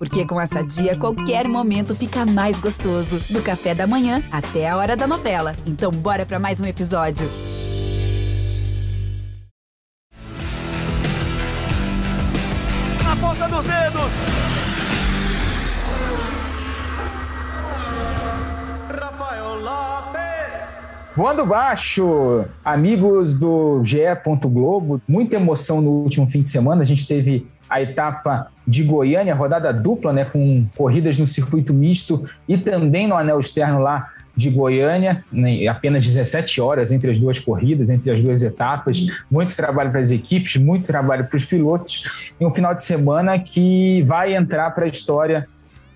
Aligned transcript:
Porque 0.00 0.24
com 0.24 0.40
essa 0.40 0.64
dia, 0.64 0.96
qualquer 0.96 1.46
momento 1.46 1.94
fica 1.94 2.24
mais 2.24 2.58
gostoso. 2.58 3.20
Do 3.28 3.42
café 3.42 3.74
da 3.74 3.86
manhã 3.86 4.22
até 4.32 4.66
a 4.66 4.74
hora 4.74 4.96
da 4.96 5.06
novela. 5.06 5.54
Então, 5.66 5.90
bora 5.90 6.24
para 6.24 6.38
mais 6.38 6.58
um 6.58 6.64
episódio. 6.64 7.28
Na 13.04 13.14
ponta 13.16 13.46
dos 13.46 13.62
dedos! 13.66 14.10
Rafael 18.88 19.54
Lopes! 19.56 21.14
Voando 21.14 21.44
baixo, 21.44 22.46
amigos 22.64 23.34
do 23.34 23.84
GE. 23.84 23.98
Globo, 24.46 24.98
muita 25.06 25.36
emoção 25.36 25.82
no 25.82 25.90
último 25.90 26.26
fim 26.26 26.40
de 26.40 26.48
semana. 26.48 26.80
A 26.80 26.86
gente 26.86 27.06
teve 27.06 27.46
a 27.70 27.80
etapa 27.80 28.48
de 28.66 28.82
Goiânia, 28.82 29.34
rodada 29.34 29.72
dupla, 29.72 30.12
né, 30.12 30.24
com 30.24 30.66
corridas 30.76 31.18
no 31.18 31.26
circuito 31.26 31.72
misto 31.72 32.28
e 32.48 32.58
também 32.58 33.06
no 33.06 33.14
anel 33.14 33.38
externo 33.38 33.78
lá 33.78 34.10
de 34.34 34.50
Goiânia, 34.50 35.24
né, 35.30 35.66
apenas 35.68 36.06
17 36.06 36.60
horas 36.60 36.90
entre 36.90 37.10
as 37.10 37.20
duas 37.20 37.38
corridas, 37.38 37.90
entre 37.90 38.12
as 38.12 38.22
duas 38.22 38.42
etapas. 38.42 39.06
Muito 39.30 39.54
trabalho 39.54 39.90
para 39.90 40.00
as 40.00 40.10
equipes, 40.10 40.56
muito 40.56 40.86
trabalho 40.86 41.26
para 41.26 41.36
os 41.36 41.44
pilotos. 41.44 42.34
E 42.40 42.44
um 42.44 42.50
final 42.50 42.74
de 42.74 42.82
semana 42.82 43.38
que 43.38 44.02
vai 44.02 44.34
entrar 44.34 44.70
para 44.70 44.84
a 44.84 44.88
história 44.88 45.48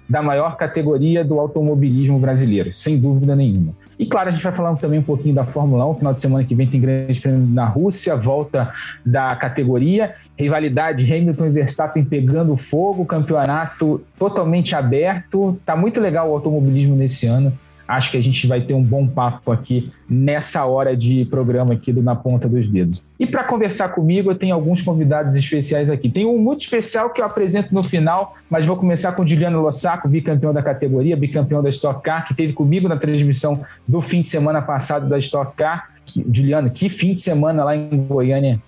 da 0.09 0.23
maior 0.23 0.57
categoria 0.57 1.25
do 1.25 1.41
automobilismo 1.41 2.19
brasileiro, 2.19 2.73
sem 2.75 2.99
dúvida 2.99 3.35
nenhuma. 3.35 3.75
E 3.99 4.07
claro, 4.07 4.29
a 4.29 4.33
gente 4.33 4.43
vai 4.43 4.53
falar 4.53 4.75
também 4.77 4.99
um 4.99 5.03
pouquinho 5.03 5.35
da 5.35 5.45
Fórmula 5.45 5.87
1. 5.91 5.95
Final 5.95 6.15
de 6.15 6.21
semana 6.21 6.45
que 6.45 6.55
vem 6.55 6.67
tem 6.67 6.81
grande 6.81 7.21
prêmio 7.21 7.47
na 7.47 7.65
Rússia, 7.65 8.17
volta 8.17 8.73
da 9.05 9.35
categoria, 9.37 10.15
rivalidade 10.39 11.13
Hamilton 11.13 11.47
e 11.47 11.51
Verstappen 11.51 12.05
pegando 12.05 12.57
fogo, 12.57 13.05
campeonato 13.05 14.03
totalmente 14.19 14.75
aberto. 14.75 15.59
Tá 15.65 15.77
muito 15.77 16.01
legal 16.01 16.31
o 16.31 16.35
automobilismo 16.35 16.97
nesse 16.97 17.27
ano. 17.27 17.53
Acho 17.87 18.11
que 18.11 18.17
a 18.17 18.23
gente 18.23 18.47
vai 18.47 18.63
ter 18.63 18.75
um 18.75 18.83
bom 18.83 19.07
papo 19.07 19.53
aqui 19.53 19.91
nessa 20.09 20.65
hora 20.65 20.97
de 20.97 21.25
programa 21.27 21.75
aqui 21.75 21.93
do 21.93 22.03
Na 22.03 22.17
Ponta 22.17 22.49
dos 22.49 22.69
Dedos. 22.69 23.05
E 23.19 23.27
para 23.27 23.45
conversar 23.45 23.91
comigo, 23.91 24.31
eu 24.31 24.35
tenho 24.35 24.55
alguns 24.55 24.81
convidados 24.81 25.37
especiais 25.37 25.91
aqui. 25.91 26.09
Tem 26.09 26.25
um 26.25 26.39
muito 26.39 26.61
especial 26.61 27.11
que 27.11 27.21
eu 27.21 27.27
apresento 27.27 27.75
no 27.75 27.83
final, 27.83 28.37
mas 28.49 28.65
vou 28.65 28.77
começar 28.77 29.13
com 29.13 29.23
o 29.23 29.27
Juliano 29.27 29.61
Lossaco, 29.61 30.09
bicampeão 30.09 30.53
da 30.53 30.63
categoria, 30.63 31.17
bicampeão 31.17 31.63
da 31.63 31.69
Stock 31.69 32.03
Car, 32.03 32.27
que 32.27 32.35
teve 32.35 32.53
comigo 32.53 32.89
na 32.89 32.97
transmissão 32.97 33.61
do 33.87 34.01
fim 34.01 34.23
de 34.23 34.29
semana 34.29 34.63
passado 34.63 35.09
da 35.09 35.19
Stock 35.19 35.55
Car. 35.55 35.91
Juliano, 36.33 36.71
que 36.71 36.89
fim 36.89 37.15
de 37.15 37.21
semana 37.21 37.65
lá 37.65 37.77
em 37.77 37.89
Goiânia. 38.07 38.61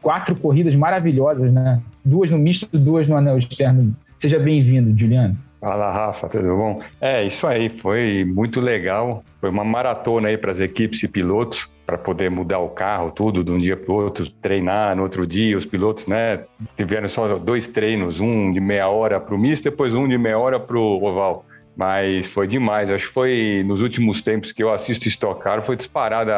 Quatro 0.00 0.36
corridas 0.36 0.76
maravilhosas, 0.76 1.52
né? 1.52 1.80
Duas 2.04 2.30
no 2.30 2.38
misto, 2.38 2.68
duas 2.78 3.08
no 3.08 3.16
anel 3.16 3.38
externo. 3.38 3.94
Seja 4.18 4.38
bem-vindo, 4.38 4.96
Juliano. 4.98 5.36
Fala, 5.62 5.92
Rafa, 5.92 6.28
tudo 6.28 6.56
bom? 6.56 6.82
É, 7.00 7.24
isso 7.24 7.46
aí, 7.46 7.68
foi 7.78 8.24
muito 8.24 8.60
legal. 8.60 9.22
Foi 9.40 9.48
uma 9.48 9.62
maratona 9.62 10.26
aí 10.26 10.36
para 10.36 10.50
as 10.50 10.58
equipes 10.58 11.00
e 11.04 11.06
pilotos, 11.06 11.70
para 11.86 11.96
poder 11.96 12.28
mudar 12.32 12.58
o 12.58 12.70
carro, 12.70 13.12
tudo, 13.12 13.44
de 13.44 13.50
um 13.52 13.58
dia 13.58 13.76
para 13.76 13.92
o 13.92 13.94
outro, 13.94 14.28
treinar 14.42 14.96
no 14.96 15.04
outro 15.04 15.24
dia. 15.24 15.56
Os 15.56 15.64
pilotos, 15.64 16.04
né, 16.08 16.42
tiveram 16.76 17.08
só 17.08 17.38
dois 17.38 17.68
treinos, 17.68 18.18
um 18.18 18.52
de 18.52 18.58
meia 18.58 18.88
hora 18.88 19.20
para 19.20 19.36
o 19.36 19.38
misto, 19.38 19.62
depois 19.62 19.94
um 19.94 20.08
de 20.08 20.18
meia 20.18 20.36
hora 20.36 20.58
para 20.58 20.76
o 20.76 21.00
oval. 21.04 21.46
Mas 21.76 22.26
foi 22.26 22.48
demais. 22.48 22.90
Acho 22.90 23.06
que 23.06 23.14
foi 23.14 23.62
nos 23.64 23.82
últimos 23.82 24.20
tempos 24.20 24.50
que 24.50 24.64
eu 24.64 24.72
assisto 24.72 25.06
Stock 25.06 25.40
Car, 25.40 25.64
foi 25.64 25.76
disparada 25.76 26.34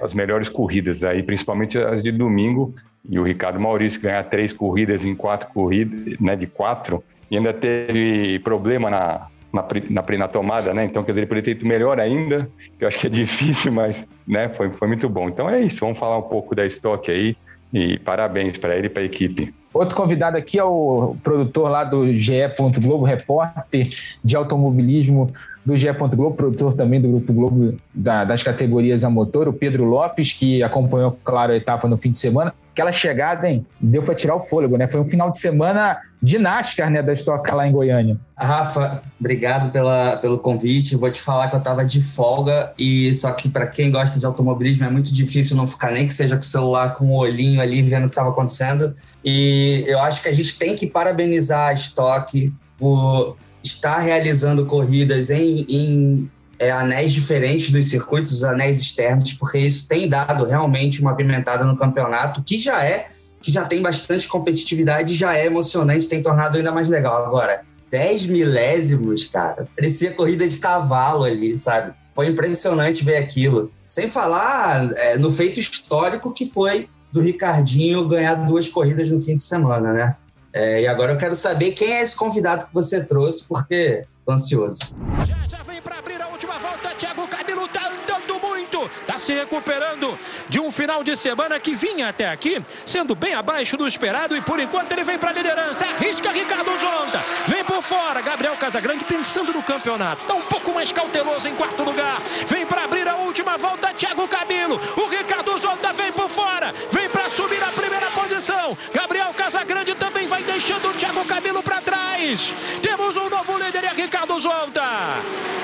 as 0.00 0.12
melhores 0.12 0.48
corridas 0.48 1.04
aí, 1.04 1.22
principalmente 1.22 1.78
as 1.78 2.02
de 2.02 2.10
domingo. 2.10 2.74
E 3.08 3.20
o 3.20 3.22
Ricardo 3.22 3.60
Maurício 3.60 4.00
ganhar 4.00 4.24
três 4.24 4.52
corridas 4.52 5.04
em 5.04 5.14
quatro 5.14 5.48
corridas, 5.54 6.18
né, 6.18 6.34
de 6.34 6.48
quatro 6.48 7.04
e 7.32 7.36
ainda 7.38 7.54
teve 7.54 8.38
problema 8.40 8.90
na, 8.90 9.26
na, 9.50 9.66
na, 9.88 10.18
na 10.18 10.28
tomada, 10.28 10.74
né? 10.74 10.84
Então, 10.84 11.02
quer 11.02 11.12
dizer, 11.12 11.20
ele 11.20 11.26
poderia 11.26 11.44
ter 11.44 11.52
feito 11.52 11.66
melhor 11.66 11.98
ainda, 11.98 12.46
eu 12.78 12.86
acho 12.86 12.98
que 12.98 13.06
é 13.06 13.08
difícil, 13.10 13.72
mas 13.72 13.96
né, 14.28 14.50
foi, 14.50 14.68
foi 14.72 14.86
muito 14.86 15.08
bom. 15.08 15.30
Então 15.30 15.48
é 15.48 15.62
isso, 15.62 15.80
vamos 15.80 15.98
falar 15.98 16.18
um 16.18 16.28
pouco 16.28 16.54
da 16.54 16.66
estoque 16.66 17.10
aí 17.10 17.34
e 17.72 17.98
parabéns 18.00 18.58
para 18.58 18.76
ele 18.76 18.88
e 18.88 18.90
para 18.90 19.00
a 19.00 19.06
equipe. 19.06 19.54
Outro 19.72 19.96
convidado 19.96 20.36
aqui 20.36 20.58
é 20.58 20.64
o 20.64 21.16
produtor 21.22 21.70
lá 21.70 21.84
do 21.84 22.12
GE. 22.14 22.34
Globo, 22.78 23.06
repórter 23.06 23.88
de 24.22 24.36
automobilismo 24.36 25.32
do 25.64 25.74
GE. 25.74 25.90
Globo, 25.90 26.36
produtor 26.36 26.74
também 26.74 27.00
do 27.00 27.08
Grupo 27.08 27.32
Globo 27.32 27.78
da, 27.94 28.26
das 28.26 28.42
categorias 28.42 29.04
a 29.04 29.08
motor, 29.08 29.48
o 29.48 29.54
Pedro 29.54 29.84
Lopes, 29.84 30.32
que 30.32 30.62
acompanhou, 30.62 31.18
claro, 31.24 31.52
a 31.52 31.56
etapa 31.56 31.88
no 31.88 31.96
fim 31.96 32.10
de 32.10 32.18
semana. 32.18 32.52
Aquela 32.72 32.90
chegada, 32.90 33.48
hein? 33.48 33.66
Deu 33.80 34.02
para 34.02 34.14
tirar 34.14 34.34
o 34.34 34.40
fôlego, 34.40 34.76
né? 34.76 34.86
Foi 34.86 35.00
um 35.00 35.04
final 35.04 35.30
de 35.30 35.38
semana 35.38 36.00
NASCAR, 36.22 36.90
né, 36.90 37.02
da 37.02 37.12
Stock 37.12 37.50
lá 37.52 37.66
em 37.66 37.72
Goiânia. 37.72 38.16
Rafa, 38.36 39.02
obrigado 39.18 39.70
pela, 39.72 40.16
pelo 40.18 40.38
convite. 40.38 40.96
Vou 40.96 41.10
te 41.10 41.20
falar 41.20 41.48
que 41.48 41.56
eu 41.56 41.58
estava 41.58 41.84
de 41.84 42.00
folga 42.00 42.72
e 42.78 43.14
só 43.14 43.32
que 43.32 43.48
para 43.48 43.66
quem 43.66 43.90
gosta 43.90 44.20
de 44.20 44.24
automobilismo 44.24 44.84
é 44.86 44.90
muito 44.90 45.12
difícil 45.12 45.56
não 45.56 45.66
ficar 45.66 45.90
nem 45.90 46.06
que 46.06 46.14
seja 46.14 46.36
com 46.36 46.42
o 46.42 46.46
celular 46.46 46.94
com 46.94 47.06
o 47.06 47.16
olhinho 47.16 47.60
ali 47.60 47.82
vendo 47.82 48.04
o 48.04 48.08
que 48.08 48.12
estava 48.12 48.30
acontecendo. 48.30 48.94
E 49.24 49.84
eu 49.86 50.00
acho 50.00 50.22
que 50.22 50.28
a 50.28 50.34
gente 50.34 50.58
tem 50.58 50.76
que 50.76 50.86
parabenizar 50.86 51.70
a 51.70 51.72
Stock 51.72 52.52
por 52.78 53.36
estar 53.62 53.98
realizando 53.98 54.64
corridas 54.66 55.30
em, 55.30 55.66
em 55.68 56.30
é, 56.62 56.70
anéis 56.70 57.10
diferentes 57.10 57.72
dos 57.72 57.90
circuitos, 57.90 58.30
os 58.30 58.44
anéis 58.44 58.80
externos, 58.80 59.32
porque 59.32 59.58
isso 59.58 59.88
tem 59.88 60.08
dado 60.08 60.44
realmente 60.44 61.00
uma 61.00 61.16
pimentada 61.16 61.64
no 61.64 61.76
campeonato, 61.76 62.40
que 62.40 62.60
já 62.60 62.84
é, 62.84 63.08
que 63.40 63.50
já 63.50 63.64
tem 63.64 63.82
bastante 63.82 64.28
competitividade, 64.28 65.16
já 65.16 65.36
é 65.36 65.46
emocionante, 65.46 66.06
tem 66.06 66.22
tornado 66.22 66.56
ainda 66.56 66.70
mais 66.70 66.88
legal. 66.88 67.26
Agora, 67.26 67.62
10 67.90 68.26
milésimos, 68.26 69.24
cara, 69.24 69.66
parecia 69.74 70.12
corrida 70.12 70.46
de 70.46 70.58
cavalo 70.58 71.24
ali, 71.24 71.58
sabe? 71.58 71.94
Foi 72.14 72.28
impressionante 72.28 73.04
ver 73.04 73.16
aquilo. 73.16 73.72
Sem 73.88 74.08
falar 74.08 74.88
é, 74.94 75.18
no 75.18 75.32
feito 75.32 75.58
histórico 75.58 76.32
que 76.32 76.46
foi 76.46 76.88
do 77.10 77.20
Ricardinho 77.20 78.06
ganhar 78.06 78.34
duas 78.36 78.68
corridas 78.68 79.10
no 79.10 79.20
fim 79.20 79.34
de 79.34 79.42
semana, 79.42 79.92
né? 79.92 80.16
É, 80.52 80.82
e 80.82 80.86
agora 80.86 81.12
eu 81.12 81.18
quero 81.18 81.34
saber 81.34 81.72
quem 81.72 81.92
é 81.92 82.02
esse 82.02 82.14
convidado 82.14 82.66
que 82.66 82.74
você 82.74 83.04
trouxe, 83.04 83.48
porque 83.48 84.04
tô 84.24 84.32
ansioso. 84.32 84.78
Já, 85.26 85.46
já 85.48 85.62
se 89.22 89.32
recuperando 89.32 90.18
de 90.48 90.58
um 90.58 90.72
final 90.72 91.04
de 91.04 91.16
semana 91.16 91.58
que 91.60 91.74
vinha 91.74 92.08
até 92.08 92.28
aqui, 92.28 92.62
sendo 92.84 93.14
bem 93.14 93.34
abaixo 93.34 93.76
do 93.76 93.86
esperado 93.86 94.36
e 94.36 94.40
por 94.40 94.58
enquanto 94.58 94.90
ele 94.92 95.04
vem 95.04 95.16
para 95.16 95.30
a 95.30 95.32
liderança, 95.32 95.86
arrisca 95.86 96.32
Ricardo 96.32 96.70
Zonta, 96.78 97.22
vem 97.46 97.64
por 97.64 97.82
fora, 97.82 98.20
Gabriel 98.20 98.56
Casagrande 98.56 99.04
pensando 99.04 99.52
no 99.52 99.62
campeonato, 99.62 100.24
tá 100.24 100.34
um 100.34 100.42
pouco 100.42 100.74
mais 100.74 100.90
cauteloso 100.90 101.48
em 101.48 101.54
quarto 101.54 101.82
lugar, 101.84 102.20
vem 102.48 102.66
para 102.66 102.84
abrir 102.84 103.06
a 103.06 103.16
última 103.16 103.56
volta, 103.56 103.94
Thiago 103.94 104.26
Camilo, 104.26 104.80
o 104.96 105.06
Ricardo 105.06 105.56
Zonta 105.58 105.92
vem 105.92 106.10
por 106.12 106.28
fora, 106.28 106.74
vem 106.90 107.08
para 107.08 107.30
subir 107.30 107.62
a 107.62 107.68
primeira 107.68 108.06
posição, 108.10 108.76
Gabriel 108.92 109.32
Casagrande 109.34 109.94
também 109.94 110.26
vai 110.26 110.42
deixando 110.42 110.88
o 110.88 110.94
Thiago 110.94 111.24
Camilo 111.24 111.62
para 111.62 111.80
trás, 111.80 112.52
temos 112.82 113.16
um 113.16 113.28
novo 113.28 113.56
líder, 113.56 113.84
é 113.84 113.92
Ricardo 113.92 114.38
Zonta, 114.40 114.82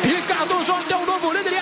Ricardo 0.02 0.62
Zonta 0.64 0.94
é 0.94 0.96
o 0.96 1.04
novo 1.04 1.32
líder 1.32 1.57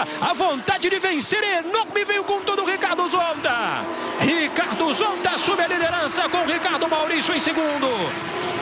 a 0.00 0.06
peça, 0.06 0.06
a 0.20 0.34
vontade 0.34 0.88
de 0.88 0.98
vencer 0.98 1.42
é 1.42 1.58
enorme, 1.58 2.04
veio 2.04 2.24
com 2.24 2.40
todo 2.40 2.62
o 2.62 2.66
Ricardo 2.66 3.08
Zonta. 3.08 3.84
Ricardo 4.20 4.94
Zonta 4.94 5.30
assume 5.30 5.62
a 5.62 5.68
liderança 5.68 6.28
com 6.28 6.44
Ricardo 6.44 6.88
Maurício 6.88 7.34
em 7.34 7.40
segundo. 7.40 7.88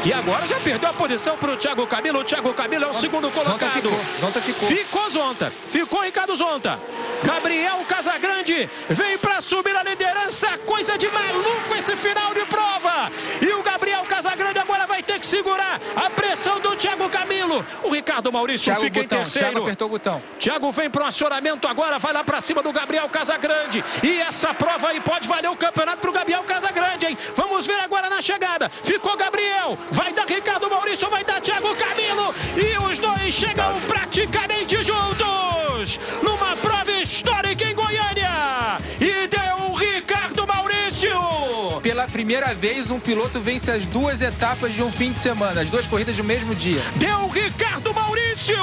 Que 0.03 0.12
agora 0.12 0.47
já 0.47 0.60
perdeu 0.60 0.91
a 0.91 0.93
posição 0.93 1.37
para 1.37 1.53
o 1.53 1.56
Thiago 1.56 1.84
Camilo. 1.87 2.21
O 2.21 2.25
Thiago 2.25 2.54
Camilo 2.54 2.84
é 2.84 2.87
o 2.88 2.94
segundo 2.94 3.31
colocado. 3.32 3.59
Zonta 3.59 3.71
ficou. 3.71 4.00
Zonta 4.21 4.41
ficou. 4.41 4.69
Ficou 4.69 5.10
Zonta. 5.10 5.53
Ficou 5.69 6.03
Ricardo 6.03 6.37
Zonta. 6.37 6.78
Gabriel 7.25 7.84
Casagrande 7.88 8.71
vem 8.88 9.19
para 9.19 9.41
subir 9.41 9.75
a 9.77 9.82
liderança. 9.82 10.56
Coisa 10.59 10.97
de 10.97 11.10
maluco 11.10 11.75
esse 11.77 11.97
final 11.97 12.32
de 12.32 12.44
prova. 12.47 13.10
E 13.43 13.53
o 13.54 13.62
Gabriel 13.62 13.88
segurar 15.28 15.81
a 15.94 16.09
pressão 16.09 16.59
do 16.59 16.75
Thiago 16.75 17.09
Camilo. 17.10 17.65
O 17.83 17.91
Ricardo 17.91 18.33
Maurício 18.33 18.65
Thiago 18.65 18.80
fica 18.80 19.03
botão, 19.03 19.19
em 19.19 19.21
terceiro. 19.21 19.48
Thiago 19.48 19.65
apertou 19.65 19.86
o 19.86 19.91
botão. 19.91 20.22
Thiago 20.39 20.72
vem 20.72 20.91
para 20.91 21.04
o 21.04 21.07
acionamento 21.07 21.69
agora, 21.69 21.98
vai 21.98 22.13
lá 22.13 22.25
para 22.25 22.41
cima 22.41 22.63
do 22.63 22.72
Gabriel 22.72 23.09
Casagrande. 23.09 23.84
E 24.03 24.21
essa 24.21 24.54
prova 24.54 24.89
aí 24.89 25.01
pode 25.01 25.28
valer 25.28 25.51
o 25.51 25.57
campeonato 25.57 25.98
para 25.98 26.10
o 26.10 26.13
Gabriel 26.13 26.42
Casagrande, 26.45 27.07
hein? 27.07 27.19
Vamos 27.36 27.66
ver 27.66 27.80
agora 27.80 28.09
na 28.09 28.22
chegada. 28.22 28.71
Ficou 28.83 29.16
Gabriel, 29.16 29.78
vai 29.91 30.13
dar 30.13 30.27
Ricardo 30.27 30.71
Maurício, 30.71 31.09
vai 31.10 31.25
dar 31.25 31.41
Thiago 31.41 31.75
Camilo. 31.77 32.34
E 32.57 32.78
os 32.91 32.98
dois 32.98 33.34
chegam 33.34 33.78
praticamente 33.83 34.83
juntos 34.83 35.98
Pela 41.98 42.06
primeira 42.06 42.54
vez, 42.54 42.92
um 42.92 43.00
piloto 43.00 43.41
vence 43.41 43.72
as 43.72 43.84
duas 43.84 44.22
etapas 44.22 44.72
de 44.72 44.80
um 44.80 44.92
fim 44.92 45.10
de 45.10 45.18
semana, 45.18 45.62
as 45.62 45.68
duas 45.68 45.84
corridas 45.84 46.16
do 46.16 46.22
mesmo 46.22 46.54
dia. 46.54 46.80
Deu 46.95 47.27
Ricardo 47.27 47.92
Maurício! 47.92 48.54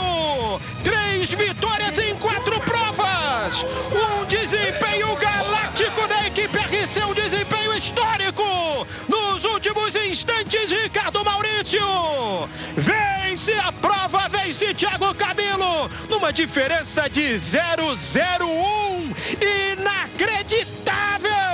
Três 0.81 1.33
vitórias 1.33 1.99
em 1.99 2.15
quatro 2.15 2.57
provas! 2.61 3.65
Um 3.91 4.23
desempenho 4.23 5.13
galáctico 5.17 6.07
da 6.07 6.25
equipe 6.25 6.57
RC, 6.57 7.03
um 7.03 7.13
desempenho 7.13 7.73
histórico! 7.73 8.41
Nos 9.09 9.43
últimos 9.43 9.93
instantes, 9.97 10.71
Ricardo 10.71 11.21
Maurício! 11.25 11.85
Vence 12.77 13.51
a 13.51 13.69
prova, 13.73 14.29
vence 14.29 14.73
Thiago 14.73 15.13
Camilo, 15.13 15.89
numa 16.09 16.31
diferença 16.31 17.09
de 17.09 17.35
001. 17.38 19.13
Inacreditável! 19.73 21.44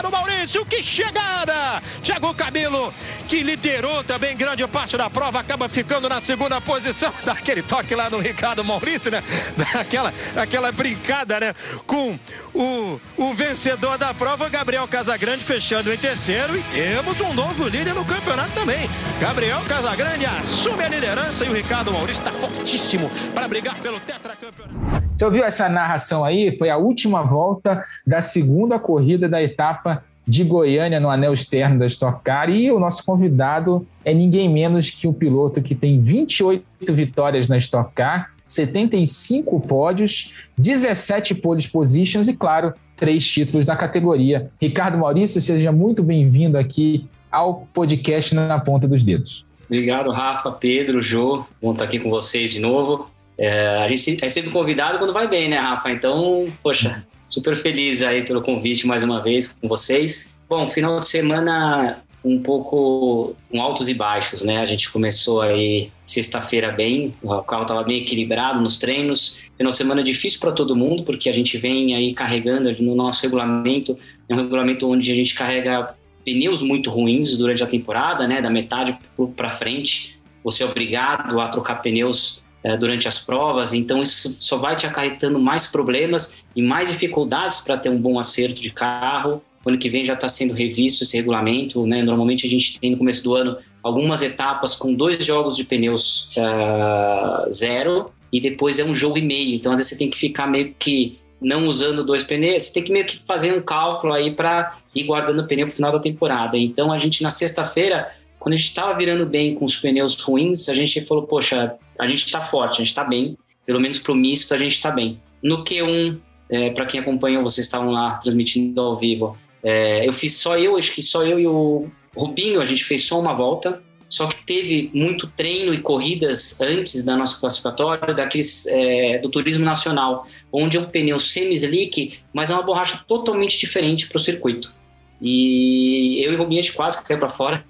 Ricardo 0.00 0.16
Maurício, 0.16 0.64
que 0.64 0.82
chegada! 0.82 1.82
Thiago 2.02 2.32
Camilo, 2.32 2.92
que 3.28 3.42
liderou 3.42 4.02
também 4.02 4.34
grande 4.34 4.66
parte 4.66 4.96
da 4.96 5.10
prova, 5.10 5.40
acaba 5.40 5.68
ficando 5.68 6.08
na 6.08 6.22
segunda 6.22 6.58
posição. 6.58 7.12
Daquele 7.22 7.62
toque 7.62 7.94
lá 7.94 8.08
no 8.08 8.18
Ricardo 8.18 8.64
Maurício, 8.64 9.10
né? 9.10 9.22
Daquela 9.58 10.10
aquela 10.34 10.72
brincada, 10.72 11.38
né? 11.38 11.54
Com 11.86 12.18
o, 12.54 12.98
o 13.18 13.34
vencedor 13.34 13.98
da 13.98 14.14
prova, 14.14 14.48
Gabriel 14.48 14.88
Casagrande, 14.88 15.44
fechando 15.44 15.92
em 15.92 15.98
terceiro. 15.98 16.56
E 16.56 16.62
temos 16.62 17.20
um 17.20 17.34
novo 17.34 17.68
líder 17.68 17.94
no 17.94 18.04
campeonato 18.04 18.52
também. 18.52 18.88
Gabriel 19.20 19.60
Casagrande 19.68 20.24
assume 20.24 20.82
a 20.82 20.88
liderança 20.88 21.44
e 21.44 21.50
o 21.50 21.52
Ricardo 21.52 21.92
Maurício 21.92 22.22
está 22.22 22.32
fortíssimo 22.32 23.10
para 23.34 23.46
brigar 23.46 23.76
pelo 23.80 24.00
tetracampeonato. 24.00 24.80
Você 25.14 25.26
ouviu 25.26 25.44
essa 25.44 25.68
narração 25.68 26.24
aí? 26.24 26.56
Foi 26.56 26.70
a 26.70 26.78
última 26.78 27.22
volta 27.22 27.84
da 28.06 28.22
segunda 28.22 28.78
corrida 28.78 29.28
da 29.28 29.42
etapa 29.42 29.99
de 30.30 30.44
Goiânia 30.44 31.00
no 31.00 31.10
anel 31.10 31.34
externo 31.34 31.80
da 31.80 31.86
Stock 31.86 32.22
Car 32.22 32.48
e 32.48 32.70
o 32.70 32.78
nosso 32.78 33.04
convidado 33.04 33.84
é 34.04 34.14
ninguém 34.14 34.48
menos 34.48 34.88
que 34.88 35.08
um 35.08 35.12
piloto 35.12 35.60
que 35.60 35.74
tem 35.74 35.98
28 35.98 36.64
vitórias 36.92 37.48
na 37.48 37.58
Stock 37.58 37.92
Car, 37.92 38.30
75 38.46 39.58
pódios, 39.58 40.48
17 40.56 41.34
pole 41.34 41.66
positions 41.66 42.28
e, 42.28 42.36
claro, 42.36 42.72
três 42.96 43.28
títulos 43.28 43.66
na 43.66 43.74
categoria. 43.74 44.52
Ricardo 44.60 44.98
Maurício, 44.98 45.40
seja 45.40 45.72
muito 45.72 46.00
bem-vindo 46.00 46.56
aqui 46.56 47.04
ao 47.30 47.66
podcast 47.74 48.32
Na 48.32 48.60
Ponta 48.60 48.86
dos 48.86 49.02
Dedos. 49.02 49.44
Obrigado, 49.64 50.12
Rafa, 50.12 50.52
Pedro, 50.52 51.02
Jô. 51.02 51.44
Bom 51.60 51.72
estar 51.72 51.86
aqui 51.86 51.98
com 51.98 52.08
vocês 52.08 52.52
de 52.52 52.60
novo. 52.60 53.10
É, 53.36 53.82
a 53.82 53.88
gente 53.88 54.24
é 54.24 54.28
sempre 54.28 54.52
convidado 54.52 54.98
quando 54.98 55.12
vai 55.12 55.26
bem, 55.26 55.48
né, 55.48 55.58
Rafa? 55.58 55.90
Então, 55.90 56.52
poxa, 56.62 57.04
super 57.30 57.56
feliz 57.56 58.02
aí 58.02 58.24
pelo 58.24 58.42
convite 58.42 58.86
mais 58.86 59.02
uma 59.04 59.22
vez 59.22 59.52
com 59.52 59.68
vocês. 59.68 60.36
Bom, 60.48 60.68
final 60.68 60.98
de 60.98 61.06
semana 61.06 62.02
um 62.22 62.42
pouco 62.42 63.34
com 63.50 63.62
altos 63.62 63.88
e 63.88 63.94
baixos, 63.94 64.44
né? 64.44 64.58
A 64.58 64.66
gente 64.66 64.92
começou 64.92 65.40
aí 65.40 65.90
sexta-feira 66.04 66.70
bem, 66.70 67.14
o 67.22 67.40
carro 67.42 67.62
estava 67.62 67.82
bem 67.82 68.02
equilibrado 68.02 68.60
nos 68.60 68.78
treinos. 68.78 69.38
Final 69.56 69.70
de 69.70 69.76
semana 69.76 70.02
difícil 70.02 70.38
para 70.40 70.52
todo 70.52 70.76
mundo, 70.76 71.02
porque 71.02 71.30
a 71.30 71.32
gente 71.32 71.56
vem 71.56 71.94
aí 71.94 72.12
carregando 72.12 72.70
no 72.82 72.94
nosso 72.94 73.22
regulamento, 73.22 73.98
é 74.28 74.34
um 74.34 74.36
regulamento 74.36 74.90
onde 74.90 75.10
a 75.10 75.14
gente 75.14 75.34
carrega 75.34 75.94
pneus 76.24 76.60
muito 76.62 76.90
ruins 76.90 77.36
durante 77.36 77.62
a 77.62 77.66
temporada, 77.66 78.28
né? 78.28 78.42
Da 78.42 78.50
metade 78.50 78.98
para 79.34 79.52
frente, 79.52 80.18
você 80.44 80.62
é 80.62 80.66
obrigado 80.66 81.40
a 81.40 81.48
trocar 81.48 81.76
pneus 81.76 82.39
é, 82.62 82.76
durante 82.76 83.08
as 83.08 83.24
provas, 83.24 83.72
então 83.72 84.02
isso 84.02 84.36
só 84.40 84.58
vai 84.58 84.76
te 84.76 84.86
acarretando 84.86 85.38
mais 85.38 85.66
problemas 85.66 86.42
e 86.54 86.62
mais 86.62 86.90
dificuldades 86.90 87.60
para 87.60 87.76
ter 87.76 87.88
um 87.88 87.98
bom 87.98 88.18
acerto 88.18 88.60
de 88.60 88.70
carro 88.70 89.42
ano 89.66 89.78
que 89.78 89.90
vem 89.90 90.04
já 90.04 90.14
está 90.14 90.28
sendo 90.28 90.54
revisto 90.54 91.04
esse 91.04 91.16
regulamento, 91.16 91.86
né? 91.86 92.02
Normalmente 92.02 92.46
a 92.46 92.50
gente 92.50 92.80
tem 92.80 92.92
no 92.92 92.96
começo 92.96 93.22
do 93.22 93.34
ano 93.34 93.58
algumas 93.82 94.22
etapas 94.22 94.74
com 94.74 94.94
dois 94.94 95.24
jogos 95.24 95.56
de 95.56 95.64
pneus 95.64 96.34
uh, 96.36 97.50
zero 97.50 98.10
e 98.32 98.40
depois 98.40 98.78
é 98.78 98.84
um 98.84 98.94
jogo 98.94 99.18
e 99.18 99.22
meio. 99.22 99.54
Então 99.54 99.72
às 99.72 99.78
vezes 99.78 99.92
você 99.92 99.98
tem 99.98 100.08
que 100.08 100.18
ficar 100.18 100.46
meio 100.46 100.74
que 100.78 101.18
não 101.40 101.66
usando 101.66 102.04
dois 102.04 102.22
pneus, 102.22 102.64
você 102.64 102.74
tem 102.74 102.84
que 102.84 102.92
meio 102.92 103.04
que 103.04 103.18
fazer 103.26 103.52
um 103.52 103.60
cálculo 103.60 104.12
aí 104.12 104.34
para 104.34 104.78
ir 104.94 105.04
guardando 105.04 105.40
o 105.40 105.46
pneu 105.46 105.66
para 105.66 105.72
o 105.72 105.76
final 105.76 105.92
da 105.92 105.98
temporada. 105.98 106.56
Então 106.56 106.90
a 106.92 106.98
gente 106.98 107.22
na 107.22 107.30
sexta-feira, 107.30 108.08
quando 108.38 108.54
a 108.54 108.56
gente 108.56 108.68
estava 108.68 108.96
virando 108.96 109.26
bem 109.26 109.54
com 109.54 109.64
os 109.64 109.76
pneus 109.76 110.20
ruins, 110.22 110.68
a 110.68 110.74
gente 110.74 111.02
falou, 111.02 111.24
poxa, 111.24 111.74
a 112.00 112.06
gente 112.08 112.24
está 112.24 112.40
forte, 112.40 112.74
a 112.74 112.78
gente 112.78 112.88
está 112.88 113.04
bem, 113.04 113.36
pelo 113.66 113.80
menos 113.80 113.98
para 113.98 114.12
o 114.12 114.14
misto 114.14 114.54
a 114.54 114.58
gente 114.58 114.72
está 114.72 114.90
bem. 114.90 115.20
No 115.42 115.62
Q1, 115.64 116.18
é, 116.48 116.70
para 116.70 116.86
quem 116.86 117.00
acompanhou, 117.00 117.42
vocês 117.42 117.66
estavam 117.66 117.90
lá 117.92 118.14
transmitindo 118.14 118.80
ao 118.80 118.96
vivo, 118.96 119.36
é, 119.62 120.08
eu 120.08 120.12
fiz 120.12 120.36
só 120.36 120.58
eu, 120.58 120.76
acho 120.76 120.94
que 120.94 121.02
só 121.02 121.24
eu 121.24 121.38
e 121.38 121.46
o 121.46 121.88
Rubinho, 122.16 122.60
a 122.60 122.64
gente 122.64 122.84
fez 122.84 123.04
só 123.04 123.20
uma 123.20 123.34
volta, 123.34 123.82
só 124.08 124.26
que 124.26 124.44
teve 124.44 124.90
muito 124.92 125.28
treino 125.28 125.72
e 125.72 125.78
corridas 125.78 126.60
antes 126.60 127.04
da 127.04 127.16
nossa 127.16 127.38
classificatória, 127.38 128.12
daqueles 128.12 128.66
é, 128.66 129.18
do 129.18 129.30
turismo 129.30 129.64
nacional, 129.64 130.26
onde 130.52 130.76
é 130.76 130.80
um 130.80 130.86
pneu 130.86 131.18
semi-slick, 131.18 132.18
mas 132.32 132.50
é 132.50 132.54
uma 132.54 132.62
borracha 132.62 133.04
totalmente 133.06 133.58
diferente 133.58 134.08
para 134.08 134.16
o 134.16 134.20
circuito. 134.20 134.74
E 135.22 136.24
eu 136.24 136.32
e 136.32 136.34
o 136.34 136.38
Rubinho 136.38 136.60
a 136.60 136.62
gente 136.62 136.74
quase 136.74 137.04
caiu 137.04 137.20
para 137.20 137.28
fora. 137.28 137.64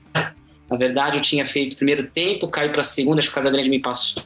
Na 0.70 0.76
verdade, 0.76 1.16
eu 1.16 1.22
tinha 1.22 1.44
feito 1.44 1.72
o 1.72 1.76
primeiro 1.76 2.04
tempo, 2.04 2.46
caí 2.46 2.70
para 2.70 2.82
a 2.82 2.84
segunda, 2.84 3.18
acho 3.18 3.28
que 3.28 3.32
o 3.32 3.34
Casagrande 3.34 3.68
me 3.68 3.80
passou. 3.80 4.24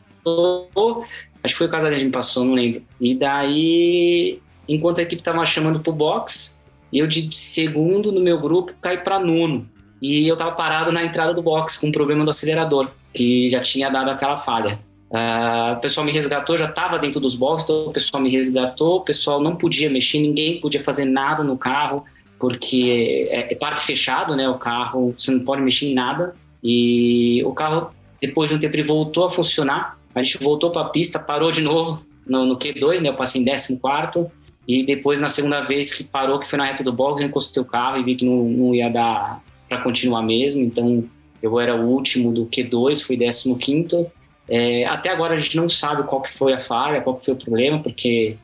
Acho 1.43 1.55
que 1.55 1.59
foi 1.59 1.67
o 1.67 1.71
Casagrande 1.71 2.05
me 2.05 2.11
passou, 2.11 2.45
não 2.45 2.55
lembro. 2.55 2.83
E 3.01 3.15
daí, 3.15 4.39
enquanto 4.69 4.99
a 4.99 5.03
equipe 5.03 5.21
estava 5.21 5.45
chamando 5.47 5.81
para 5.81 5.91
o 5.91 5.95
box, 5.95 6.61
eu 6.93 7.07
de 7.07 7.35
segundo 7.35 8.13
no 8.13 8.21
meu 8.21 8.39
grupo 8.39 8.73
caí 8.81 8.99
para 8.99 9.19
nono. 9.19 9.67
E 10.03 10.29
eu 10.29 10.35
estava 10.35 10.53
parado 10.53 10.93
na 10.93 11.03
entrada 11.03 11.33
do 11.33 11.43
box 11.43 11.79
com 11.79 11.87
um 11.87 11.93
problema 11.93 12.25
do 12.25 12.31
acelerador, 12.31 12.91
que 13.15 13.49
já 13.49 13.61
tinha 13.61 13.89
dado 13.89 14.11
aquela 14.11 14.37
falha. 14.37 14.79
Uh, 15.11 15.75
o 15.77 15.81
pessoal 15.81 16.05
me 16.05 16.13
resgatou, 16.13 16.57
já 16.57 16.67
estava 16.69 16.99
dentro 16.99 17.21
dos 17.21 17.37
boxes, 17.37 17.65
então 17.71 17.87
o 17.87 17.93
pessoal 17.93 18.23
me 18.23 18.29
resgatou, 18.29 18.97
o 18.97 19.01
pessoal 19.01 19.41
não 19.41 19.57
podia 19.57 19.89
mexer, 19.89 20.19
ninguém 20.19 20.61
podia 20.61 20.83
fazer 20.83 21.05
nada 21.05 21.43
no 21.43 21.57
carro, 21.57 22.05
porque 22.45 23.27
é, 23.31 23.55
é 23.55 23.57
parque 23.57 23.87
fechado, 23.87 24.37
né? 24.37 24.47
O 24.47 24.59
carro, 24.59 25.15
você 25.17 25.31
não 25.31 25.43
pode 25.43 25.63
mexer 25.63 25.87
em 25.87 25.95
nada. 25.95 26.37
E 26.63 27.43
o 27.43 27.55
carro, 27.55 27.91
depois 28.21 28.51
de 28.51 28.57
um 28.57 28.59
tempo, 28.59 28.77
ele 28.77 28.83
voltou 28.83 29.25
a 29.25 29.31
funcionar. 29.31 29.99
A 30.15 30.23
gente 30.23 30.37
voltou 30.45 30.71
para 30.71 30.83
a 30.83 30.91
pista, 30.91 31.19
parou 31.19 31.51
de 31.51 31.63
novo 31.63 32.05
no, 32.27 32.45
no 32.45 32.59
Q2, 32.59 33.01
né? 33.01 33.09
Eu 33.09 33.15
passei 33.15 33.41
em 33.41 33.47
14 33.47 33.81
quarto 33.81 34.31
e 34.69 34.85
depois, 34.85 35.23
na 35.23 35.31
segunda 35.31 35.63
vez 35.63 35.95
que 35.95 36.05
parou, 36.05 36.39
que 36.39 36.47
foi 36.47 36.59
na 36.59 36.67
reta 36.67 36.85
do 36.85 36.93
box, 36.93 37.23
eu 37.23 37.29
encostei 37.29 37.63
o 37.63 37.67
carro 37.67 37.97
e 37.97 38.05
vi 38.05 38.15
que 38.15 38.27
não, 38.27 38.45
não 38.45 38.75
ia 38.75 38.91
dar 38.91 39.43
para 39.67 39.81
continuar 39.81 40.21
mesmo. 40.21 40.63
Então, 40.63 41.03
eu 41.43 41.59
era 41.59 41.75
o 41.75 41.89
último 41.89 42.31
do 42.31 42.45
Q2, 42.45 43.07
fui 43.07 43.17
15 43.17 44.07
é, 44.51 44.85
Até 44.85 45.09
agora 45.09 45.33
a 45.33 45.39
gente 45.39 45.57
não 45.57 45.71
sabe 45.71 46.03
qual 46.03 46.21
que 46.21 46.31
foi 46.31 46.53
a 46.53 46.59
falha, 46.59 47.01
qual 47.01 47.17
que 47.17 47.25
foi 47.25 47.33
o 47.33 47.39
problema, 47.39 47.83
porque, 47.83 48.37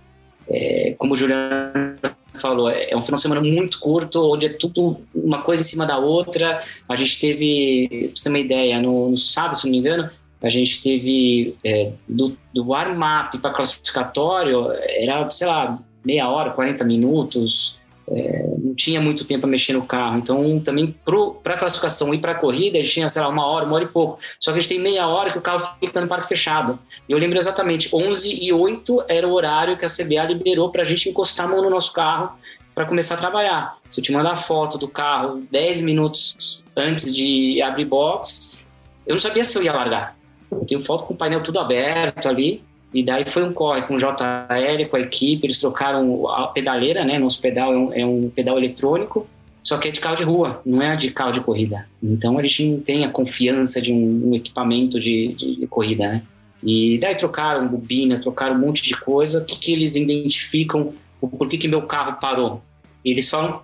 é, 0.49 0.95
como 0.97 1.13
o 1.13 1.17
Juliano 1.19 1.97
falou, 2.35 2.71
é 2.71 2.95
um 2.97 3.03
final 3.03 3.17
de 3.17 3.23
semana 3.23 3.41
muito 3.41 3.79
curto, 3.81 4.33
onde 4.33 4.47
é 4.47 4.49
tudo 4.51 4.99
uma 5.15 5.43
coisa 5.43 5.63
em 5.63 5.67
cima 5.67 5.87
da 5.87 5.99
outra. 5.99 6.63
A 6.89 6.97
gente 6.97 7.21
teve, 7.21 7.89
pra 7.89 8.17
você 8.17 8.25
ter 8.25 8.29
uma 8.31 8.39
ideia, 8.39 8.81
no, 8.81 9.11
no 9.11 9.17
sábado, 9.17 9.59
se 9.59 9.65
não 9.65 9.73
me 9.73 9.79
engano, 9.79 10.11
a 10.43 10.49
gente 10.49 10.83
teve 10.83 11.57
é, 11.65 11.93
do, 12.09 12.37
do 12.55 12.69
warm-up 12.69 13.37
para 13.39 13.53
classificatório, 13.53 14.71
era, 14.73 15.31
sei 15.31 15.47
lá, 15.47 15.79
meia 16.05 16.29
hora, 16.29 16.51
40 16.51 16.85
minutos, 16.85 17.79
é, 18.09 18.45
tinha 18.81 19.01
muito 19.01 19.25
tempo 19.25 19.47
a 19.47 19.49
mexer 19.49 19.73
no 19.73 19.85
carro. 19.85 20.19
Então, 20.19 20.59
também 20.61 20.95
para 21.43 21.55
a 21.55 21.59
classificação 21.59 22.15
e 22.15 22.19
para 22.19 22.33
a 22.33 22.35
corrida, 22.35 22.79
a 22.79 22.83
gente 22.83 22.95
tinha, 22.95 23.09
sei 23.09 23.21
lá, 23.21 23.29
uma 23.29 23.47
hora, 23.47 23.67
uma 23.67 23.75
hora 23.75 23.85
e 23.85 23.89
pouco. 23.89 24.19
Só 24.39 24.53
que 24.53 24.59
a 24.59 24.61
gente 24.61 24.71
tem 24.71 24.81
meia 24.81 25.07
hora 25.07 25.31
que 25.31 25.39
o 25.39 25.43
carro 25.43 25.77
fica 25.79 26.01
no 26.01 26.09
parque 26.09 26.29
fechado. 26.29 26.79
E 27.09 27.13
eu 27.13 27.19
lembro 27.19 27.39
exatamente, 27.39 27.95
11 27.95 28.43
e 28.43 28.53
8 28.53 29.05
era 29.09 29.29
o 29.29 29.33
horário 29.33 29.77
que 29.77 29.85
a 29.85 29.89
CBA 29.89 30.25
liberou 30.25 30.71
para 30.71 30.83
a 30.83 30.85
gente 30.85 31.09
encostar 31.09 31.47
a 31.47 31.51
mão 31.51 31.63
no 31.63 31.71
nosso 31.71 31.93
carro 31.93 32.33
para 32.75 32.87
começar 32.87 33.17
a 33.17 33.19
trabalhar. 33.19 33.77
Se 33.89 34.01
eu 34.01 34.05
te 34.05 34.13
mandar 34.13 34.37
foto 34.37 34.79
do 34.79 34.89
carro 34.89 35.43
10 35.51 35.83
minutos 35.83 36.65
antes 36.75 37.15
de 37.15 37.61
abrir 37.61 37.85
box, 37.85 38.65
eu 39.07 39.13
não 39.13 39.21
sabia 39.21 39.45
se 39.45 39.57
eu 39.59 39.63
ia 39.63 39.73
largar. 39.73 40.17
Eu 40.51 40.65
tenho 40.65 40.83
foto 40.83 41.05
com 41.05 41.15
o 41.15 41.17
painel 41.17 41.43
tudo 41.43 41.59
aberto 41.59 42.27
ali, 42.27 42.65
e 42.93 43.05
daí 43.05 43.25
foi 43.29 43.45
um 43.45 43.53
corre 43.53 43.83
com 43.83 43.95
o 43.95 43.99
JL, 43.99 44.89
com 44.91 44.97
a 44.97 45.01
equipe, 45.01 45.47
eles 45.47 45.61
trocaram 45.61 46.29
a 46.29 46.49
pedaleira, 46.49 47.05
né? 47.05 47.19
Nosso 47.19 47.41
pedal 47.41 47.73
é 47.73 47.77
um, 47.77 47.93
é 47.93 48.07
um, 48.07 48.31
pedal 48.31 48.59
eletrônico, 48.59 49.29
só 49.63 49.79
que 49.79 49.89
é 49.89 49.91
de 49.93 50.01
carro 50.01 50.17
de 50.17 50.25
rua, 50.25 50.61
não 50.67 50.83
é 50.83 50.97
de 50.97 51.11
carro 51.13 51.31
de 51.31 51.41
corrida. 51.41 51.87
Então 52.03 52.37
a 52.37 52.43
gente 52.43 52.65
não 52.65 52.81
tem 52.81 53.05
a 53.05 53.11
confiança 53.11 53.81
de 53.81 53.93
um, 53.93 54.31
um 54.31 54.35
equipamento 54.35 54.99
de, 54.99 55.35
de, 55.35 55.57
de, 55.57 55.67
corrida, 55.69 56.09
né? 56.09 56.23
E 56.63 56.99
daí 56.99 57.15
trocaram 57.15 57.69
bobina, 57.69 58.19
trocaram 58.19 58.57
um 58.57 58.61
monte 58.61 58.83
de 58.83 58.97
coisa. 58.97 59.45
Que, 59.45 59.59
que 59.59 59.73
eles 59.73 59.95
identificam? 59.95 60.93
O 61.21 61.29
porquê 61.29 61.57
que 61.57 61.69
meu 61.69 61.83
carro 61.83 62.19
parou? 62.21 62.61
Eles 63.05 63.29
falam, 63.29 63.63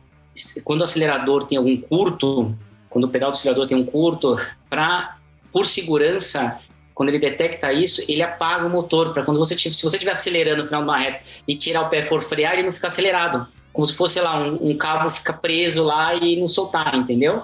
quando 0.64 0.82
o 0.82 0.84
acelerador 0.84 1.44
tem 1.44 1.58
algum 1.58 1.76
curto, 1.76 2.54
quando 2.88 3.04
o 3.04 3.08
pedal 3.08 3.30
do 3.30 3.34
acelerador 3.34 3.66
tem 3.66 3.76
um 3.76 3.84
curto, 3.84 4.36
para 4.70 5.16
por 5.52 5.66
segurança 5.66 6.58
quando 6.96 7.10
ele 7.10 7.18
detecta 7.18 7.70
isso, 7.74 8.02
ele 8.08 8.22
apaga 8.22 8.66
o 8.66 8.70
motor 8.70 9.12
para 9.12 9.22
quando 9.22 9.36
você 9.36 9.56
se 9.56 9.68
você 9.70 9.96
estiver 9.96 10.12
acelerando 10.12 10.62
no 10.62 10.66
final 10.66 10.80
de 10.80 10.88
uma 10.88 10.98
reta 10.98 11.20
e 11.46 11.54
tirar 11.54 11.82
o 11.82 11.90
pé 11.90 12.00
for 12.00 12.22
frear, 12.22 12.54
ele 12.54 12.62
não 12.62 12.72
fica 12.72 12.86
acelerado, 12.86 13.46
como 13.70 13.86
se 13.86 13.94
fosse 13.94 14.18
lá 14.18 14.40
um, 14.40 14.70
um 14.70 14.78
cabo 14.78 15.10
fica 15.10 15.34
preso 15.34 15.84
lá 15.84 16.14
e 16.14 16.40
não 16.40 16.48
soltar, 16.48 16.94
entendeu? 16.94 17.42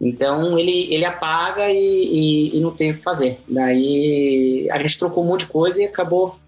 Então 0.00 0.56
ele, 0.56 0.94
ele 0.94 1.04
apaga 1.04 1.68
e, 1.68 1.74
e, 1.76 2.56
e, 2.56 2.60
não 2.60 2.70
tem 2.70 2.92
o 2.92 2.96
que 2.96 3.02
fazer. 3.02 3.40
Daí 3.48 4.68
a 4.70 4.78
gente 4.78 4.96
trocou 4.96 5.24
um 5.24 5.26
monte 5.26 5.46
de 5.46 5.52
coisa 5.52 5.82
e 5.82 5.86
acabou 5.86 6.38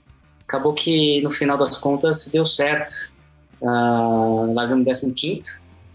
acabou 0.46 0.74
que 0.74 1.20
no 1.22 1.32
final 1.32 1.58
das 1.58 1.76
contas 1.76 2.30
deu 2.32 2.44
certo. 2.44 3.12
Uh, 3.60 4.54
largamos 4.54 4.86
15 4.86 5.42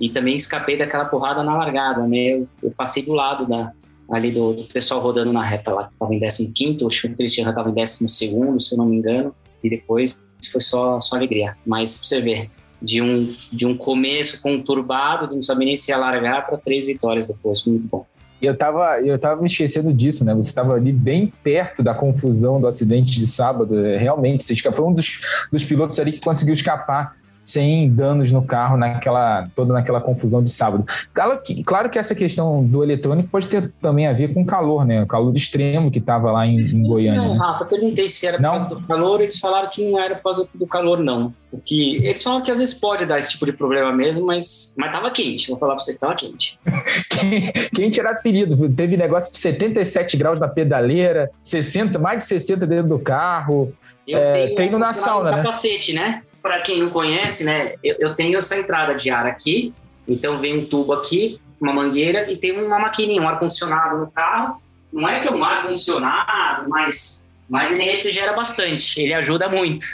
e 0.02 0.10
também 0.10 0.36
escapei 0.36 0.78
daquela 0.78 1.06
porrada 1.06 1.42
na 1.42 1.56
largada, 1.56 2.06
né? 2.06 2.34
Eu, 2.34 2.48
eu 2.64 2.72
passei 2.72 3.04
do 3.04 3.14
lado 3.14 3.48
da, 3.48 3.72
ali 4.12 4.32
do, 4.32 4.54
do 4.54 4.64
pessoal 4.66 5.02
rodando 5.02 5.32
na 5.32 5.44
reta 5.44 5.72
lá, 5.72 5.88
que 5.88 5.94
estava 5.94 6.14
em 6.14 6.52
15, 6.52 6.86
acho 6.86 7.02
que 7.02 7.14
o 7.14 7.18
Cristiano 7.18 7.50
estava 7.50 7.70
em 7.70 7.74
12, 7.74 8.08
se 8.08 8.26
eu 8.74 8.78
não 8.78 8.86
me 8.86 8.98
engano, 8.98 9.34
e 9.64 9.70
depois 9.70 10.22
foi 10.52 10.62
só, 10.62 11.00
só 11.00 11.16
alegria. 11.16 11.56
Mas 11.66 12.00
pra 12.00 12.08
você 12.08 12.22
ver, 12.22 12.50
de 12.82 13.02
um, 13.02 13.34
de 13.52 13.66
um 13.66 13.76
começo 13.76 14.42
conturbado, 14.42 15.28
de 15.28 15.36
não 15.36 15.42
saber 15.42 15.66
nem 15.66 15.76
se 15.76 15.92
ia 15.92 15.98
largar, 15.98 16.46
para 16.48 16.58
três 16.58 16.86
vitórias 16.86 17.28
depois, 17.28 17.64
muito 17.66 17.88
bom. 17.88 18.06
Eu 18.42 18.58
tava, 18.58 19.02
eu 19.02 19.20
tava 19.20 19.42
me 19.42 19.48
esquecendo 19.48 19.94
disso, 19.94 20.24
né? 20.24 20.34
Você 20.34 20.50
estava 20.50 20.74
ali 20.74 20.94
bem 20.94 21.32
perto 21.44 21.84
da 21.84 21.94
confusão 21.94 22.60
do 22.60 22.68
acidente 22.68 23.20
de 23.20 23.28
sábado. 23.28 23.86
É, 23.86 23.98
realmente, 23.98 24.44
você 24.46 24.56
foi 24.72 24.86
um 24.86 24.94
dos, 24.94 25.20
dos 25.52 25.66
pilotos 25.66 26.00
ali 26.00 26.14
que 26.14 26.22
conseguiu 26.22 26.54
escapar 26.54 27.18
sem 27.50 27.90
danos 27.90 28.32
no 28.32 28.44
carro 28.44 28.78
naquela 28.78 29.48
toda 29.56 29.74
naquela 29.74 30.00
confusão 30.02 30.44
de 30.44 30.52
sábado. 30.52 30.86
Claro 31.14 31.40
que, 31.42 31.64
claro 31.64 31.90
que 31.90 31.98
essa 31.98 32.14
questão 32.14 32.64
do 32.64 32.84
eletrônico 32.84 33.30
pode 33.30 33.48
ter 33.48 33.72
também 33.82 34.08
a 34.08 34.14
ver 34.14 34.34
com 34.34 34.42
o 34.42 34.46
calor, 34.46 34.86
né? 34.86 35.02
O 35.04 35.08
calor 35.08 35.36
extremo 35.36 35.90
que 35.92 36.00
estava 36.00 36.32
lá 36.32 36.46
em, 36.46 36.60
em 36.60 36.84
Goiânia. 36.84 37.22
Não, 37.22 37.34
né? 37.34 37.40
Rafa, 37.40 37.66
perguntei 37.66 38.08
se 38.08 38.26
era 38.28 38.38
por 38.38 38.44
Não? 38.44 38.50
causa 38.52 38.70
do 38.70 38.82
calor, 38.88 39.22
eles 39.22 39.40
falaram 39.40 39.70
que 39.70 39.90
não 39.90 40.00
era 40.00 40.16
por 40.16 40.24
causa 40.24 40.48
do 40.54 40.68
calor, 40.68 41.00
não. 41.00 41.34
O 41.52 41.60
que 41.60 41.96
eles 42.06 42.22
falam 42.24 42.42
que 42.44 42.52
às 42.52 42.60
vezes 42.60 42.76
pode 42.76 43.06
dar 43.08 43.18
esse 43.18 43.32
tipo 43.32 43.46
de 43.46 43.54
problema 43.54 43.92
mesmo, 43.92 44.26
mas 44.26 44.76
mas 44.78 44.92
tava 44.92 45.10
quente. 45.10 45.50
Vou 45.50 45.58
falar 45.58 45.74
para 45.76 45.84
você 45.84 45.94
que 45.94 46.00
tava 46.00 46.14
quente. 46.16 46.60
Quem 47.74 47.90
tirar 47.90 48.12
apelido? 48.12 48.70
Teve 48.70 48.96
negócio 48.98 49.32
de 49.32 49.38
77 49.40 50.16
graus 50.18 50.40
na 50.40 50.48
pedaleira, 50.48 51.30
60, 51.42 51.98
mais 52.00 52.20
de 52.20 52.26
60 52.26 52.68
dentro 52.68 52.90
do 52.90 53.00
carro. 53.00 53.74
Eu 54.08 54.18
É, 54.20 54.34
tenho 54.44 54.56
treino 54.56 54.80
na 54.80 54.94
sauna, 54.94 55.32
né? 55.32 55.38
capacete, 55.38 55.94
né? 55.94 56.22
Para 56.42 56.62
quem 56.62 56.80
não 56.80 56.90
conhece, 56.90 57.44
né? 57.44 57.76
Eu, 57.84 57.96
eu 58.00 58.16
tenho 58.16 58.38
essa 58.38 58.58
entrada 58.58 58.96
de 58.96 59.10
ar 59.10 59.26
aqui, 59.26 59.74
então 60.08 60.40
vem 60.40 60.58
um 60.60 60.66
tubo 60.66 60.94
aqui, 60.94 61.40
uma 61.60 61.74
mangueira 61.74 62.32
e 62.32 62.38
tem 62.38 62.52
uma 62.52 62.80
maquininha, 62.80 63.22
um 63.22 63.28
ar 63.28 63.40
condicionado 63.40 63.98
no 63.98 64.12
carro. 64.12 64.62
Não 64.92 65.08
é 65.08 65.20
que 65.20 65.28
é 65.28 65.32
um 65.32 65.44
ar 65.44 65.64
condicionado, 65.64 66.70
mas 66.70 67.30
mas 67.50 67.74
ele 67.74 67.84
refrigera 67.84 68.34
bastante, 68.34 69.02
ele 69.02 69.14
ajuda 69.14 69.50
muito. 69.50 69.86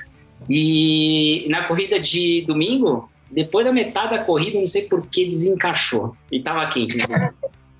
E 0.50 1.48
na 1.50 1.64
corrida 1.64 1.98
de 1.98 2.44
domingo, 2.46 3.10
depois 3.32 3.66
da 3.66 3.72
metade 3.72 4.12
da 4.12 4.24
corrida, 4.24 4.60
não 4.60 4.66
sei 4.66 4.84
por 4.84 5.08
que 5.08 5.24
desencaixou. 5.26 6.16
E 6.30 6.42
tava 6.42 6.68
quente. 6.68 6.98
né? 7.10 7.34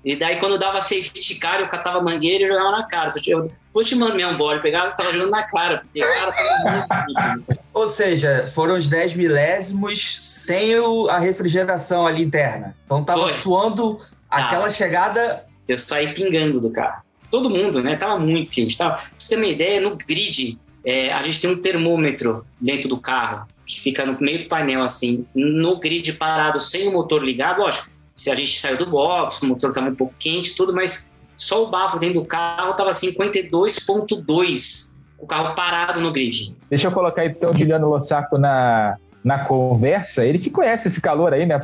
E 0.06 0.14
daí, 0.14 0.38
quando 0.38 0.56
dava 0.56 0.78
safety 0.80 1.34
car, 1.34 1.58
eu 1.60 1.66
catava 1.68 2.00
mangueira 2.00 2.44
e 2.44 2.46
jogava 2.46 2.70
na 2.70 2.84
cara. 2.84 3.08
Eu, 3.26 3.42
depois 3.42 3.88
te 3.88 3.96
mando 3.96 4.14
minha 4.14 4.28
onboard, 4.28 4.62
pegava 4.62 4.92
e 4.92 4.96
tava 4.96 5.12
jogando 5.12 5.30
na 5.32 5.42
cara, 5.42 5.78
porque 5.78 5.98
cara 6.00 6.32
tava 6.32 7.04
muito. 7.34 7.60
Ou 7.74 7.88
seja, 7.88 8.46
foram 8.46 8.76
os 8.76 8.86
10 8.88 9.16
milésimos 9.16 9.98
sem 10.46 10.78
o- 10.78 11.08
a 11.10 11.18
refrigeração 11.18 12.06
ali 12.06 12.22
interna. 12.22 12.76
Então 12.84 13.02
tava 13.02 13.22
Foi. 13.24 13.32
suando 13.32 13.98
aquela 14.30 14.70
chegada. 14.70 15.44
Eu 15.66 15.76
saí 15.76 16.14
pingando 16.14 16.60
do 16.60 16.70
carro. 16.70 17.02
Todo 17.28 17.50
mundo, 17.50 17.82
né? 17.82 17.96
Tava 17.96 18.16
muito 18.16 18.48
quente. 18.48 18.78
Tava. 18.78 18.94
Pra 18.94 19.04
você 19.18 19.30
ter 19.30 19.36
uma 19.36 19.46
ideia, 19.46 19.80
no 19.80 19.96
grid, 19.96 20.56
é, 20.84 21.12
a 21.12 21.20
gente 21.22 21.40
tem 21.40 21.50
um 21.50 21.60
termômetro 21.60 22.46
dentro 22.60 22.88
do 22.88 22.96
carro, 22.96 23.48
que 23.66 23.80
fica 23.80 24.06
no 24.06 24.16
meio 24.20 24.44
do 24.44 24.48
painel, 24.48 24.84
assim. 24.84 25.26
No 25.34 25.80
grid 25.80 26.12
parado, 26.12 26.60
sem 26.60 26.86
o 26.86 26.92
motor 26.92 27.24
ligado, 27.24 27.58
lógico. 27.62 27.95
Se 28.16 28.30
a 28.30 28.34
gente 28.34 28.58
saiu 28.58 28.78
do 28.78 28.86
box, 28.90 29.42
o 29.42 29.46
motor 29.46 29.72
tava 29.74 29.90
um 29.90 29.94
pouco 29.94 30.14
quente, 30.18 30.56
tudo, 30.56 30.72
mas 30.74 31.12
só 31.36 31.62
o 31.62 31.66
bafo 31.70 31.98
dentro 31.98 32.20
do 32.22 32.26
carro 32.26 32.72
tava 32.74 32.88
52,2. 32.90 34.94
O 35.18 35.26
carro 35.26 35.54
parado 35.54 36.00
no 36.00 36.12
grid. 36.12 36.56
Deixa 36.68 36.88
eu 36.88 36.92
colocar 36.92 37.24
então 37.24 37.50
o 37.50 37.54
Juliano 37.56 37.88
Lossaco 37.88 38.36
na, 38.38 38.96
na 39.24 39.38
conversa. 39.40 40.24
Ele 40.24 40.38
que 40.38 40.50
conhece 40.50 40.88
esse 40.88 41.00
calor 41.00 41.32
aí, 41.32 41.46
né? 41.46 41.58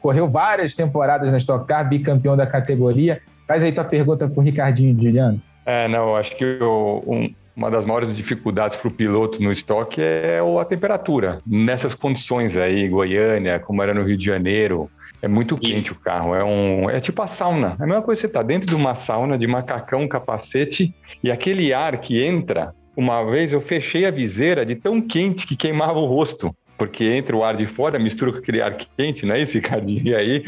Correu 0.00 0.28
várias 0.28 0.74
temporadas 0.74 1.30
na 1.32 1.38
Stock 1.38 1.66
Car, 1.66 1.88
bicampeão 1.88 2.36
da 2.36 2.46
categoria. 2.46 3.20
Faz 3.46 3.62
aí 3.62 3.72
tua 3.72 3.84
pergunta 3.84 4.28
pro 4.28 4.42
Ricardinho 4.42 4.96
e 4.98 5.02
Juliano. 5.02 5.40
É, 5.64 5.88
não, 5.88 6.16
acho 6.16 6.36
que 6.36 6.44
o- 6.60 7.02
um- 7.06 7.32
uma 7.54 7.70
das 7.70 7.86
maiores 7.86 8.14
dificuldades 8.14 8.78
para 8.78 8.88
o 8.88 8.92
piloto 8.92 9.40
no 9.42 9.52
estoque 9.52 10.00
é 10.00 10.40
a 10.60 10.64
temperatura. 10.64 11.40
Nessas 11.46 11.94
condições 11.94 12.56
aí, 12.56 12.88
Goiânia, 12.88 13.58
como 13.60 13.82
era 13.82 13.94
no 13.94 14.02
Rio 14.04 14.18
de 14.18 14.24
Janeiro, 14.26 14.90
é 15.22 15.28
muito 15.28 15.56
quente 15.56 15.92
o 15.92 15.94
carro. 15.94 16.34
É, 16.34 16.44
um, 16.44 16.88
é 16.90 17.00
tipo 17.00 17.22
a 17.22 17.26
sauna. 17.26 17.76
É 17.78 17.84
a 17.84 17.86
mesma 17.86 18.02
coisa 18.02 18.20
que 18.20 18.26
você 18.26 18.32
tá 18.32 18.42
dentro 18.42 18.68
de 18.68 18.74
uma 18.74 18.94
sauna, 18.94 19.38
de 19.38 19.46
macacão, 19.46 20.06
capacete, 20.06 20.94
e 21.22 21.30
aquele 21.30 21.72
ar 21.72 21.98
que 22.00 22.22
entra. 22.22 22.74
Uma 22.96 23.22
vez 23.24 23.52
eu 23.52 23.60
fechei 23.60 24.06
a 24.06 24.10
viseira 24.10 24.64
de 24.64 24.74
tão 24.74 25.00
quente 25.00 25.46
que 25.46 25.56
queimava 25.56 25.98
o 25.98 26.06
rosto. 26.06 26.54
Porque 26.78 27.04
entra 27.04 27.34
o 27.34 27.42
ar 27.42 27.56
de 27.56 27.66
fora, 27.66 27.98
mistura 27.98 28.32
com 28.32 28.38
aquele 28.38 28.60
ar 28.60 28.76
quente, 28.96 29.24
não 29.24 29.34
é 29.34 29.40
esse, 29.40 29.54
Ricardinho? 29.54 30.08
E 30.08 30.14
aí 30.14 30.44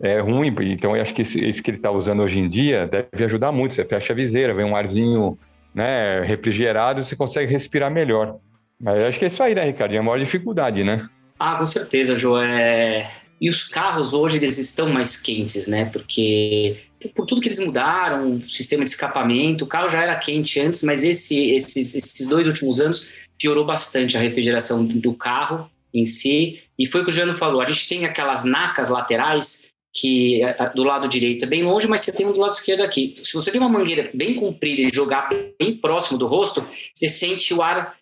é 0.00 0.18
ruim. 0.18 0.52
Então 0.60 0.96
eu 0.96 1.02
acho 1.02 1.14
que 1.14 1.22
esse, 1.22 1.38
esse 1.44 1.62
que 1.62 1.70
ele 1.70 1.76
está 1.76 1.90
usando 1.90 2.20
hoje 2.20 2.40
em 2.40 2.48
dia 2.48 2.86
deve 2.86 3.24
ajudar 3.24 3.52
muito. 3.52 3.74
Você 3.74 3.84
fecha 3.84 4.12
a 4.12 4.16
viseira, 4.16 4.52
vem 4.52 4.64
um 4.64 4.74
arzinho 4.74 5.38
né, 5.72 6.22
refrigerado, 6.22 7.04
você 7.04 7.14
consegue 7.14 7.52
respirar 7.52 7.92
melhor. 7.92 8.36
Mas 8.80 9.02
eu 9.02 9.08
acho 9.08 9.18
que 9.18 9.24
é 9.24 9.28
isso 9.28 9.42
aí, 9.42 9.54
né, 9.54 9.62
Ricardinho? 9.62 9.98
É 9.98 10.00
a 10.00 10.04
maior 10.04 10.18
dificuldade, 10.18 10.82
né? 10.82 11.08
Ah, 11.38 11.54
com 11.56 11.66
certeza, 11.66 12.16
João. 12.16 12.42
É... 12.42 13.08
E 13.40 13.48
os 13.48 13.64
carros 13.64 14.12
hoje 14.12 14.36
eles 14.36 14.58
estão 14.58 14.88
mais 14.88 15.16
quentes, 15.16 15.68
né? 15.68 15.86
Porque 15.86 16.76
por 17.14 17.26
tudo 17.26 17.40
que 17.40 17.48
eles 17.48 17.60
mudaram, 17.60 18.36
o 18.36 18.48
sistema 18.48 18.84
de 18.84 18.90
escapamento, 18.90 19.64
o 19.64 19.68
carro 19.68 19.88
já 19.88 20.02
era 20.02 20.16
quente 20.16 20.58
antes, 20.60 20.82
mas 20.82 21.04
esse, 21.04 21.50
esses, 21.50 21.94
esses 21.94 22.26
dois 22.26 22.46
últimos 22.46 22.80
anos 22.80 23.08
piorou 23.38 23.64
bastante 23.64 24.16
a 24.16 24.20
refrigeração 24.20 24.84
do 24.84 25.14
carro 25.14 25.70
em 25.94 26.04
si. 26.04 26.60
E 26.78 26.86
foi 26.86 27.02
o 27.02 27.04
que 27.04 27.10
o 27.10 27.14
Jano 27.14 27.36
falou: 27.36 27.60
a 27.60 27.66
gente 27.66 27.88
tem 27.88 28.04
aquelas 28.04 28.44
nacas 28.44 28.88
laterais 28.88 29.68
que 29.92 30.40
do 30.74 30.84
lado 30.84 31.08
direito 31.08 31.44
é 31.44 31.48
bem 31.48 31.64
longe, 31.64 31.88
mas 31.88 32.02
você 32.02 32.12
tem 32.12 32.26
um 32.26 32.32
do 32.32 32.38
lado 32.38 32.52
esquerdo 32.52 32.82
aqui. 32.82 33.14
Se 33.16 33.32
você 33.32 33.50
tem 33.50 33.60
uma 33.60 33.70
mangueira 33.70 34.08
bem 34.14 34.34
comprida 34.34 34.82
e 34.82 34.94
jogar 34.94 35.28
bem 35.58 35.76
próximo 35.76 36.18
do 36.18 36.26
rosto, 36.26 36.64
você 36.94 37.08
sente 37.08 37.52
o 37.54 37.62
ar 37.62 37.97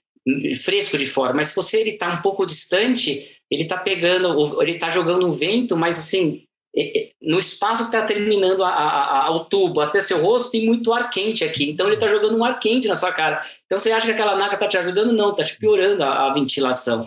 fresco 0.57 0.99
de 0.99 1.07
fora. 1.07 1.33
Mas 1.33 1.49
se 1.49 1.57
você 1.57 1.81
ele 1.81 1.93
tá 1.93 2.13
um 2.15 2.23
pouco 2.23 2.45
distante, 2.47 3.39
ele 3.51 3.65
tá 3.65 3.77
pegando, 3.77 4.63
ele 4.63 4.79
tá 4.79 4.91
jogando 4.91 5.27
um 5.27 5.33
vento, 5.33 5.77
mas 5.77 5.99
assim, 5.99 6.43
é- 6.77 6.99
é- 7.05 7.09
no 7.23 7.39
espaço 7.39 7.87
que 7.87 7.93
tá 7.93 8.03
terminando 8.03 8.63
a- 8.63 8.69
a- 8.69 9.27
a- 9.27 9.31
o 9.31 9.41
tubo 9.47 9.81
até 9.81 9.99
seu 10.01 10.21
rosto, 10.21 10.51
tem 10.53 10.67
muito 10.67 10.93
ar 10.93 11.09
quente 11.09 11.43
aqui. 11.45 11.71
Então 11.71 11.87
ele 11.87 11.97
tá 11.97 12.07
jogando 12.07 12.37
um 12.37 12.45
ar 12.45 12.59
quente 12.59 12.87
na 12.87 12.95
sua 12.95 13.13
cara. 13.13 13.41
Então 13.65 13.79
você 13.79 13.91
acha 13.93 14.07
que 14.07 14.13
aquela 14.13 14.37
naca 14.37 14.59
tá 14.59 14.69
te 14.69 14.77
ajudando? 14.77 15.13
Não, 15.13 15.35
tá 15.35 15.43
te 15.43 15.57
piorando 15.57 16.03
a 16.05 16.33
ventilação. 16.35 17.07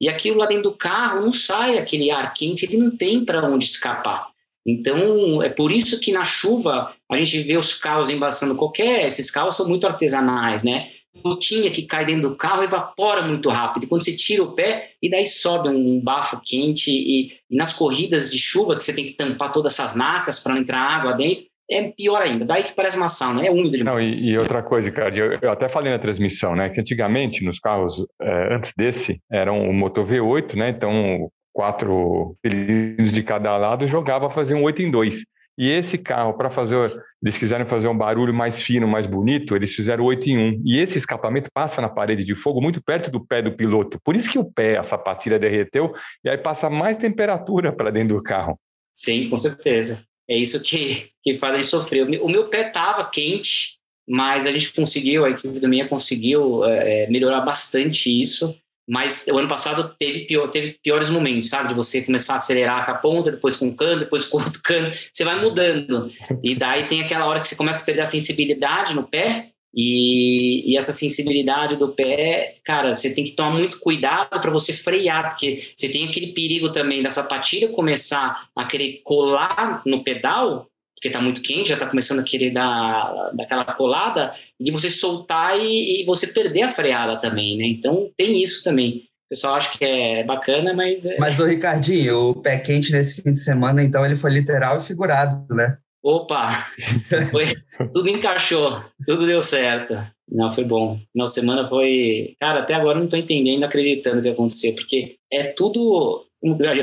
E 0.00 0.08
aquilo 0.08 0.38
lá 0.38 0.46
dentro 0.46 0.64
do 0.64 0.72
carro 0.72 1.20
não 1.20 1.30
sai 1.32 1.76
aquele 1.76 2.10
ar 2.10 2.32
quente, 2.32 2.64
ele 2.64 2.78
não 2.78 2.90
tem 2.96 3.24
para 3.24 3.44
onde 3.44 3.64
escapar. 3.66 4.28
Então, 4.66 5.42
é 5.42 5.48
por 5.48 5.72
isso 5.72 5.98
que 6.00 6.12
na 6.12 6.24
chuva 6.24 6.94
a 7.10 7.16
gente 7.16 7.42
vê 7.42 7.56
os 7.56 7.74
carros 7.74 8.10
embaçando 8.10 8.54
qualquer. 8.54 9.06
Esses 9.06 9.30
carros 9.30 9.56
são 9.56 9.66
muito 9.68 9.86
artesanais, 9.86 10.62
né? 10.62 10.88
Gotinha 11.22 11.70
que 11.70 11.82
cai 11.82 12.06
dentro 12.06 12.30
do 12.30 12.36
carro 12.36 12.62
evapora 12.62 13.22
muito 13.22 13.48
rápido. 13.48 13.88
Quando 13.88 14.04
você 14.04 14.14
tira 14.14 14.42
o 14.42 14.54
pé, 14.54 14.90
e 15.02 15.10
daí 15.10 15.26
sobe 15.26 15.68
um 15.68 16.00
bafo 16.00 16.40
quente. 16.44 16.90
E, 16.90 17.28
e 17.50 17.56
nas 17.56 17.72
corridas 17.72 18.30
de 18.30 18.38
chuva, 18.38 18.76
que 18.76 18.82
você 18.82 18.94
tem 18.94 19.04
que 19.04 19.14
tampar 19.14 19.50
todas 19.52 19.72
essas 19.72 19.94
nacas 19.94 20.38
para 20.38 20.54
não 20.54 20.60
entrar 20.60 20.78
água 20.78 21.12
dentro, 21.12 21.44
é 21.70 21.82
pior 21.90 22.20
ainda. 22.20 22.44
Daí 22.44 22.64
que 22.64 22.74
parece 22.74 22.96
uma 22.96 23.08
sauna, 23.08 23.46
é 23.46 23.50
úmido 23.50 23.70
Não, 23.70 23.76
demais. 23.76 24.22
e, 24.22 24.30
e 24.30 24.38
outra 24.38 24.62
coisa, 24.62 24.88
Ricardo, 24.88 25.16
eu, 25.16 25.38
eu 25.40 25.50
até 25.52 25.68
falei 25.68 25.92
na 25.92 25.98
transmissão, 25.98 26.56
né? 26.56 26.68
Que 26.68 26.80
antigamente, 26.80 27.44
nos 27.44 27.60
carros 27.60 27.94
eh, 28.20 28.54
antes 28.54 28.72
desse, 28.76 29.20
eram 29.30 29.68
o 29.68 29.72
motor 29.72 30.06
V8, 30.06 30.54
né? 30.56 30.70
Então, 30.70 31.30
quatro 31.52 32.36
cilindros 32.44 33.12
de 33.12 33.22
cada 33.22 33.56
lado 33.56 33.86
jogava 33.86 34.30
fazer 34.30 34.54
um 34.54 34.62
8 34.62 34.82
em 34.82 34.90
2. 34.90 35.22
E 35.58 35.68
esse 35.68 35.98
carro, 35.98 36.34
para 36.34 36.50
fazer, 36.50 36.76
eles 37.22 37.36
quiseram 37.36 37.66
fazer 37.66 37.88
um 37.88 37.96
barulho 37.96 38.32
mais 38.32 38.62
fino, 38.62 38.88
mais 38.88 39.06
bonito, 39.06 39.54
eles 39.54 39.74
fizeram 39.74 40.04
8 40.04 40.28
em 40.28 40.38
1. 40.38 40.62
E 40.64 40.78
esse 40.78 40.96
escapamento 40.96 41.50
passa 41.52 41.82
na 41.82 41.88
parede 41.88 42.24
de 42.24 42.34
fogo 42.34 42.60
muito 42.60 42.82
perto 42.82 43.10
do 43.10 43.24
pé 43.24 43.42
do 43.42 43.52
piloto. 43.52 44.00
Por 44.02 44.16
isso 44.16 44.30
que 44.30 44.38
o 44.38 44.44
pé, 44.44 44.78
a 44.78 44.82
sapatilha 44.82 45.38
derreteu, 45.38 45.92
e 46.24 46.30
aí 46.30 46.38
passa 46.38 46.70
mais 46.70 46.96
temperatura 46.96 47.72
para 47.72 47.90
dentro 47.90 48.16
do 48.16 48.22
carro. 48.22 48.58
Sim, 48.92 49.28
com 49.28 49.38
certeza. 49.38 50.04
É 50.28 50.36
isso 50.36 50.62
que, 50.62 51.10
que 51.22 51.34
faz 51.34 51.54
a 51.54 51.56
gente 51.56 51.66
sofrer. 51.66 52.04
O 52.22 52.28
meu- 52.28 52.48
pé 52.48 52.68
estava 52.68 53.04
quente, 53.10 53.78
mas 54.08 54.46
a 54.46 54.52
gente 54.52 54.72
conseguiu, 54.72 55.24
a 55.24 55.30
equipe 55.30 55.58
do 55.58 55.68
minha 55.68 55.88
conseguiu 55.88 56.64
é, 56.64 57.08
melhorar 57.08 57.40
bastante 57.40 58.08
isso. 58.08 58.56
Mas 58.90 59.28
o 59.28 59.38
ano 59.38 59.46
passado 59.46 59.94
teve, 59.96 60.26
pior, 60.26 60.48
teve 60.48 60.76
piores 60.82 61.08
momentos, 61.10 61.48
sabe? 61.48 61.68
De 61.68 61.74
você 61.74 62.02
começar 62.02 62.32
a 62.32 62.36
acelerar 62.36 62.84
com 62.84 62.90
a 62.90 62.94
ponta, 62.96 63.30
depois 63.30 63.56
com 63.56 63.68
o 63.68 63.76
cano, 63.76 64.00
depois 64.00 64.26
com 64.26 64.38
o 64.38 64.42
outro 64.42 64.60
cano. 64.60 64.90
Você 65.12 65.22
vai 65.24 65.40
mudando. 65.40 66.10
E 66.42 66.56
daí 66.56 66.88
tem 66.88 67.00
aquela 67.00 67.26
hora 67.26 67.38
que 67.38 67.46
você 67.46 67.54
começa 67.54 67.82
a 67.82 67.86
perder 67.86 68.02
a 68.02 68.06
sensibilidade 68.06 68.92
no 68.96 69.04
pé. 69.04 69.50
E, 69.72 70.72
e 70.72 70.76
essa 70.76 70.92
sensibilidade 70.92 71.76
do 71.76 71.90
pé, 71.90 72.56
cara, 72.64 72.92
você 72.92 73.14
tem 73.14 73.22
que 73.22 73.36
tomar 73.36 73.56
muito 73.56 73.78
cuidado 73.78 74.40
para 74.40 74.50
você 74.50 74.72
frear, 74.72 75.28
porque 75.28 75.60
você 75.76 75.88
tem 75.88 76.08
aquele 76.08 76.32
perigo 76.32 76.72
também 76.72 77.00
da 77.00 77.08
sapatilha 77.08 77.68
começar 77.68 78.48
a 78.56 78.64
querer 78.64 79.00
colar 79.04 79.82
no 79.86 80.02
pedal, 80.02 80.66
porque 81.00 81.10
tá 81.10 81.20
muito 81.20 81.40
quente, 81.40 81.70
já 81.70 81.78
tá 81.78 81.86
começando 81.86 82.20
a 82.20 82.22
querer 82.22 82.50
dar 82.50 83.30
daquela 83.32 83.64
colada, 83.64 84.34
de 84.60 84.70
você 84.70 84.90
soltar 84.90 85.58
e, 85.58 86.02
e 86.02 86.04
você 86.04 86.26
perder 86.26 86.62
a 86.62 86.68
freada 86.68 87.18
também, 87.18 87.56
né? 87.56 87.64
Então 87.64 88.10
tem 88.18 88.42
isso 88.42 88.62
também. 88.62 89.04
O 89.24 89.30
pessoal 89.30 89.54
acha 89.54 89.70
que 89.70 89.82
é 89.82 90.22
bacana, 90.24 90.74
mas 90.74 91.06
é... 91.06 91.16
Mas 91.18 91.38
o 91.38 91.46
Ricardinho, 91.46 92.30
o 92.30 92.34
pé 92.34 92.58
quente 92.58 92.92
nesse 92.92 93.22
fim 93.22 93.32
de 93.32 93.38
semana, 93.38 93.82
então 93.82 94.04
ele 94.04 94.14
foi 94.14 94.30
literal 94.30 94.76
e 94.76 94.82
figurado, 94.82 95.46
né? 95.54 95.78
Opa! 96.02 96.66
Foi, 97.30 97.44
tudo 97.92 98.08
encaixou, 98.08 98.82
tudo 99.04 99.26
deu 99.26 99.42
certo. 99.42 99.94
Não, 100.30 100.50
foi 100.50 100.64
bom. 100.64 100.98
Na 101.14 101.26
semana 101.26 101.68
foi. 101.68 102.34
Cara, 102.40 102.60
até 102.60 102.72
agora 102.72 102.96
não 102.96 103.04
estou 103.04 103.18
entendendo, 103.18 103.64
acreditando 103.64 104.20
o 104.20 104.22
que 104.22 104.28
aconteceu, 104.28 104.74
porque 104.74 105.16
é 105.30 105.44
tudo. 105.44 106.24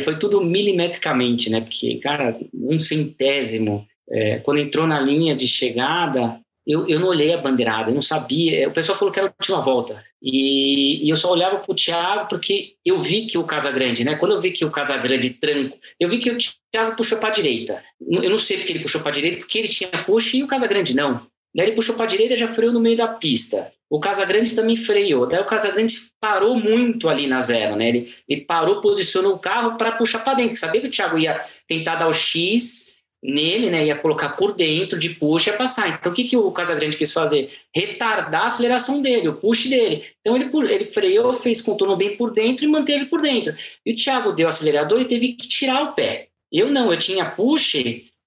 Foi 0.03 0.19
tudo 0.19 0.39
milimetricamente, 0.39 1.50
né? 1.50 1.62
Porque, 1.62 1.97
cara, 1.97 2.38
um 2.53 2.77
centésimo. 2.77 3.88
É, 4.09 4.39
quando 4.39 4.59
entrou 4.59 4.87
na 4.87 4.99
linha 4.99 5.35
de 5.35 5.47
chegada, 5.47 6.39
eu, 6.67 6.85
eu 6.85 6.99
não 6.99 7.07
olhei 7.07 7.33
a 7.33 7.37
bandeirada, 7.37 7.89
eu 7.89 7.95
não 7.95 8.01
sabia. 8.01 8.67
O 8.67 8.73
pessoal 8.73 8.97
falou 8.97 9.13
que 9.13 9.19
era 9.19 9.29
a 9.29 9.31
última 9.31 9.61
volta. 9.61 10.03
E, 10.21 11.05
e 11.05 11.09
eu 11.09 11.15
só 11.15 11.31
olhava 11.31 11.59
para 11.59 11.71
o 11.71 11.75
Thiago 11.75 12.27
porque 12.27 12.73
eu 12.85 12.99
vi 12.99 13.25
que 13.25 13.37
o 13.37 13.43
Casagrande, 13.45 14.03
né? 14.03 14.15
Quando 14.15 14.33
eu 14.33 14.41
vi 14.41 14.51
que 14.51 14.65
o 14.65 14.71
Casagrande 14.71 15.29
tranco, 15.29 15.77
eu 15.97 16.09
vi 16.09 16.17
que 16.17 16.29
o 16.29 16.37
Thiago 16.71 16.95
puxou 16.97 17.19
para 17.19 17.29
a 17.29 17.31
direita. 17.31 17.81
Eu 18.01 18.29
não 18.29 18.37
sei 18.37 18.57
porque 18.57 18.73
ele 18.73 18.81
puxou 18.81 18.99
para 18.99 19.11
a 19.11 19.13
direita, 19.13 19.37
porque 19.37 19.59
ele 19.59 19.67
tinha 19.69 19.89
push 20.05 20.33
e 20.33 20.43
o 20.43 20.47
Casagrande 20.47 20.93
não. 20.93 21.25
Daí 21.55 21.67
ele 21.67 21.75
puxou 21.75 21.95
para 21.95 22.05
a 22.05 22.09
direita 22.09 22.35
já 22.35 22.49
freou 22.49 22.73
no 22.73 22.81
meio 22.81 22.97
da 22.97 23.07
pista. 23.07 23.71
O 23.89 24.01
Casagrande 24.01 24.53
também 24.53 24.75
freou. 24.75 25.25
Daí 25.25 25.39
o 25.39 25.45
Casagrande 25.45 25.95
parou 26.19 26.59
muito 26.59 27.07
ali 27.07 27.25
na 27.25 27.39
zero, 27.39 27.77
né? 27.77 27.87
Ele, 27.87 28.13
ele 28.27 28.41
parou, 28.41 28.81
posicionou 28.81 29.35
o 29.35 29.39
carro 29.39 29.77
para 29.77 29.93
puxar 29.93 30.19
para 30.19 30.33
dentro. 30.33 30.57
Sabia 30.57 30.81
que 30.81 30.87
o 30.87 30.91
Thiago 30.91 31.17
ia 31.17 31.39
tentar 31.65 31.95
dar 31.95 32.09
o 32.09 32.13
X 32.13 32.96
nele, 33.24 33.69
né, 33.69 33.86
ia 33.86 33.97
colocar 33.97 34.29
por 34.29 34.53
dentro 34.53 35.00
de 35.00 35.09
push 35.09 35.47
ia 35.47 35.57
passar. 35.57 35.89
Então, 35.89 36.12
o 36.12 36.15
que, 36.15 36.24
que 36.24 36.38
o 36.38 36.51
Casagrande 36.51 36.97
quis 36.97 37.12
fazer? 37.12 37.51
Retardar 37.74 38.43
a 38.43 38.45
aceleração 38.45 39.01
dele, 39.01 39.27
o 39.27 39.36
push 39.36 39.69
dele. 39.69 40.03
Então, 40.21 40.36
ele, 40.36 40.50
ele 40.71 40.86
freou, 40.86 41.33
fez 41.33 41.62
contorno 41.62 41.95
bem 41.95 42.15
por 42.15 42.31
dentro 42.31 42.65
e 42.65 42.67
manteve 42.67 43.05
por 43.05 43.21
dentro. 43.21 43.53
E 43.86 43.91
o 43.91 43.95
Thiago 43.95 44.33
deu 44.33 44.47
acelerador 44.47 45.01
e 45.01 45.05
teve 45.05 45.33
que 45.33 45.47
tirar 45.47 45.83
o 45.83 45.93
pé. 45.93 46.27
Eu 46.51 46.69
não, 46.69 46.91
eu 46.91 46.97
tinha 46.97 47.29
push 47.29 47.75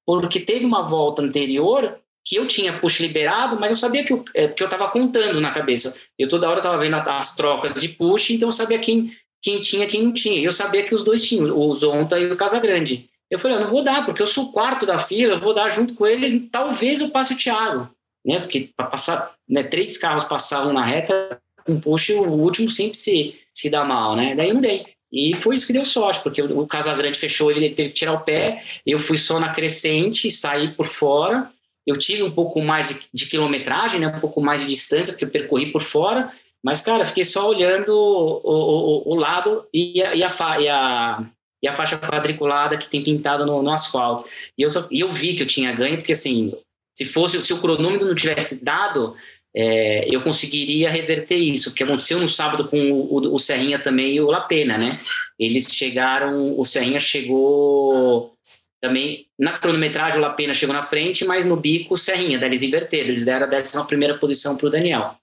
porque 0.04 0.40
teve 0.40 0.64
uma 0.64 0.82
volta 0.82 1.22
anterior 1.22 1.98
que 2.24 2.36
eu 2.36 2.46
tinha 2.46 2.78
push 2.78 3.00
liberado, 3.00 3.58
mas 3.58 3.70
eu 3.70 3.76
sabia 3.76 4.04
que 4.04 4.12
eu, 4.12 4.24
é, 4.34 4.48
que 4.48 4.62
eu 4.62 4.66
estava 4.66 4.88
contando 4.88 5.40
na 5.40 5.50
cabeça. 5.50 5.98
Eu 6.18 6.28
toda 6.28 6.48
hora 6.48 6.58
estava 6.58 6.78
vendo 6.78 6.96
as 6.96 7.36
trocas 7.36 7.74
de 7.74 7.88
push, 7.88 8.30
então 8.30 8.48
eu 8.48 8.52
sabia 8.52 8.78
quem, 8.78 9.10
quem 9.42 9.60
tinha 9.60 9.86
quem 9.86 10.02
não 10.02 10.12
tinha. 10.12 10.42
Eu 10.42 10.52
sabia 10.52 10.82
que 10.82 10.94
os 10.94 11.02
dois 11.04 11.26
tinham, 11.26 11.56
o 11.56 11.72
Zonta 11.72 12.18
e 12.18 12.30
o 12.30 12.36
Casagrande. 12.36 13.08
Eu 13.30 13.38
falei, 13.38 13.56
eu 13.56 13.60
não 13.60 13.68
vou 13.68 13.84
dar, 13.84 14.04
porque 14.04 14.20
eu 14.20 14.26
sou 14.26 14.46
o 14.46 14.52
quarto 14.52 14.84
da 14.84 14.98
fila, 14.98 15.34
eu 15.34 15.40
vou 15.40 15.54
dar 15.54 15.68
junto 15.68 15.94
com 15.94 16.06
eles, 16.06 16.48
talvez 16.50 17.00
eu 17.00 17.10
passe 17.10 17.34
o 17.34 17.36
Thiago, 17.36 17.88
né? 18.24 18.40
Porque 18.40 18.70
para 18.76 18.86
passar, 18.86 19.34
né, 19.48 19.62
três 19.62 19.96
carros 19.96 20.24
passavam 20.24 20.72
na 20.72 20.84
reta, 20.84 21.40
com 21.64 21.80
push, 21.80 22.10
o 22.10 22.22
último 22.22 22.68
sempre 22.68 22.96
se, 22.96 23.34
se 23.54 23.70
dá 23.70 23.84
mal, 23.84 24.16
né? 24.16 24.34
Daí 24.34 24.48
eu 24.48 24.54
não 24.54 24.60
dei. 24.60 24.86
E 25.12 25.34
foi 25.36 25.54
isso 25.54 25.66
que 25.66 25.72
deu 25.72 25.84
sorte, 25.84 26.22
porque 26.22 26.42
o 26.42 26.66
Casagrande 26.66 27.18
fechou, 27.18 27.50
ele 27.50 27.70
teve 27.70 27.90
que 27.90 27.96
tirar 27.96 28.12
o 28.12 28.20
pé, 28.20 28.62
eu 28.86 28.98
fui 28.98 29.16
só 29.16 29.40
na 29.40 29.50
crescente, 29.50 30.30
saí 30.30 30.68
por 30.72 30.86
fora, 30.86 31.50
eu 31.86 31.96
tive 31.96 32.22
um 32.22 32.30
pouco 32.30 32.60
mais 32.60 32.88
de, 32.88 33.00
de 33.12 33.26
quilometragem, 33.26 34.00
né, 34.00 34.08
um 34.08 34.20
pouco 34.20 34.40
mais 34.40 34.60
de 34.60 34.68
distância, 34.68 35.12
porque 35.12 35.24
eu 35.24 35.30
percorri 35.30 35.72
por 35.72 35.82
fora, 35.82 36.32
mas, 36.62 36.80
cara, 36.80 37.04
fiquei 37.06 37.24
só 37.24 37.48
olhando 37.48 37.88
o, 37.88 39.02
o, 39.08 39.12
o 39.12 39.14
lado 39.14 39.66
e 39.72 40.02
a, 40.02 40.14
e 40.14 40.22
a, 40.22 40.60
e 40.60 40.68
a 40.68 41.24
e 41.62 41.68
a 41.68 41.72
faixa 41.72 41.98
quadriculada 41.98 42.76
que 42.76 42.88
tem 42.88 43.02
pintado 43.02 43.44
no, 43.44 43.62
no 43.62 43.72
asfalto. 43.72 44.28
E 44.56 44.62
eu, 44.62 44.70
só, 44.70 44.86
e 44.90 45.00
eu 45.00 45.10
vi 45.10 45.34
que 45.34 45.42
eu 45.42 45.46
tinha 45.46 45.72
ganho, 45.72 45.96
porque 45.96 46.12
assim, 46.12 46.52
se 46.96 47.04
fosse 47.04 47.40
se 47.42 47.52
o 47.52 47.60
cronômetro 47.60 48.06
não 48.06 48.14
tivesse 48.14 48.64
dado, 48.64 49.14
é, 49.54 50.06
eu 50.14 50.22
conseguiria 50.22 50.90
reverter 50.90 51.36
isso, 51.36 51.74
que 51.74 51.82
aconteceu 51.82 52.20
no 52.20 52.28
sábado 52.28 52.68
com 52.68 52.92
o, 52.92 53.14
o, 53.14 53.34
o, 53.34 53.38
Serrinha 53.38 53.78
também 53.78 54.14
e 54.14 54.20
o 54.20 54.30
Lapena, 54.30 54.78
né? 54.78 55.00
Eles 55.38 55.74
chegaram, 55.74 56.58
o 56.58 56.64
Serrinha 56.64 57.00
chegou 57.00 58.34
também, 58.80 59.26
na 59.38 59.58
cronometragem 59.58 60.18
o 60.18 60.22
Lapena 60.22 60.54
chegou 60.54 60.74
na 60.74 60.82
frente, 60.82 61.24
mas 61.24 61.44
no 61.44 61.56
bico 61.56 61.94
o 61.94 61.96
Serrinha, 61.96 62.38
daí 62.38 62.48
eles 62.48 62.62
inverteram, 62.62 63.08
eles 63.08 63.24
deram 63.24 63.46
a 63.46 63.50
décima 63.50 63.86
primeira 63.86 64.18
posição 64.18 64.56
para 64.56 64.66
o 64.66 64.70
Daniel. 64.70 65.19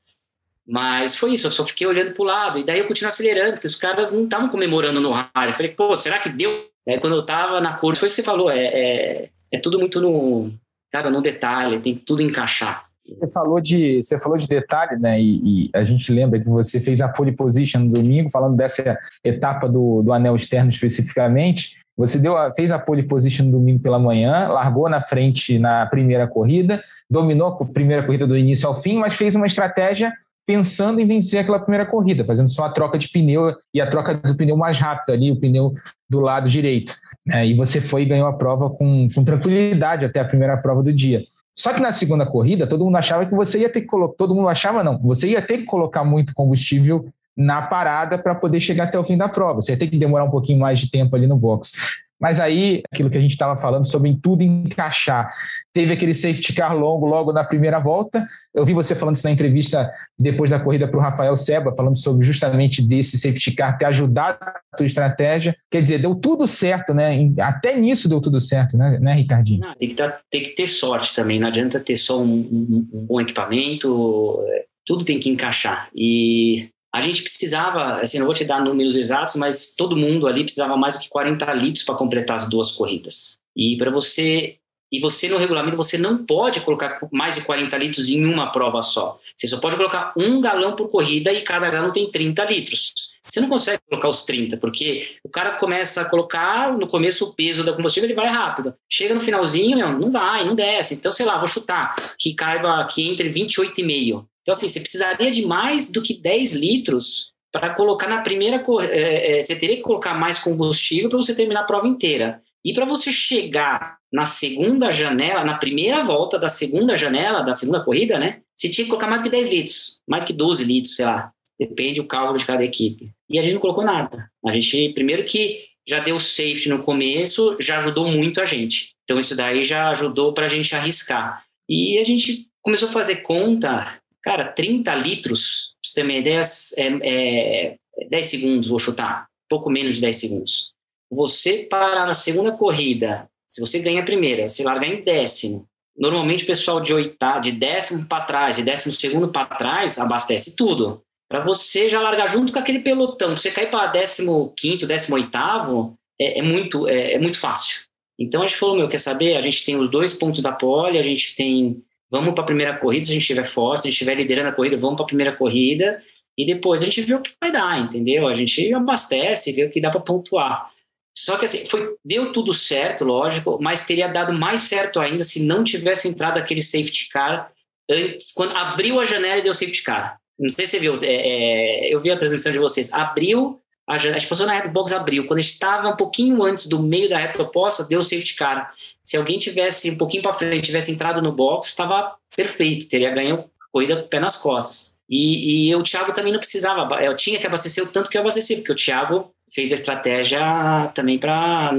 Mas 0.68 1.16
foi 1.16 1.32
isso, 1.32 1.48
eu 1.48 1.52
só 1.52 1.66
fiquei 1.66 1.88
olhando 1.88 2.12
para 2.12 2.22
o 2.22 2.26
lado. 2.26 2.60
E 2.60 2.64
daí 2.66 2.80
eu 2.80 2.88
continuei 2.88 3.08
acelerando, 3.08 3.54
porque 3.54 3.68
os 3.68 3.76
caras 3.76 4.12
não 4.12 4.26
estavam 4.26 4.50
comemorando 4.50 5.00
no 5.00 5.12
rádio. 5.12 5.52
Eu 5.52 5.54
falei, 5.54 5.72
pô, 5.72 5.96
será 5.96 6.20
que 6.20 6.30
deu? 6.30 6.66
Quando 7.00 7.14
eu 7.14 7.22
estava 7.22 7.62
na 7.62 7.74
curva, 7.78 8.00
foi 8.00 8.08
o 8.08 8.10
que 8.10 8.16
você 8.16 8.24
falou, 8.24 8.50
é, 8.50 8.66
é, 8.66 9.30
é, 9.52 9.60
tudo 9.60 9.80
muito 9.80 10.00
no, 10.00 10.52
cara, 10.92 11.10
no 11.10 11.22
detalhe, 11.22 11.80
tem 11.80 11.96
que 11.96 12.02
tudo 12.02 12.22
encaixar. 12.22 12.86
Você 13.08 13.28
falou 13.32 13.62
de, 13.62 14.04
você 14.04 14.20
falou 14.20 14.38
de 14.38 14.48
detalhe, 14.48 14.98
né? 15.00 15.20
E, 15.22 15.68
e, 15.68 15.70
a 15.74 15.84
gente 15.86 16.12
lembra 16.12 16.40
que 16.40 16.48
você 16.48 16.80
fez 16.80 17.00
a 17.00 17.08
pole 17.08 17.32
position 17.32 17.82
no 17.82 17.94
domingo, 17.94 18.30
falando 18.30 18.56
dessa 18.58 18.98
etapa 19.24 19.68
do, 19.68 20.02
do 20.02 20.12
anel 20.12 20.36
externo 20.36 20.70
especificamente. 20.70 21.80
Você 21.98 22.20
deu 22.20 22.38
a, 22.38 22.54
fez 22.54 22.72
a 22.72 22.78
pole 22.78 23.04
position 23.04 23.46
no 23.46 23.54
domingo 23.54 23.82
pela 23.82 23.98
manhã, 23.98 24.48
largou 24.50 24.90
na 24.90 25.02
frente 25.02 25.58
na 25.58 25.86
primeira 25.86 26.28
corrida, 26.28 26.82
dominou 27.10 27.48
a 27.48 27.66
primeira 27.66 28.04
corrida 28.04 28.28
do 28.28 28.38
início 28.38 28.68
ao 28.68 28.82
fim, 28.82 28.98
mas 28.98 29.14
fez 29.14 29.36
uma 29.36 29.48
estratégia 29.48 30.14
pensando 30.48 31.02
em 31.02 31.06
vencer 31.06 31.42
aquela 31.42 31.60
primeira 31.60 31.86
corrida, 31.86 32.24
fazendo 32.24 32.48
só 32.48 32.64
a 32.64 32.70
troca 32.70 32.98
de 32.98 33.10
pneu 33.10 33.54
e 33.74 33.82
a 33.82 33.86
troca 33.86 34.16
do 34.16 34.34
pneu 34.34 34.56
mais 34.56 34.80
rápido 34.80 35.14
ali, 35.14 35.30
o 35.30 35.36
pneu 35.36 35.76
do 36.10 36.22
lado 36.22 36.50
direito. 36.50 36.94
É, 37.30 37.46
e 37.46 37.54
você 37.54 37.82
foi 37.82 38.04
e 38.04 38.06
ganhou 38.06 38.26
a 38.26 38.34
prova 38.34 38.70
com, 38.70 39.10
com 39.14 39.26
tranquilidade 39.26 40.06
até 40.06 40.22
a 40.22 40.26
primeira 40.26 40.56
prova 40.56 40.82
do 40.82 40.94
dia. 40.94 41.22
Só 41.54 41.74
que 41.74 41.82
na 41.82 41.92
segunda 41.92 42.26
corrida, 42.26 42.66
todo 42.66 42.86
mundo 42.86 42.96
achava 42.96 43.26
que 43.26 43.36
você 43.36 43.60
ia 43.60 43.70
ter 43.70 43.82
que 43.82 43.88
colocar. 43.88 44.16
Todo 44.16 44.34
mundo 44.34 44.48
achava, 44.48 44.84
não, 44.84 44.98
você 45.00 45.28
ia 45.28 45.42
ter 45.42 45.58
que 45.58 45.66
colocar 45.66 46.06
muito 46.06 46.34
combustível 46.34 47.10
na 47.36 47.62
parada 47.64 48.18
para 48.18 48.34
poder 48.34 48.62
chegar 48.62 48.86
até 48.86 48.98
o 48.98 49.04
fim 49.04 49.18
da 49.18 49.28
prova. 49.28 49.62
Você 49.62 49.74
ia 49.74 49.78
ter 49.78 49.88
que 49.88 49.98
demorar 49.98 50.24
um 50.24 50.32
pouquinho 50.32 50.60
mais 50.60 50.80
de 50.80 50.90
tempo 50.90 51.14
ali 51.14 51.28
no 51.28 51.36
box. 51.36 51.74
Mas 52.20 52.40
aí, 52.40 52.82
aquilo 52.92 53.10
que 53.10 53.18
a 53.18 53.22
gente 53.22 53.32
estava 53.32 53.60
falando 53.60 53.86
sobre 53.86 54.18
tudo 54.22 54.44
encaixar. 54.44 55.32
Teve 55.74 55.94
aquele 55.94 56.16
safety 56.16 56.54
car 56.54 56.76
longo 56.76 57.06
logo 57.06 57.32
na 57.32 57.44
primeira 57.44 57.80
volta. 57.80 58.26
Eu 58.54 58.66
vi 58.66 58.74
você 58.74 58.96
falando 58.96 59.16
isso 59.16 59.28
na 59.28 59.32
entrevista 59.32 59.92
depois 60.18 60.50
da 60.50 60.60
corrida 60.60 60.88
para 60.88 60.98
o 60.98 61.02
Rafael 61.02 61.38
Seba, 61.38 61.76
falando 61.76 61.98
sobre 61.98 62.26
justamente 62.26 62.82
desse 62.82 63.20
safety 63.20 63.52
car 63.52 63.78
ter 63.78 63.86
ajudado 63.86 64.40
a 64.42 64.78
tua 64.78 64.88
estratégia. 64.88 65.56
Quer 65.70 65.84
dizer, 65.84 66.00
deu 66.00 66.16
tudo 66.16 66.48
certo, 66.48 66.94
né? 66.94 67.32
Até 67.40 67.78
nisso 67.78 68.10
deu 68.10 68.20
tudo 68.20 68.42
certo, 68.42 68.76
né, 68.76 68.98
né 69.00 69.14
Ricardinho? 69.14 69.60
Não, 69.60 69.76
tem, 69.76 69.90
que 69.90 69.96
dar, 69.96 70.20
tem 70.32 70.44
que 70.44 70.50
ter 70.50 70.68
sorte 70.68 71.16
também. 71.16 71.40
Não 71.40 71.48
adianta 71.48 71.80
ter 71.80 71.96
só 71.96 72.20
um, 72.20 72.34
um, 72.34 72.90
um 72.94 73.06
bom 73.06 73.22
equipamento. 73.22 74.44
É, 74.48 74.66
tudo 74.86 75.06
tem 75.06 75.20
que 75.20 75.30
encaixar. 75.30 75.90
E 75.96 76.70
a 76.94 77.02
gente 77.02 77.22
precisava, 77.22 78.02
assim, 78.02 78.18
não 78.18 78.26
vou 78.26 78.36
te 78.36 78.46
dar 78.46 78.64
números 78.64 78.96
exatos, 78.96 79.36
mas 79.36 79.76
todo 79.76 79.96
mundo 79.96 80.28
ali 80.28 80.44
precisava 80.44 80.76
mais 80.78 80.96
do 80.96 81.02
que 81.02 81.10
40 81.10 81.54
litros 81.54 81.84
para 81.84 81.96
completar 81.96 82.36
as 82.36 82.50
duas 82.50 82.72
corridas. 82.72 83.40
E 83.56 83.78
para 83.78 83.92
você 83.92 84.58
e 84.90 85.02
você 85.02 85.28
no 85.28 85.38
regulamento 85.38 85.76
você 85.76 85.98
não 85.98 86.26
pode 86.26 86.62
colocar 86.62 87.00
mais 87.12 87.36
de 87.36 87.42
40 87.42 87.78
litros 87.78 88.08
em 88.08 88.26
uma 88.26 88.52
prova 88.52 88.82
só. 88.82 89.20
Você 89.36 89.48
só 89.48 89.60
pode 89.60 89.76
colocar 89.76 90.14
um 90.16 90.40
galão 90.40 90.76
por 90.76 90.90
corrida 90.90 91.32
e 91.34 91.42
cada 91.42 91.70
galão 91.70 91.92
tem 91.92 92.10
30 92.10 92.46
litros. 92.46 93.18
Você 93.30 93.42
não 93.42 93.50
consegue 93.50 93.82
colocar 93.90 94.08
os 94.08 94.24
30, 94.24 94.56
porque 94.56 95.06
o 95.22 95.30
cara 95.30 95.58
começa 95.58 96.02
a 96.02 96.06
colocar 96.06 96.78
no 96.78 96.88
começo 96.88 97.26
o 97.26 97.34
peso 97.34 97.66
da 97.66 97.74
combustível, 97.74 98.08
ele 98.08 98.16
vai 98.16 98.28
rápido. 98.28 98.74
Chega 98.90 99.14
no 99.14 99.20
finalzinho, 99.20 99.78
não 100.00 100.10
vai, 100.10 100.46
não 100.46 100.56
desce. 100.56 100.94
Então, 100.94 101.12
sei 101.12 101.26
lá, 101.26 101.38
vou 101.38 101.48
chutar 101.48 101.94
que 102.18 102.34
caiba 102.34 102.86
que 102.86 103.06
entre 103.06 103.30
28,5. 103.30 104.26
Então, 104.48 104.56
assim, 104.56 104.70
você 104.70 104.80
precisaria 104.80 105.30
de 105.30 105.46
mais 105.46 105.92
do 105.92 106.02
que 106.02 106.22
10 106.22 106.54
litros 106.54 107.34
para 107.52 107.76
colocar 107.76 108.08
na 108.08 108.22
primeira. 108.22 108.64
É, 108.84 109.40
é, 109.40 109.42
você 109.42 109.58
teria 109.58 109.76
que 109.76 109.82
colocar 109.82 110.14
mais 110.14 110.40
combustível 110.40 111.10
para 111.10 111.18
você 111.18 111.36
terminar 111.36 111.62
a 111.62 111.66
prova 111.66 111.86
inteira. 111.86 112.42
E 112.64 112.74
para 112.74 112.86
você 112.86 113.12
chegar 113.12 113.98
na 114.12 114.24
segunda 114.24 114.90
janela, 114.90 115.44
na 115.44 115.58
primeira 115.58 116.02
volta 116.02 116.40
da 116.40 116.48
segunda 116.48 116.96
janela, 116.96 117.42
da 117.42 117.52
segunda 117.52 117.84
corrida, 117.84 118.18
né? 118.18 118.40
Você 118.56 118.70
tinha 118.70 118.86
que 118.86 118.90
colocar 118.90 119.08
mais 119.08 119.22
do 119.22 119.26
que 119.26 119.32
10 119.32 119.50
litros, 119.50 120.02
mais 120.08 120.24
do 120.24 120.28
que 120.28 120.34
12 120.34 120.64
litros, 120.64 120.96
sei 120.96 121.06
lá. 121.06 121.30
Depende 121.60 122.00
do 122.00 122.08
cálculo 122.08 122.40
de 122.40 122.46
cada 122.46 122.64
equipe. 122.64 123.12
E 123.30 123.38
a 123.38 123.42
gente 123.42 123.56
não 123.56 123.62
colocou 123.62 123.84
nada. 123.84 124.32
A 124.46 124.54
gente, 124.54 124.94
primeiro 124.94 125.26
que 125.26 125.60
já 125.86 126.00
deu 126.00 126.18
safety 126.18 126.70
no 126.70 126.84
começo, 126.84 127.58
já 127.60 127.80
ajudou 127.80 128.08
muito 128.08 128.40
a 128.40 128.46
gente. 128.46 128.94
Então 129.04 129.20
isso 129.20 129.36
daí 129.36 129.66
já 129.66 129.90
ajudou 129.90 130.34
para 130.34 130.46
a 130.46 130.50
gente 130.50 130.74
arriscar. 130.74 131.44
E 131.68 131.98
a 131.98 132.04
gente 132.06 132.48
começou 132.62 132.88
a 132.88 132.94
fazer 132.94 133.18
conta 133.18 134.00
Cara, 134.28 134.52
30 134.52 134.94
litros, 134.96 135.74
pra 135.82 135.90
você 135.90 135.96
ter 135.96 136.04
uma 136.04 136.12
ideia, 136.12 136.42
é, 136.78 137.78
é 137.98 138.08
10 138.10 138.26
segundos, 138.26 138.68
vou 138.68 138.78
chutar, 138.78 139.26
pouco 139.50 139.70
menos 139.70 139.96
de 139.96 140.02
10 140.02 140.16
segundos. 140.18 140.74
Você 141.10 141.60
parar 141.60 142.06
na 142.06 142.14
segunda 142.14 142.52
corrida, 142.52 143.30
se 143.50 143.62
você 143.62 143.80
ganha 143.80 144.02
a 144.02 144.06
primeira, 144.06 144.50
se 144.50 144.64
largar 144.64 144.90
em 144.90 145.02
décimo, 145.02 145.66
normalmente 145.98 146.44
o 146.44 146.48
pessoal 146.48 146.82
de 146.82 146.94
oitavo, 146.94 147.40
de 147.40 147.54
décimo 147.54 148.06
para 148.06 148.26
trás, 148.26 148.58
de 148.58 148.64
décimo 148.64 148.92
segundo 148.92 149.30
para 149.30 149.46
trás, 149.46 149.98
abastece 149.98 150.58
tudo. 150.58 151.02
Para 151.30 151.46
você 151.46 151.88
já 151.88 152.02
largar 152.02 152.28
junto 152.28 152.52
com 152.52 152.60
aquele 152.60 152.80
pelotão, 152.80 153.34
você 153.34 153.50
cair 153.50 153.70
para 153.70 153.88
décimo 153.88 154.54
quinto, 154.58 154.86
décimo 154.86 155.16
oitavo, 155.16 155.98
é, 156.20 156.40
é 156.40 156.42
muito, 156.42 156.86
é, 156.86 157.14
é, 157.14 157.18
muito 157.18 157.40
fácil. 157.40 157.84
Então 158.20 158.42
a 158.42 158.48
gente 158.48 158.60
falou, 158.60 158.76
meu, 158.76 158.90
quer 158.90 158.98
saber? 158.98 159.38
A 159.38 159.42
gente 159.42 159.64
tem 159.64 159.78
os 159.78 159.90
dois 159.90 160.12
pontos 160.12 160.42
da 160.42 160.52
pole, 160.52 161.00
a 161.00 161.04
gente 161.04 161.34
tem 161.34 161.82
vamos 162.12 162.34
para 162.34 162.44
a 162.44 162.46
primeira 162.46 162.78
corrida, 162.78 163.06
se 163.06 163.12
a 163.12 163.14
gente 163.14 163.22
estiver 163.22 163.48
forte, 163.48 163.82
se 163.82 163.88
a 163.88 163.92
gente 163.92 163.94
estiver 163.94 164.16
liderando 164.16 164.50
a 164.50 164.54
corrida, 164.54 164.78
vamos 164.78 164.96
para 164.96 165.06
a 165.06 165.08
primeira 165.08 165.36
corrida 165.36 166.02
e 166.38 166.46
depois 166.46 166.82
a 166.82 166.86
gente 166.86 167.02
vê 167.02 167.16
o 167.16 167.22
que 167.22 167.34
vai 167.42 167.52
dar, 167.52 167.80
entendeu? 167.80 168.28
A 168.28 168.36
gente 168.36 168.74
abastece, 168.74 169.52
vê 169.52 169.66
o 169.66 169.70
que 169.70 169.82
dá 169.82 169.90
para 169.90 170.02
pontuar. 170.02 170.70
Só 171.16 171.36
que 171.36 171.46
assim, 171.46 171.66
foi, 171.66 171.96
deu 172.06 172.32
tudo 172.32 172.54
certo, 172.54 173.04
lógico, 173.04 173.58
mas 173.60 173.88
teria 173.88 174.08
dado 174.08 174.32
mais 174.32 174.62
certo 174.62 175.00
ainda 175.00 175.24
se 175.24 175.44
não 175.44 175.64
tivesse 175.64 176.08
entrado 176.08 176.38
aquele 176.38 176.62
safety 176.62 177.10
car 177.10 177.52
antes, 177.90 178.32
quando 178.32 178.56
abriu 178.56 179.00
a 179.00 179.04
janela 179.04 179.40
e 179.40 179.42
deu 179.42 179.54
safety 179.54 179.82
car. 179.82 180.20
Não 180.38 180.48
sei 180.48 180.68
se 180.68 180.74
você 180.74 180.80
viu, 180.80 180.94
é, 181.02 181.08
é, 181.08 181.94
eu 181.94 182.00
vi 182.02 182.12
a 182.12 182.18
transmissão 182.18 182.52
de 182.52 182.60
vocês. 182.60 182.94
Abriu 182.94 183.60
a 183.88 183.98
gente 183.98 184.28
passou 184.28 184.46
na 184.46 184.54
reta 184.54 184.68
box, 184.68 184.92
abriu. 184.92 185.26
Quando 185.28 185.40
estava 185.40 185.88
um 185.90 185.96
pouquinho 185.96 186.44
antes 186.44 186.68
do 186.68 186.80
meio 186.80 187.10
da 187.10 187.18
reta 187.18 187.42
oposta, 187.42 187.86
deu 187.86 188.02
safety 188.02 188.36
car. 188.36 188.74
Se 189.06 189.16
alguém 189.16 189.40
tivesse 189.40 189.90
um 189.90 189.98
pouquinho 189.98 190.22
para 190.22 190.34
frente, 190.34 190.66
tivesse 190.66 190.92
entrado 190.92 191.22
no 191.22 191.32
box, 191.32 191.68
estava 191.68 192.16
perfeito, 192.36 192.90
teria 192.90 193.14
ganho 193.14 193.46
corrida 193.72 194.04
pé 194.04 194.20
nas 194.20 194.36
costas. 194.36 194.98
E, 195.10 195.70
e 195.70 195.76
o 195.76 195.84
Thiago 195.84 196.12
também 196.12 196.34
não 196.34 196.40
precisava, 196.40 197.02
eu 197.02 197.16
tinha 197.16 197.40
que 197.40 197.48
abastecer 197.48 197.82
o 197.82 197.88
tanto 197.88 198.10
que 198.10 198.18
eu 198.18 198.22
abasteci, 198.22 198.58
porque 198.58 198.74
o 198.74 198.76
Thiago 198.76 199.32
fez 199.54 199.72
a 199.72 199.76
estratégia 199.76 200.92
também 200.94 201.18
para. 201.18 201.72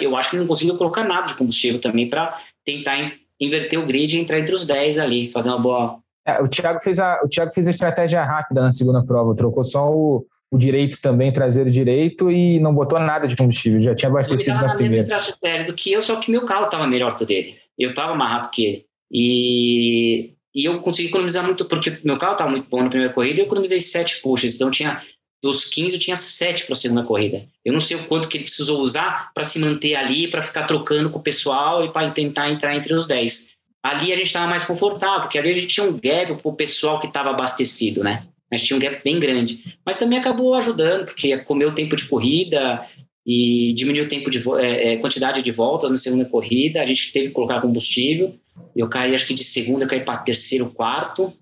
Eu 0.00 0.16
acho 0.16 0.30
que 0.30 0.36
não 0.36 0.46
conseguiu 0.46 0.76
colocar 0.78 1.04
nada 1.04 1.26
de 1.26 1.34
combustível 1.34 1.80
também 1.80 2.08
para 2.08 2.38
tentar 2.64 3.12
inverter 3.38 3.78
o 3.78 3.86
grid 3.86 4.16
e 4.16 4.20
entrar 4.20 4.38
entre 4.38 4.54
os 4.54 4.66
10 4.66 4.98
ali, 4.98 5.30
fazer 5.30 5.50
uma 5.50 5.58
boa. 5.58 5.98
É, 6.26 6.40
o, 6.40 6.48
Thiago 6.48 6.80
fez 6.80 6.98
a, 6.98 7.20
o 7.22 7.28
Thiago 7.28 7.52
fez 7.52 7.68
a 7.68 7.70
estratégia 7.70 8.24
rápida 8.24 8.62
na 8.62 8.72
segunda 8.72 9.04
prova, 9.04 9.36
trocou 9.36 9.62
só 9.62 9.90
o, 9.90 10.24
o 10.50 10.58
direito 10.58 11.00
também, 11.00 11.32
traseiro 11.32 11.70
direito, 11.70 12.30
e 12.30 12.60
não 12.60 12.74
botou 12.74 12.98
nada 13.00 13.26
de 13.26 13.36
combustível, 13.36 13.80
já 13.80 13.94
tinha 13.94 14.08
abastecido 14.08 14.54
na, 14.56 14.74
primeira. 14.74 14.94
mesma 14.96 15.16
estratégia 15.16 15.66
do 15.66 15.74
que 15.74 15.92
eu, 15.92 16.00
só 16.00 16.16
que 16.16 16.30
meu 16.30 16.44
carro 16.44 16.66
estava 16.66 16.86
melhor 16.86 17.16
que 17.16 17.24
o 17.24 17.26
dele. 17.26 17.56
Eu 17.78 17.90
estava 17.90 18.14
mais 18.14 18.32
rápido 18.32 18.50
que 18.52 18.64
ele. 18.64 18.86
E, 19.10 20.34
e 20.54 20.64
eu 20.64 20.80
consegui 20.80 21.08
economizar 21.08 21.44
muito, 21.44 21.64
porque 21.64 21.98
meu 22.04 22.16
carro 22.18 22.32
estava 22.32 22.50
muito 22.50 22.68
bom 22.68 22.82
na 22.82 22.88
primeira 22.88 23.12
corrida, 23.12 23.40
eu 23.40 23.46
economizei 23.46 23.80
sete 23.80 24.20
puxas, 24.22 24.54
então 24.54 24.70
tinha 24.70 25.02
dos 25.44 25.66
15 25.66 25.94
eu 25.94 26.00
tinha 26.00 26.16
7 26.16 26.64
para 26.64 26.72
a 26.72 26.76
segunda 26.76 27.02
corrida. 27.02 27.46
Eu 27.62 27.74
não 27.74 27.80
sei 27.80 27.98
o 27.98 28.06
quanto 28.06 28.30
que 28.30 28.38
ele 28.38 28.44
precisou 28.44 28.80
usar 28.80 29.30
para 29.34 29.44
se 29.44 29.58
manter 29.58 29.94
ali, 29.94 30.26
para 30.26 30.42
ficar 30.42 30.64
trocando 30.64 31.10
com 31.10 31.18
o 31.18 31.22
pessoal 31.22 31.84
e 31.84 31.92
para 31.92 32.10
tentar 32.12 32.50
entrar 32.50 32.74
entre 32.74 32.94
os 32.94 33.06
10. 33.06 33.50
Ali 33.82 34.10
a 34.10 34.16
gente 34.16 34.28
estava 34.28 34.46
mais 34.46 34.64
confortável, 34.64 35.20
porque 35.20 35.38
ali 35.38 35.50
a 35.50 35.54
gente 35.54 35.66
tinha 35.66 35.86
um 35.86 35.92
gap 35.92 36.36
para 36.40 36.48
o 36.48 36.56
pessoal 36.56 36.98
que 36.98 37.08
estava 37.08 37.28
abastecido, 37.28 38.02
né? 38.02 38.26
Gente 38.52 38.66
tinha 38.66 38.76
um 38.76 38.80
gap 38.80 39.02
bem 39.02 39.18
grande. 39.18 39.78
Mas 39.84 39.96
também 39.96 40.18
acabou 40.18 40.54
ajudando, 40.54 41.06
porque 41.06 41.36
comeu 41.38 41.70
o 41.70 41.74
tempo 41.74 41.96
de 41.96 42.08
corrida 42.08 42.84
e 43.26 43.72
diminuiu 43.74 44.04
o 44.04 44.08
tempo 44.08 44.30
de 44.30 44.42
é, 44.60 44.96
quantidade 44.98 45.42
de 45.42 45.50
voltas 45.50 45.90
na 45.90 45.96
segunda 45.96 46.24
corrida. 46.24 46.80
A 46.80 46.86
gente 46.86 47.12
teve 47.12 47.28
que 47.28 47.34
colocar 47.34 47.60
combustível. 47.60 48.34
Eu 48.76 48.88
caí, 48.88 49.14
acho 49.14 49.26
que 49.26 49.34
de 49.34 49.44
segunda, 49.44 49.84
eu 49.84 49.88
caí 49.88 50.04
para 50.04 50.18
terceiro, 50.18 50.70
quarto 50.70 51.32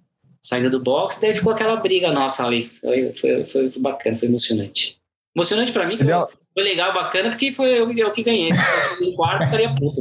saindo 0.43 0.69
do 0.69 0.81
box, 0.81 1.21
daí 1.21 1.35
ficou 1.35 1.53
aquela 1.53 1.77
briga 1.77 2.11
nossa 2.11 2.45
ali. 2.45 2.65
Foi, 2.65 3.15
foi, 3.15 3.45
foi 3.45 3.73
bacana, 3.79 4.19
foi 4.19 4.29
emocionante. 4.29 4.97
Emocionante 5.35 5.73
para 5.73 5.87
mim, 5.87 5.97
foi 5.97 6.62
legal, 6.62 6.93
bacana, 6.93 7.31
porque 7.31 7.53
foi 7.53 7.71
eu, 7.79 7.91
eu 7.93 8.11
que 8.11 8.23
ganhei. 8.23 8.53
Se 8.53 8.61
fosse 8.61 9.12
quarto, 9.15 9.45
estaria 9.45 9.75
puto. 9.75 10.01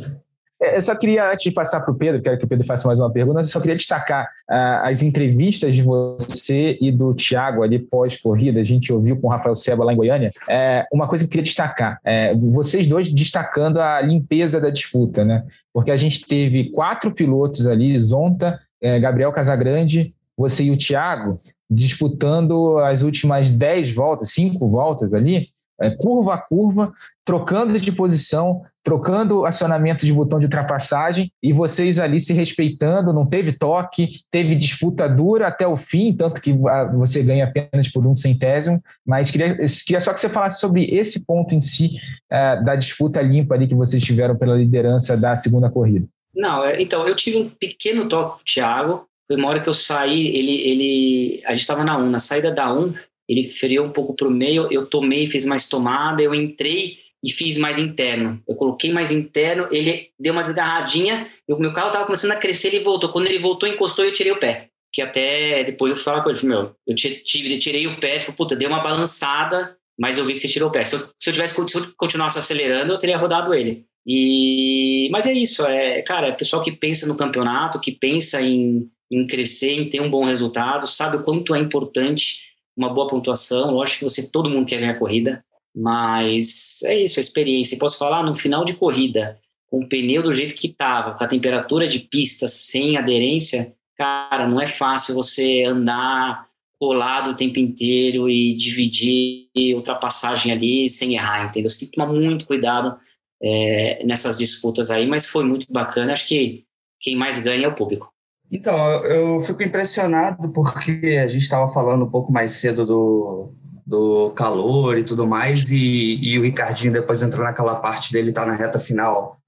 É, 0.61 0.77
eu 0.77 0.81
só 0.81 0.95
queria, 0.95 1.31
antes 1.31 1.43
de 1.43 1.51
passar 1.51 1.81
para 1.81 1.91
o 1.91 1.95
Pedro, 1.95 2.21
quero 2.21 2.37
que 2.37 2.45
o 2.45 2.47
Pedro 2.47 2.65
faça 2.65 2.87
mais 2.87 2.99
uma 2.99 3.11
pergunta, 3.11 3.39
eu 3.39 3.43
só 3.43 3.59
queria 3.59 3.75
destacar 3.75 4.25
uh, 4.49 4.85
as 4.85 5.01
entrevistas 5.01 5.73
de 5.73 5.81
você 5.81 6.77
e 6.79 6.91
do 6.91 7.15
Thiago 7.15 7.63
ali 7.63 7.79
pós-corrida, 7.79 8.59
a 8.59 8.63
gente 8.63 8.93
ouviu 8.93 9.17
com 9.19 9.27
o 9.27 9.29
Rafael 9.29 9.55
Seba 9.55 9.83
lá 9.83 9.91
em 9.91 9.97
Goiânia. 9.97 10.31
É, 10.47 10.85
uma 10.93 11.07
coisa 11.07 11.23
que 11.23 11.27
eu 11.27 11.31
queria 11.31 11.43
destacar, 11.43 11.99
é, 12.05 12.35
vocês 12.35 12.85
dois 12.85 13.11
destacando 13.11 13.81
a 13.81 13.99
limpeza 14.01 14.61
da 14.61 14.69
disputa, 14.69 15.25
né? 15.25 15.43
Porque 15.73 15.89
a 15.89 15.97
gente 15.97 16.25
teve 16.27 16.69
quatro 16.71 17.13
pilotos 17.13 17.65
ali, 17.65 17.97
Zonta, 17.99 18.59
é, 18.79 18.99
Gabriel 18.99 19.31
Casagrande, 19.31 20.11
você 20.37 20.63
e 20.63 20.71
o 20.71 20.77
Thiago 20.77 21.37
disputando 21.69 22.77
as 22.79 23.01
últimas 23.01 23.49
10 23.49 23.93
voltas, 23.93 24.31
5 24.33 24.67
voltas 24.67 25.13
ali, 25.13 25.47
curva 25.89 26.35
a 26.35 26.37
curva, 26.37 26.93
trocando 27.25 27.79
de 27.79 27.91
posição, 27.91 28.61
trocando 28.83 29.45
acionamento 29.45 30.05
de 30.05 30.13
botão 30.13 30.39
de 30.39 30.45
ultrapassagem 30.45 31.31
e 31.41 31.53
vocês 31.53 31.99
ali 31.99 32.19
se 32.19 32.33
respeitando, 32.33 33.13
não 33.13 33.25
teve 33.25 33.53
toque, 33.53 34.21
teve 34.29 34.55
disputa 34.55 35.07
dura 35.07 35.47
até 35.47 35.67
o 35.67 35.77
fim, 35.77 36.13
tanto 36.13 36.41
que 36.41 36.51
ah, 36.67 36.85
você 36.85 37.23
ganha 37.23 37.45
apenas 37.45 37.87
por 37.87 38.05
um 38.05 38.15
centésimo, 38.15 38.83
mas 39.05 39.31
queria, 39.31 39.55
queria 39.55 40.01
só 40.01 40.13
que 40.13 40.19
você 40.19 40.29
falasse 40.29 40.59
sobre 40.59 40.85
esse 40.85 41.25
ponto 41.25 41.55
em 41.55 41.61
si 41.61 41.97
uh, 42.31 42.63
da 42.63 42.75
disputa 42.75 43.21
limpa 43.21 43.55
ali 43.55 43.67
que 43.67 43.75
vocês 43.75 44.03
tiveram 44.03 44.35
pela 44.35 44.55
liderança 44.55 45.15
da 45.15 45.35
segunda 45.35 45.69
corrida. 45.69 46.07
Não, 46.35 46.63
é, 46.63 46.81
então, 46.81 47.07
eu 47.07 47.15
tive 47.15 47.37
um 47.37 47.49
pequeno 47.49 48.07
toque 48.07 48.35
com 48.35 48.41
o 48.41 48.45
Thiago, 48.45 49.05
foi 49.27 49.37
uma 49.37 49.47
hora 49.47 49.61
que 49.61 49.69
eu 49.69 49.73
saí, 49.73 50.27
ele, 50.27 50.61
ele, 50.61 51.43
a 51.45 51.51
gente 51.51 51.61
estava 51.61 51.83
na 51.83 51.97
1, 51.97 52.09
na 52.09 52.19
saída 52.19 52.51
da 52.51 52.73
1, 52.73 52.93
ele 53.31 53.45
feriu 53.45 53.81
um 53.85 53.91
pouco 53.91 54.13
para 54.13 54.27
o 54.27 54.31
meio, 54.31 54.67
eu 54.69 54.85
tomei, 54.85 55.25
fiz 55.25 55.45
mais 55.45 55.69
tomada, 55.69 56.21
eu 56.21 56.35
entrei 56.35 56.97
e 57.23 57.31
fiz 57.31 57.57
mais 57.57 57.79
interno. 57.79 58.43
Eu 58.45 58.55
coloquei 58.55 58.91
mais 58.91 59.09
interno, 59.09 59.69
ele 59.71 60.09
deu 60.19 60.33
uma 60.33 60.43
desgarradinha, 60.43 61.25
o 61.47 61.55
meu 61.55 61.71
carro 61.71 61.87
estava 61.87 62.05
começando 62.05 62.31
a 62.31 62.35
crescer, 62.35 62.67
ele 62.67 62.83
voltou. 62.83 63.09
Quando 63.09 63.27
ele 63.27 63.39
voltou, 63.39 63.69
encostou 63.69 64.03
e 64.03 64.09
eu 64.09 64.13
tirei 64.13 64.33
o 64.33 64.39
pé. 64.39 64.67
Que 64.91 65.01
até 65.01 65.63
depois 65.63 65.91
eu 65.91 65.95
fui 65.95 66.03
falar 66.03 66.23
com 66.23 66.29
ele, 66.29 66.45
meu, 66.45 66.75
eu 66.85 66.93
tirei, 66.93 67.57
tirei 67.57 67.87
o 67.87 67.97
pé, 68.01 68.19
falei, 68.19 68.35
puta, 68.35 68.53
deu 68.53 68.67
uma 68.67 68.83
balançada, 68.83 69.77
mas 69.97 70.17
eu 70.17 70.25
vi 70.25 70.33
que 70.33 70.39
você 70.39 70.49
tirou 70.49 70.67
o 70.67 70.71
pé. 70.71 70.83
Se 70.83 70.95
eu, 70.95 70.99
se 70.99 71.29
eu 71.29 71.33
tivesse 71.33 71.55
se 71.55 71.77
eu 71.77 71.93
continuasse 71.95 72.37
acelerando, 72.37 72.91
eu 72.91 72.99
teria 72.99 73.17
rodado 73.17 73.53
ele. 73.53 73.85
E, 74.05 75.07
mas 75.09 75.25
é 75.25 75.31
isso, 75.31 75.65
é, 75.65 76.01
cara, 76.01 76.27
é 76.27 76.31
pessoal 76.33 76.61
que 76.61 76.71
pensa 76.73 77.07
no 77.07 77.15
campeonato, 77.15 77.79
que 77.79 77.93
pensa 77.93 78.41
em, 78.41 78.89
em 79.09 79.25
crescer, 79.25 79.71
em 79.71 79.87
ter 79.87 80.01
um 80.01 80.09
bom 80.09 80.25
resultado, 80.25 80.85
sabe 80.85 81.15
o 81.15 81.23
quanto 81.23 81.55
é 81.55 81.59
importante 81.59 82.50
uma 82.75 82.93
boa 82.93 83.07
pontuação. 83.07 83.71
Lógico 83.71 83.99
que 83.99 84.03
você, 84.05 84.29
todo 84.29 84.49
mundo 84.49 84.65
quer 84.65 84.79
ganhar 84.79 84.99
corrida, 84.99 85.43
mas 85.75 86.81
é 86.83 87.03
isso, 87.03 87.19
a 87.19 87.21
experiência. 87.21 87.77
posso 87.77 87.97
falar, 87.97 88.23
no 88.23 88.35
final 88.35 88.65
de 88.65 88.73
corrida, 88.73 89.39
com 89.67 89.79
o 89.79 89.87
pneu 89.87 90.21
do 90.21 90.33
jeito 90.33 90.55
que 90.55 90.67
estava, 90.67 91.13
com 91.13 91.23
a 91.23 91.27
temperatura 91.27 91.87
de 91.87 91.99
pista 91.99 92.47
sem 92.47 92.97
aderência, 92.97 93.73
cara, 93.97 94.47
não 94.47 94.59
é 94.59 94.67
fácil 94.67 95.15
você 95.15 95.63
andar 95.63 96.49
colado 96.79 97.29
o 97.29 97.35
tempo 97.35 97.59
inteiro 97.59 98.27
e 98.27 98.55
dividir 98.55 99.47
ultrapassagem 99.75 100.51
ali 100.51 100.89
sem 100.89 101.13
errar, 101.13 101.45
entendeu? 101.45 101.69
Você 101.69 101.81
tem 101.81 101.89
que 101.89 101.95
tomar 101.95 102.11
muito 102.11 102.47
cuidado 102.47 102.97
é, 103.41 104.03
nessas 104.03 104.37
disputas 104.37 104.89
aí, 104.89 105.05
mas 105.05 105.27
foi 105.27 105.43
muito 105.43 105.71
bacana. 105.71 106.11
Acho 106.11 106.27
que 106.27 106.65
quem 106.99 107.15
mais 107.15 107.39
ganha 107.39 107.65
é 107.65 107.67
o 107.67 107.75
público. 107.75 108.10
Então, 108.51 108.75
eu 109.05 109.39
fico 109.39 109.63
impressionado 109.63 110.51
porque 110.51 111.17
a 111.23 111.27
gente 111.27 111.43
estava 111.43 111.71
falando 111.71 112.03
um 112.03 112.09
pouco 112.09 112.33
mais 112.33 112.51
cedo 112.51 112.85
do, 112.85 113.53
do 113.87 114.31
calor 114.31 114.97
e 114.97 115.05
tudo 115.05 115.25
mais, 115.25 115.71
e, 115.71 116.19
e 116.21 116.37
o 116.37 116.43
Ricardinho 116.43 116.91
depois 116.91 117.21
entrou 117.21 117.45
naquela 117.45 117.75
parte 117.75 118.11
dele, 118.11 118.33
tá 118.33 118.45
na 118.45 118.53
reta 118.53 118.77
final. 118.77 119.39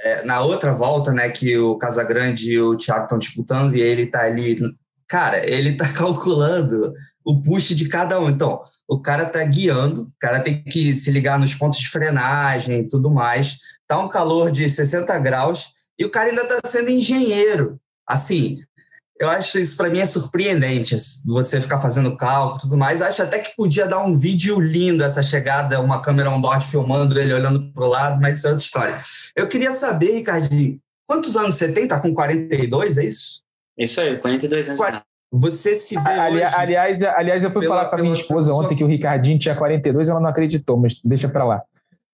É, 0.00 0.24
na 0.24 0.40
outra 0.40 0.72
volta, 0.72 1.12
né, 1.12 1.28
que 1.28 1.56
o 1.56 1.76
Casagrande 1.78 2.50
e 2.50 2.60
o 2.60 2.76
Thiago 2.76 3.04
estão 3.04 3.18
disputando, 3.18 3.76
e 3.76 3.80
ele 3.80 4.06
tá 4.06 4.22
ali. 4.22 4.58
Cara, 5.08 5.48
ele 5.48 5.76
tá 5.76 5.88
calculando 5.94 6.92
o 7.24 7.40
push 7.40 7.68
de 7.76 7.88
cada 7.88 8.20
um. 8.20 8.28
Então, 8.28 8.60
o 8.88 9.00
cara 9.00 9.24
tá 9.24 9.42
guiando, 9.44 10.02
o 10.02 10.12
cara 10.18 10.40
tem 10.40 10.64
que 10.64 10.96
se 10.96 11.12
ligar 11.12 11.38
nos 11.38 11.54
pontos 11.54 11.78
de 11.78 11.88
frenagem 11.88 12.80
e 12.80 12.88
tudo 12.88 13.08
mais. 13.08 13.56
Tá 13.86 14.00
um 14.00 14.08
calor 14.08 14.50
de 14.50 14.68
60 14.68 15.16
graus, 15.20 15.66
e 15.96 16.04
o 16.04 16.10
cara 16.10 16.30
ainda 16.30 16.44
tá 16.44 16.58
sendo 16.66 16.90
engenheiro 16.90 17.78
assim, 18.08 18.58
eu 19.20 19.28
acho 19.28 19.58
isso 19.58 19.76
para 19.76 19.90
mim 19.90 19.98
é 19.98 20.06
surpreendente, 20.06 20.96
você 21.26 21.60
ficar 21.60 21.78
fazendo 21.78 22.16
cálculo 22.16 22.58
e 22.58 22.60
tudo 22.60 22.76
mais. 22.76 23.02
Acho 23.02 23.22
até 23.22 23.40
que 23.40 23.54
podia 23.56 23.86
dar 23.86 24.04
um 24.04 24.16
vídeo 24.16 24.60
lindo 24.60 25.02
essa 25.02 25.22
chegada, 25.22 25.80
uma 25.80 26.00
câmera 26.00 26.30
on-board 26.30 26.64
filmando 26.64 27.18
ele 27.18 27.34
olhando 27.34 27.72
para 27.72 27.84
o 27.84 27.88
lado, 27.88 28.20
mas 28.20 28.38
isso 28.38 28.46
é 28.46 28.50
outra 28.50 28.64
história. 28.64 28.94
Eu 29.34 29.48
queria 29.48 29.72
saber, 29.72 30.12
Ricardinho, 30.12 30.78
quantos 31.06 31.36
anos 31.36 31.56
você 31.56 31.72
tem? 31.72 31.88
Tá 31.88 32.00
com 32.00 32.14
42, 32.14 32.98
é 32.98 33.04
isso? 33.04 33.42
Isso 33.76 34.00
aí, 34.00 34.16
42 34.18 34.70
anos. 34.70 35.02
Você 35.30 35.74
se 35.74 35.94
vê 35.94 36.10
Ali, 36.10 36.36
hoje... 36.36 36.54
Aliás, 36.54 37.02
aliás, 37.02 37.44
eu 37.44 37.50
fui 37.50 37.62
pela, 37.62 37.76
falar 37.76 37.90
com 37.90 37.96
a 37.96 37.98
minha 38.02 38.14
esposa 38.14 38.54
ontem 38.54 38.76
que 38.76 38.84
o 38.84 38.86
Ricardinho 38.86 39.38
tinha 39.38 39.54
42, 39.54 40.08
ela 40.08 40.20
não 40.20 40.28
acreditou, 40.28 40.76
mas 40.78 41.00
deixa 41.04 41.28
para 41.28 41.44
lá. 41.44 41.62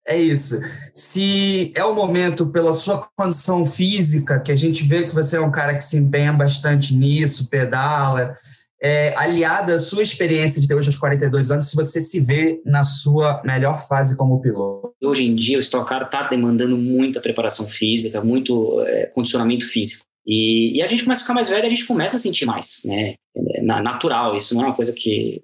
É 0.06 0.16
isso. 0.16 0.56
Se 0.94 1.72
é 1.74 1.84
o 1.84 1.94
momento, 1.94 2.46
pela 2.46 2.72
sua 2.72 3.08
condição 3.16 3.64
física, 3.64 4.38
que 4.38 4.52
a 4.52 4.56
gente 4.56 4.84
vê 4.84 5.06
que 5.06 5.14
você 5.14 5.36
é 5.36 5.40
um 5.40 5.50
cara 5.50 5.74
que 5.74 5.84
se 5.84 5.96
empenha 5.96 6.32
bastante 6.32 6.94
nisso, 6.94 7.48
pedala, 7.48 8.36
é, 8.82 9.14
aliada 9.16 9.76
à 9.76 9.78
sua 9.78 10.02
experiência 10.02 10.60
de 10.60 10.68
ter 10.68 10.74
hoje 10.74 10.88
aos 10.88 10.98
42 10.98 11.50
anos, 11.50 11.70
se 11.70 11.74
você 11.74 12.02
se 12.02 12.20
vê 12.20 12.60
na 12.66 12.84
sua 12.84 13.42
melhor 13.42 13.88
fase 13.88 14.14
como 14.14 14.42
piloto. 14.42 14.92
Hoje 15.02 15.24
em 15.24 15.34
dia, 15.34 15.56
o 15.56 15.60
Stock 15.60 15.88
Car 15.88 16.02
está 16.02 16.28
demandando 16.28 16.76
muita 16.76 17.18
preparação 17.18 17.66
física, 17.66 18.22
muito 18.22 18.82
é, 18.82 19.06
condicionamento 19.06 19.66
físico. 19.66 20.04
E, 20.26 20.76
e, 20.76 20.82
a 20.82 20.86
gente 20.86 21.02
começa 21.02 21.20
a 21.20 21.24
ficar 21.24 21.34
mais 21.34 21.48
velho, 21.48 21.66
a 21.66 21.70
gente 21.70 21.86
começa 21.86 22.16
a 22.16 22.20
sentir 22.20 22.44
mais, 22.44 22.82
né? 22.84 23.14
É 23.34 23.62
natural, 23.62 24.34
isso 24.34 24.54
não 24.54 24.62
é 24.62 24.66
uma 24.66 24.74
coisa 24.74 24.92
que 24.92 25.42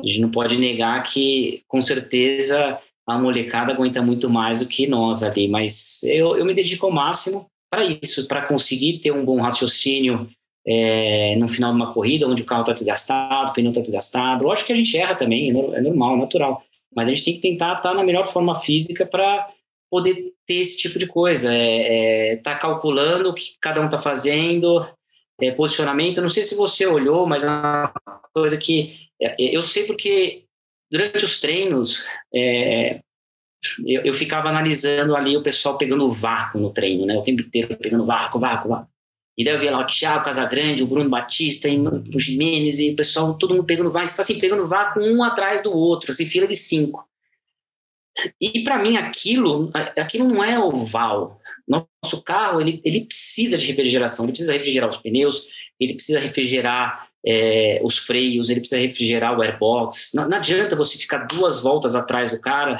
a 0.00 0.06
gente 0.06 0.20
não 0.20 0.30
pode 0.30 0.56
negar 0.56 1.02
que, 1.02 1.62
com 1.68 1.80
certeza, 1.80 2.78
a 3.10 3.18
molecada 3.18 3.72
aguenta 3.72 4.00
muito 4.02 4.28
mais 4.28 4.60
do 4.60 4.66
que 4.66 4.86
nós 4.86 5.22
ali, 5.22 5.48
mas 5.48 6.02
eu, 6.04 6.36
eu 6.36 6.44
me 6.44 6.54
dedico 6.54 6.86
ao 6.86 6.92
máximo 6.92 7.46
para 7.70 7.84
isso, 7.84 8.26
para 8.26 8.46
conseguir 8.46 8.98
ter 8.98 9.12
um 9.12 9.24
bom 9.24 9.40
raciocínio 9.40 10.28
é, 10.66 11.36
no 11.36 11.48
final 11.48 11.70
de 11.70 11.76
uma 11.76 11.92
corrida, 11.92 12.26
onde 12.26 12.42
o 12.42 12.46
carro 12.46 12.62
está 12.62 12.72
desgastado, 12.72 13.50
o 13.50 13.54
pneu 13.54 13.70
está 13.70 13.80
desgastado. 13.80 14.44
Lógico 14.44 14.68
que 14.68 14.72
a 14.72 14.76
gente 14.76 14.96
erra 14.96 15.14
também, 15.14 15.50
é, 15.50 15.78
é 15.78 15.80
normal, 15.80 16.16
natural. 16.16 16.62
mas 16.94 17.08
a 17.08 17.10
gente 17.10 17.24
tem 17.24 17.34
que 17.34 17.40
tentar 17.40 17.76
estar 17.76 17.94
na 17.94 18.04
melhor 18.04 18.30
forma 18.32 18.54
física 18.54 19.06
para 19.06 19.48
poder 19.90 20.32
ter 20.46 20.56
esse 20.56 20.76
tipo 20.78 20.98
de 20.98 21.06
coisa. 21.06 21.54
É, 21.54 22.32
é, 22.32 22.36
tá 22.36 22.56
calculando 22.56 23.30
o 23.30 23.34
que 23.34 23.52
cada 23.60 23.80
um 23.80 23.86
está 23.86 23.98
fazendo, 23.98 24.86
é, 25.40 25.50
posicionamento. 25.52 26.20
Não 26.20 26.28
sei 26.28 26.42
se 26.42 26.56
você 26.56 26.86
olhou, 26.86 27.26
mas 27.26 27.42
é 27.42 27.48
uma 27.48 27.92
coisa 28.34 28.56
que 28.56 28.92
é, 29.20 29.34
eu 29.38 29.62
sei 29.62 29.84
porque 29.84 30.44
durante 30.90 31.24
os 31.24 31.40
treinos 31.40 32.04
é, 32.34 33.00
eu, 33.86 34.02
eu, 34.02 34.14
ficava 34.14 34.48
analisando 34.48 35.14
ali 35.14 35.36
o 35.36 35.42
pessoal 35.42 35.76
pegando 35.76 36.10
vácuo 36.12 36.58
no 36.58 36.72
treino, 36.72 37.04
né? 37.04 37.16
O 37.16 37.22
tempo 37.22 37.42
inteiro 37.42 37.76
pegando 37.76 38.06
vácuo, 38.06 38.40
vácuo, 38.40 38.70
vácuo. 38.70 38.90
E 39.36 39.44
daí 39.44 39.54
eu 39.54 39.60
via 39.60 39.70
lá 39.70 39.80
o 39.80 39.86
Thiago 39.86 40.24
Casagrande, 40.24 40.82
o 40.82 40.86
Bruno 40.86 41.08
Batista, 41.08 41.68
o 41.68 42.18
Jimenez, 42.18 42.78
e 42.78 42.90
o 42.90 42.96
pessoal, 42.96 43.34
todo 43.38 43.54
mundo 43.54 43.64
pegando 43.64 43.92
vácuo, 43.92 44.08
assim, 44.18 44.38
pegando 44.38 44.66
vácuo 44.66 45.02
um 45.02 45.22
atrás 45.22 45.62
do 45.62 45.72
outro, 45.72 46.10
assim, 46.10 46.26
fila 46.26 46.46
de 46.46 46.56
cinco. 46.56 47.06
E 48.40 48.64
para 48.64 48.78
mim 48.78 48.96
aquilo, 48.96 49.70
aquilo 49.96 50.28
não 50.28 50.42
é 50.42 50.58
oval. 50.58 51.40
Nosso 51.66 52.22
carro 52.22 52.60
ele, 52.60 52.80
ele 52.84 53.06
precisa 53.06 53.56
de 53.56 53.66
refrigeração, 53.66 54.24
ele 54.24 54.32
precisa 54.32 54.52
refrigerar 54.52 54.88
os 54.88 54.96
pneus, 54.96 55.46
ele 55.78 55.94
precisa 55.94 56.18
refrigerar 56.18 57.08
é, 57.26 57.80
os 57.82 57.98
freios, 57.98 58.48
ele 58.48 58.60
precisa 58.60 58.80
refrigerar 58.80 59.38
o 59.38 59.42
airbox. 59.42 60.12
Não, 60.14 60.28
não, 60.28 60.38
adianta 60.38 60.76
você 60.76 60.98
ficar 60.98 61.26
duas 61.26 61.60
voltas 61.60 61.94
atrás 61.94 62.30
do 62.30 62.40
cara 62.40 62.76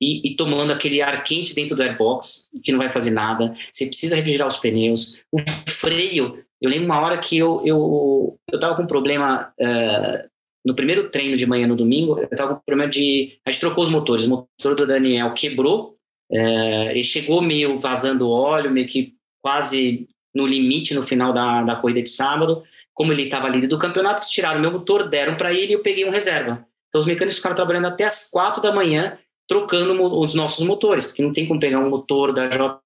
e, 0.00 0.30
e, 0.30 0.36
tomando 0.36 0.72
aquele 0.72 1.02
ar 1.02 1.22
quente 1.24 1.54
dentro 1.54 1.76
do 1.76 1.82
airbox, 1.82 2.50
que 2.64 2.72
não 2.72 2.78
vai 2.78 2.90
fazer 2.90 3.10
nada. 3.10 3.54
Você 3.70 3.86
precisa 3.86 4.16
refrigerar 4.16 4.46
os 4.46 4.56
pneus. 4.56 5.22
O 5.32 5.38
freio, 5.68 6.38
eu 6.60 6.70
lembro 6.70 6.86
uma 6.86 7.00
hora 7.00 7.18
que 7.18 7.36
eu 7.38 7.62
eu, 7.64 8.38
eu 8.50 8.58
tava 8.58 8.74
com 8.74 8.82
um 8.82 8.86
problema 8.86 9.52
uh, 9.60 10.30
no 10.64 10.74
primeiro 10.74 11.08
treino 11.10 11.36
de 11.36 11.46
manhã 11.46 11.66
no 11.66 11.76
domingo, 11.76 12.18
eu 12.18 12.28
tava 12.36 12.54
com 12.54 12.62
problema 12.66 12.90
de. 12.90 13.38
A 13.46 13.50
gente 13.50 13.60
trocou 13.60 13.82
os 13.82 13.90
motores. 13.90 14.26
O 14.26 14.30
motor 14.30 14.74
do 14.74 14.86
Daniel 14.86 15.32
quebrou, 15.32 15.96
uh, 16.30 16.90
ele 16.90 17.02
chegou 17.02 17.40
meio 17.40 17.78
vazando 17.78 18.28
óleo, 18.28 18.70
meio 18.70 18.86
que 18.86 19.14
quase 19.42 20.06
no 20.34 20.46
limite 20.46 20.94
no 20.94 21.02
final 21.02 21.32
da, 21.32 21.62
da 21.62 21.76
corrida 21.76 22.02
de 22.02 22.08
sábado. 22.08 22.62
Como 22.94 23.12
ele 23.12 23.24
estava 23.24 23.48
líder 23.48 23.68
do 23.68 23.78
campeonato, 23.78 24.20
eles 24.20 24.30
tiraram 24.30 24.60
meu 24.60 24.72
motor, 24.72 25.08
deram 25.08 25.36
para 25.36 25.52
ele 25.52 25.72
e 25.72 25.74
eu 25.74 25.82
peguei 25.82 26.04
um 26.04 26.10
reserva. 26.10 26.66
Então 26.88 26.98
os 26.98 27.06
mecânicos 27.06 27.36
ficaram 27.36 27.56
trabalhando 27.56 27.86
até 27.86 28.04
as 28.04 28.30
quatro 28.30 28.60
da 28.60 28.72
manhã 28.72 29.18
trocando 29.48 30.00
os 30.18 30.34
nossos 30.34 30.64
motores, 30.64 31.06
porque 31.06 31.22
não 31.22 31.32
tem 31.32 31.46
como 31.46 31.58
pegar 31.58 31.80
um 31.80 31.90
motor 31.90 32.32
da 32.32 32.48
J 32.48 32.80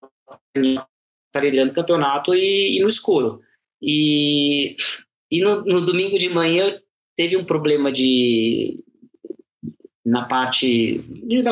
tá 1.33 1.41
liderando 1.41 1.73
o 1.73 1.75
campeonato 1.75 2.35
e, 2.35 2.79
e, 2.79 2.81
no 2.81 2.89
escuro. 2.89 3.41
E, 3.83 4.77
e 5.31 5.43
no, 5.43 5.65
no, 5.65 5.81
domingo 5.81 6.19
de 6.19 6.29
manhã 6.29 6.81
teve 7.17 7.37
um 7.37 7.45
problema 7.45 7.91
de 7.91 8.83
na 10.05 10.25
parte 10.25 10.99
de, 10.99 11.43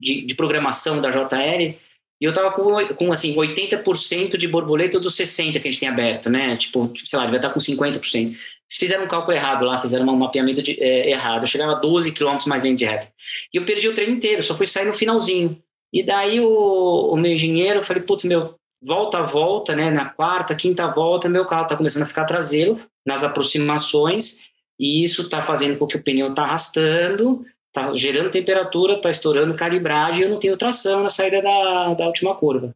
de, 0.00 0.22
de 0.22 0.34
programação 0.36 1.00
da 1.00 1.10
JR 1.10 1.76
e 2.20 2.24
eu 2.24 2.32
tava 2.32 2.50
com, 2.50 2.94
com 2.94 3.12
assim, 3.12 3.34
80% 3.34 4.36
de 4.36 4.48
borboleta 4.48 4.98
dos 4.98 5.14
60% 5.16 5.52
que 5.52 5.58
a 5.58 5.70
gente 5.70 5.78
tem 5.78 5.88
aberto, 5.88 6.30
né? 6.30 6.56
Tipo, 6.56 6.90
sei 7.04 7.18
lá, 7.18 7.26
devia 7.26 7.38
estar 7.38 7.50
com 7.50 7.60
50%. 7.60 8.00
Eles 8.14 8.38
fizeram 8.70 9.04
um 9.04 9.08
cálculo 9.08 9.36
errado 9.36 9.64
lá, 9.64 9.78
fizeram 9.78 10.06
um 10.06 10.16
mapeamento 10.16 10.62
de, 10.62 10.82
é, 10.82 11.10
errado. 11.10 11.42
Eu 11.42 11.46
chegava 11.46 11.72
a 11.72 11.76
12 11.76 12.12
km 12.12 12.38
mais 12.46 12.62
lento 12.62 12.78
de 12.78 12.86
reta. 12.86 13.08
E 13.52 13.58
eu 13.58 13.64
perdi 13.64 13.88
o 13.88 13.94
treino 13.94 14.14
inteiro, 14.14 14.42
só 14.42 14.56
fui 14.56 14.66
sair 14.66 14.86
no 14.86 14.94
finalzinho. 14.94 15.60
E 15.92 16.02
daí 16.02 16.40
o, 16.40 17.12
o 17.12 17.16
meu 17.16 17.32
engenheiro, 17.32 17.80
eu 17.80 17.82
falei, 17.82 18.02
putz, 18.02 18.24
meu, 18.24 18.54
volta 18.82 19.18
a 19.18 19.22
volta, 19.22 19.76
né? 19.76 19.90
Na 19.90 20.06
quarta, 20.06 20.54
quinta 20.54 20.86
volta, 20.88 21.28
meu 21.28 21.44
carro 21.44 21.66
tá 21.66 21.76
começando 21.76 22.04
a 22.04 22.06
ficar 22.06 22.24
traseiro 22.24 22.80
nas 23.04 23.24
aproximações. 23.24 24.46
E 24.80 25.02
isso 25.02 25.28
tá 25.28 25.42
fazendo 25.42 25.78
com 25.78 25.86
que 25.86 25.96
o 25.96 26.02
pneu 26.02 26.32
tá 26.34 26.44
arrastando 26.44 27.44
tá 27.76 27.94
gerando 27.94 28.30
temperatura, 28.30 29.00
tá 29.00 29.10
estourando 29.10 29.54
calibragem 29.54 30.24
eu 30.24 30.30
não 30.30 30.38
tenho 30.38 30.56
tração 30.56 31.02
na 31.02 31.10
saída 31.10 31.42
da, 31.42 31.94
da 31.94 32.06
última 32.06 32.34
curva. 32.34 32.74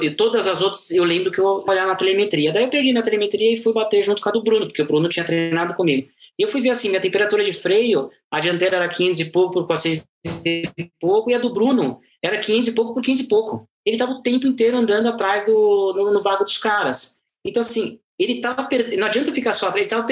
E 0.00 0.10
todas 0.12 0.46
as 0.46 0.62
outras, 0.62 0.92
eu 0.92 1.02
lembro 1.02 1.32
que 1.32 1.40
eu 1.40 1.64
olhar 1.66 1.86
na 1.86 1.96
telemetria. 1.96 2.52
Daí 2.52 2.64
eu 2.64 2.70
peguei 2.70 2.92
minha 2.92 3.02
telemetria 3.02 3.52
e 3.52 3.56
fui 3.60 3.72
bater 3.72 4.02
junto 4.02 4.22
com 4.22 4.28
a 4.28 4.32
do 4.32 4.42
Bruno, 4.42 4.66
porque 4.66 4.82
o 4.82 4.86
Bruno 4.86 5.08
tinha 5.08 5.24
treinado 5.24 5.74
comigo. 5.74 6.08
E 6.38 6.42
eu 6.42 6.48
fui 6.48 6.60
ver 6.60 6.70
assim, 6.70 6.88
minha 6.88 7.00
temperatura 7.00 7.42
de 7.42 7.52
freio, 7.52 8.08
a 8.30 8.38
dianteira 8.38 8.76
era 8.76 8.88
15 8.88 9.20
e 9.20 9.32
pouco 9.32 9.54
por 9.54 9.66
400 9.66 10.08
e 10.46 10.62
pouco, 11.00 11.30
e 11.30 11.34
a 11.34 11.38
do 11.40 11.52
Bruno 11.52 11.98
era 12.22 12.38
500 12.38 12.68
e 12.68 12.74
pouco 12.74 12.94
por 12.94 13.02
15 13.02 13.24
e 13.24 13.28
pouco. 13.28 13.68
Ele 13.84 13.96
estava 13.96 14.12
o 14.12 14.22
tempo 14.22 14.46
inteiro 14.46 14.76
andando 14.76 15.08
atrás 15.08 15.44
do, 15.44 15.92
no, 15.96 16.12
no 16.12 16.22
vago 16.22 16.44
dos 16.44 16.58
caras. 16.58 17.18
Então, 17.44 17.60
assim, 17.60 17.98
ele 18.16 18.34
estava 18.34 18.62
perdendo. 18.62 19.00
Não 19.00 19.08
adianta 19.08 19.32
ficar 19.32 19.52
só 19.52 19.68
ele 19.70 19.80
estava 19.80 20.06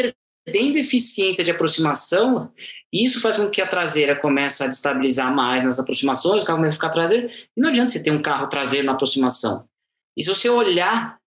perdendo 0.51 0.77
eficiência 0.77 1.45
de 1.45 1.51
aproximação, 1.51 2.53
e 2.93 3.05
isso 3.05 3.21
faz 3.21 3.37
com 3.37 3.49
que 3.49 3.63
a 3.63 3.67
traseira 3.67 4.17
comece 4.17 4.63
a 4.65 4.67
destabilizar 4.67 5.35
mais 5.35 5.63
nas 5.63 5.79
aproximações, 5.79 6.43
o 6.43 6.47
carro 6.47 6.59
começa 6.59 6.75
a 6.75 6.77
ficar 6.77 6.91
traseiro, 6.91 7.29
e 7.29 7.61
não 7.61 7.71
adianta 7.71 7.93
você 7.93 8.03
ter 8.03 8.11
um 8.11 8.21
carro 8.21 8.49
traseiro 8.49 8.87
na 8.87 8.93
aproximação. 8.93 9.65
E 10.17 10.23
se 10.23 10.29
você 10.29 10.49
olhar, 10.49 11.19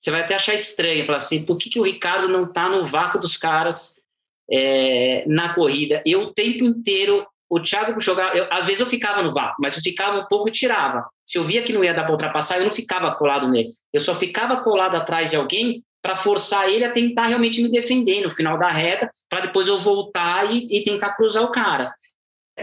você 0.00 0.10
vai 0.10 0.22
até 0.22 0.34
achar 0.34 0.54
estranho, 0.54 1.04
falar 1.04 1.16
assim, 1.16 1.44
por 1.44 1.58
que, 1.58 1.68
que 1.68 1.78
o 1.78 1.84
Ricardo 1.84 2.28
não 2.28 2.44
está 2.44 2.68
no 2.68 2.84
vácuo 2.84 3.20
dos 3.20 3.36
caras 3.36 4.02
é, 4.50 5.24
na 5.26 5.54
corrida? 5.54 6.02
Eu 6.06 6.22
o 6.22 6.32
tempo 6.32 6.64
inteiro, 6.64 7.26
o 7.50 7.60
Thiago 7.60 8.00
jogava, 8.00 8.34
eu, 8.34 8.48
às 8.50 8.66
vezes 8.66 8.80
eu 8.80 8.86
ficava 8.86 9.22
no 9.22 9.32
vácuo, 9.32 9.56
mas 9.60 9.76
eu 9.76 9.82
ficava 9.82 10.18
um 10.18 10.26
pouco 10.26 10.48
e 10.48 10.52
tirava. 10.52 11.06
Se 11.24 11.38
eu 11.38 11.44
via 11.44 11.62
que 11.62 11.72
não 11.72 11.84
ia 11.84 11.94
dar 11.94 12.04
para 12.04 12.12
ultrapassar, 12.12 12.58
eu 12.58 12.64
não 12.64 12.70
ficava 12.70 13.14
colado 13.14 13.48
nele. 13.48 13.68
Eu 13.92 14.00
só 14.00 14.14
ficava 14.14 14.62
colado 14.62 14.96
atrás 14.96 15.30
de 15.30 15.36
alguém 15.36 15.84
para 16.02 16.16
forçar 16.16 16.68
ele 16.68 16.84
a 16.84 16.90
tentar 16.90 17.28
realmente 17.28 17.62
me 17.62 17.70
defender 17.70 18.20
no 18.22 18.30
final 18.30 18.58
da 18.58 18.70
reta, 18.70 19.08
para 19.30 19.42
depois 19.42 19.68
eu 19.68 19.78
voltar 19.78 20.52
e, 20.52 20.66
e, 20.68 20.82
tentar 20.82 21.14
cruzar 21.14 21.44
o 21.44 21.52
cara. 21.52 21.92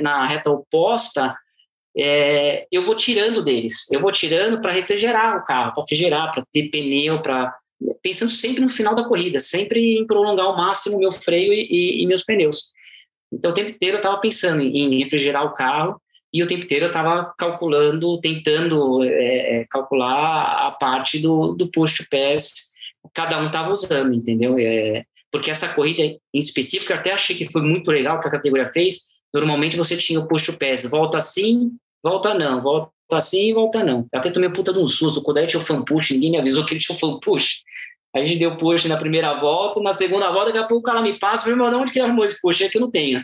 Na 0.01 0.25
reta 0.25 0.51
oposta, 0.51 1.33
é, 1.97 2.67
eu 2.69 2.83
vou 2.83 2.95
tirando 2.95 3.41
deles, 3.41 3.89
eu 3.91 4.01
vou 4.01 4.11
tirando 4.11 4.61
para 4.61 4.73
refrigerar 4.73 5.37
o 5.37 5.43
carro, 5.43 5.73
para 5.73 5.83
refrigerar, 5.83 6.31
para 6.33 6.45
ter 6.51 6.69
pneu, 6.69 7.21
para 7.21 7.55
pensando 8.01 8.29
sempre 8.29 8.61
no 8.61 8.69
final 8.69 8.93
da 8.93 9.05
corrida, 9.05 9.39
sempre 9.39 9.97
em 9.97 10.05
prolongar 10.05 10.45
ao 10.45 10.57
máximo 10.57 10.99
meu 10.99 11.13
freio 11.13 11.53
e, 11.53 11.65
e, 11.69 12.03
e 12.03 12.07
meus 12.07 12.23
pneus. 12.23 12.73
Então, 13.31 13.51
o 13.51 13.53
tempo 13.53 13.69
inteiro 13.69 13.95
eu 13.95 13.99
estava 13.99 14.17
pensando 14.17 14.61
em 14.61 15.01
refrigerar 15.01 15.45
o 15.45 15.53
carro 15.53 16.01
e 16.33 16.43
o 16.43 16.47
tempo 16.47 16.65
inteiro 16.65 16.85
eu 16.85 16.89
estava 16.89 17.33
calculando, 17.37 18.19
tentando 18.19 19.03
é, 19.03 19.61
é, 19.61 19.65
calcular 19.69 20.67
a 20.67 20.71
parte 20.71 21.19
do, 21.19 21.53
do 21.53 21.71
push 21.71 21.93
to 21.93 22.05
pass 22.09 22.69
cada 23.13 23.39
um 23.39 23.47
estava 23.47 23.71
usando, 23.71 24.13
entendeu? 24.13 24.57
É, 24.59 25.03
porque 25.31 25.51
essa 25.51 25.73
corrida 25.73 26.01
em 26.01 26.19
específico, 26.33 26.91
eu 26.91 26.97
até 26.97 27.13
achei 27.13 27.35
que 27.35 27.51
foi 27.51 27.61
muito 27.61 27.91
legal 27.91 28.19
que 28.19 28.27
a 28.27 28.31
categoria 28.31 28.67
fez. 28.67 29.01
Normalmente 29.33 29.77
você 29.77 29.95
tinha 29.95 30.19
o 30.19 30.27
push 30.27 30.49
pés, 30.57 30.89
volta 30.89 31.17
assim, 31.17 31.71
volta 32.03 32.33
não, 32.33 32.61
volta 32.61 32.91
assim 33.11 33.53
volta 33.53 33.83
não. 33.83 34.07
Eu 34.11 34.19
até 34.19 34.31
tomei 34.31 34.49
puta 34.49 34.73
de 34.73 34.79
um 34.79 34.87
susto, 34.87 35.21
quando 35.21 35.37
aí 35.37 35.47
tinha 35.47 35.61
o 35.61 35.65
fan 35.65 35.83
push, 35.83 36.11
ninguém 36.11 36.31
me 36.31 36.39
avisou 36.39 36.65
que 36.65 36.73
ele 36.73 36.81
tinha 36.81 36.95
o 36.95 36.99
fan 36.99 37.19
push. 37.19 37.61
A 38.15 38.19
gente 38.19 38.39
deu 38.39 38.57
push 38.57 38.85
na 38.85 38.97
primeira 38.97 39.39
volta, 39.39 39.79
na 39.81 39.91
segunda 39.91 40.31
volta, 40.31 40.47
daqui 40.47 40.57
a 40.57 40.67
pouco 40.67 40.79
o 40.79 40.83
cara 40.83 41.01
me 41.01 41.19
passa, 41.19 41.45
meu 41.45 41.53
irmão, 41.53 41.81
onde 41.81 41.91
que 41.91 41.99
arrumou 41.99 42.25
esse 42.25 42.41
push? 42.41 42.61
É 42.61 42.69
que 42.69 42.77
eu 42.77 42.81
não 42.81 42.89
tenho. 42.89 43.23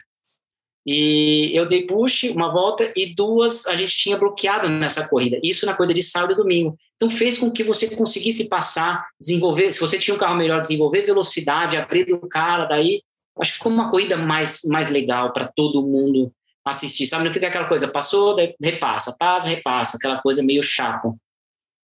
E 0.86 1.52
eu 1.54 1.68
dei 1.68 1.88
push 1.88 2.26
uma 2.26 2.52
volta 2.52 2.94
e 2.96 3.16
duas 3.16 3.66
a 3.66 3.76
gente 3.76 3.98
tinha 3.98 4.18
bloqueado 4.18 4.70
nessa 4.70 5.08
corrida. 5.08 5.40
Isso 5.42 5.66
na 5.66 5.74
corrida 5.74 5.96
de 5.96 6.04
sábado 6.04 6.34
e 6.34 6.36
domingo. 6.36 6.76
Então 6.96 7.10
fez 7.10 7.40
com 7.40 7.50
que 7.52 7.64
você 7.64 7.96
conseguisse 7.96 8.48
passar, 8.48 9.08
desenvolver, 9.20 9.72
se 9.72 9.80
você 9.80 9.98
tinha 9.98 10.14
um 10.14 10.20
carro 10.20 10.38
melhor, 10.38 10.62
desenvolver 10.62 11.02
velocidade, 11.02 11.76
abrir 11.76 12.14
o 12.14 12.20
cara, 12.28 12.66
daí 12.66 13.02
acho 13.40 13.52
que 13.52 13.58
ficou 13.58 13.72
uma 13.72 13.90
corrida 13.90 14.16
mais, 14.16 14.62
mais 14.66 14.90
legal 14.92 15.34
para 15.34 15.48
todo 15.48 15.82
mundo 15.82 16.32
assistir, 16.64 17.06
sabe? 17.06 17.26
Não 17.26 17.34
fica 17.34 17.48
aquela 17.48 17.68
coisa, 17.68 17.88
passou, 17.88 18.36
repassa, 18.62 19.16
passa, 19.18 19.50
repassa, 19.50 19.98
aquela 19.98 20.22
coisa 20.22 20.44
meio 20.44 20.64
chata. 20.64 21.14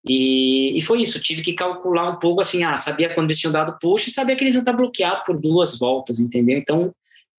E, 0.06 0.78
e 0.78 0.82
foi 0.82 1.02
isso, 1.02 1.22
tive 1.22 1.42
que 1.42 1.54
calcular 1.54 2.10
um 2.10 2.18
pouco 2.18 2.42
assim, 2.42 2.64
ah, 2.64 2.76
sabia 2.76 3.14
quando 3.14 3.30
eles 3.30 3.40
tinham 3.40 3.52
dado 3.52 3.78
push 3.80 4.12
sabia 4.12 4.36
que 4.36 4.44
eles 4.44 4.56
iam 4.56 4.62
estar 4.62 4.74
bloqueados 4.74 5.24
por 5.24 5.40
duas 5.40 5.78
voltas, 5.78 6.20
entendeu? 6.20 6.58
Então 6.58 6.92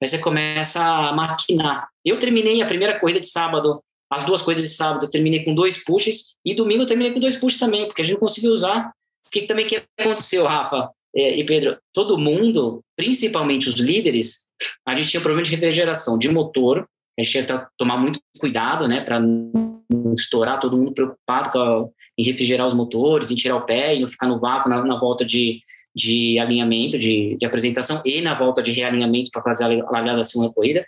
Aí 0.03 0.09
você 0.09 0.19
começa 0.19 0.83
a 0.83 1.13
maquinar. 1.13 1.89
Eu 2.05 2.19
terminei 2.19 2.61
a 2.61 2.67
primeira 2.67 2.99
corrida 2.99 3.21
de 3.21 3.29
sábado, 3.29 3.81
as 4.11 4.25
duas 4.25 4.43
corridas 4.43 4.69
de 4.69 4.75
sábado, 4.75 5.07
eu 5.07 5.11
terminei 5.11 5.45
com 5.45 5.55
dois 5.55 5.85
pushes, 5.85 6.37
e 6.45 6.55
domingo 6.55 6.83
eu 6.83 6.87
terminei 6.87 7.13
com 7.13 7.21
dois 7.21 7.37
pushes 7.37 7.59
também, 7.59 7.87
porque 7.87 8.03
a 8.03 8.05
gente 8.05 8.15
não 8.15 8.21
conseguiu 8.21 8.53
usar. 8.53 8.93
O 9.27 9.31
que 9.31 9.43
também 9.43 9.65
que 9.65 9.81
aconteceu, 9.99 10.45
Rafa 10.45 10.91
é, 11.15 11.39
e 11.39 11.47
Pedro? 11.47 11.79
Todo 11.95 12.19
mundo, 12.19 12.81
principalmente 12.97 13.69
os 13.69 13.77
líderes, 13.77 14.47
a 14.87 14.95
gente 14.95 15.09
tinha 15.09 15.21
problema 15.21 15.45
de 15.45 15.53
refrigeração 15.53 16.19
de 16.19 16.29
motor, 16.29 16.87
a 17.19 17.23
gente 17.23 17.31
tinha 17.31 17.45
que 17.45 17.67
tomar 17.79 17.97
muito 17.97 18.19
cuidado, 18.39 18.89
né, 18.89 19.03
para 19.03 19.21
não 19.21 20.15
estourar, 20.15 20.59
todo 20.59 20.77
mundo 20.77 20.93
preocupado 20.93 21.59
a, 21.59 21.87
em 22.19 22.25
refrigerar 22.25 22.67
os 22.67 22.75
motores, 22.75 23.31
em 23.31 23.37
tirar 23.37 23.57
o 23.57 23.65
pé 23.65 23.97
e 23.97 24.01
não 24.01 24.09
ficar 24.09 24.27
no 24.27 24.41
vácuo 24.41 24.69
na, 24.69 24.85
na 24.85 24.99
volta 24.99 25.25
de, 25.25 25.61
de 25.95 26.39
alinhamento, 26.39 26.99
de, 26.99 27.37
de 27.37 27.47
apresentação 27.47 28.01
e 28.05 28.21
na 28.21 28.39
volta 28.39 28.63
de 28.63 28.73
realinhamento 28.73 29.31
para 29.31 29.43
fazer 29.43 29.65
a 29.65 29.91
largada 29.91 30.19
da 30.19 30.25
segunda 30.25 30.53
corrida. 30.53 30.85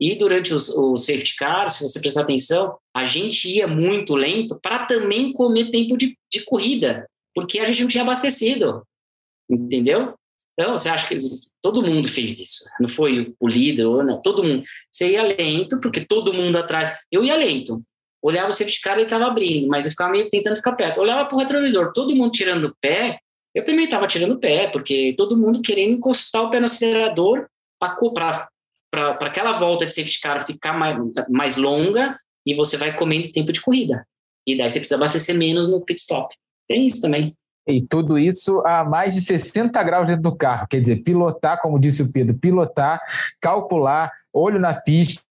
E 0.00 0.14
durante 0.14 0.52
os, 0.52 0.68
o 0.68 0.96
safety 0.96 1.36
car, 1.36 1.68
se 1.68 1.82
você 1.82 2.00
prestar 2.00 2.22
atenção, 2.22 2.76
a 2.94 3.04
gente 3.04 3.48
ia 3.48 3.66
muito 3.66 4.14
lento 4.14 4.58
para 4.62 4.86
também 4.86 5.32
comer 5.32 5.70
tempo 5.70 5.96
de, 5.96 6.16
de 6.30 6.44
corrida, 6.44 7.06
porque 7.34 7.58
a 7.58 7.64
gente 7.66 7.82
não 7.82 7.88
tinha 7.88 8.02
abastecido, 8.02 8.82
entendeu? 9.50 10.14
Então, 10.58 10.74
você 10.74 10.88
acha 10.88 11.06
que 11.06 11.16
todo 11.62 11.82
mundo 11.82 12.08
fez 12.08 12.40
isso? 12.40 12.64
Não 12.80 12.88
foi 12.88 13.34
o 13.38 13.46
líder 13.46 13.84
ou 13.84 14.02
não? 14.02 14.22
Todo 14.22 14.42
mundo. 14.42 14.62
Você 14.90 15.12
ia 15.12 15.22
lento, 15.22 15.78
porque 15.82 16.04
todo 16.06 16.32
mundo 16.32 16.56
atrás. 16.56 16.96
Eu 17.12 17.22
ia 17.22 17.36
lento. 17.36 17.82
Olhava 18.22 18.48
o 18.48 18.52
safety 18.52 18.80
car, 18.80 18.94
ele 18.94 19.04
estava 19.04 19.26
abrindo, 19.26 19.68
mas 19.68 19.84
eu 19.84 19.90
ficava 19.90 20.12
meio 20.12 20.30
tentando 20.30 20.56
ficar 20.56 20.72
perto. 20.72 21.00
Olhava 21.00 21.28
para 21.28 21.36
o 21.36 21.38
retrovisor, 21.38 21.92
todo 21.92 22.14
mundo 22.14 22.32
tirando 22.32 22.64
o 22.64 22.76
pé. 22.80 23.20
Eu 23.56 23.64
também 23.64 23.86
estava 23.86 24.06
tirando 24.06 24.32
o 24.32 24.38
pé, 24.38 24.66
porque 24.66 25.14
todo 25.16 25.34
mundo 25.34 25.62
querendo 25.62 25.94
encostar 25.94 26.42
o 26.42 26.50
pé 26.50 26.58
no 26.58 26.66
acelerador 26.66 27.46
para 27.80 29.16
aquela 29.22 29.58
volta 29.58 29.86
de 29.86 29.92
safety 29.92 30.20
car 30.20 30.44
ficar 30.44 30.74
mais, 30.74 30.98
mais 31.26 31.56
longa 31.56 32.18
e 32.44 32.54
você 32.54 32.76
vai 32.76 32.94
comendo 32.94 33.32
tempo 33.32 33.50
de 33.50 33.62
corrida. 33.62 34.06
E 34.46 34.58
daí 34.58 34.68
você 34.68 34.78
precisa 34.78 34.96
abastecer 34.96 35.34
menos 35.38 35.70
no 35.70 35.80
pit 35.80 35.98
stop. 35.98 36.36
Tem 36.68 36.86
isso 36.86 37.00
também. 37.00 37.34
E 37.66 37.80
tudo 37.80 38.18
isso 38.18 38.60
a 38.66 38.84
mais 38.84 39.14
de 39.14 39.22
60 39.22 39.82
graus 39.82 40.06
dentro 40.06 40.22
do 40.22 40.36
carro. 40.36 40.66
Quer 40.68 40.82
dizer, 40.82 40.96
pilotar, 40.96 41.58
como 41.62 41.80
disse 41.80 42.02
o 42.02 42.12
Pedro, 42.12 42.38
pilotar, 42.38 43.00
calcular, 43.40 44.12
olho 44.34 44.60
na 44.60 44.74
pista, 44.74 45.24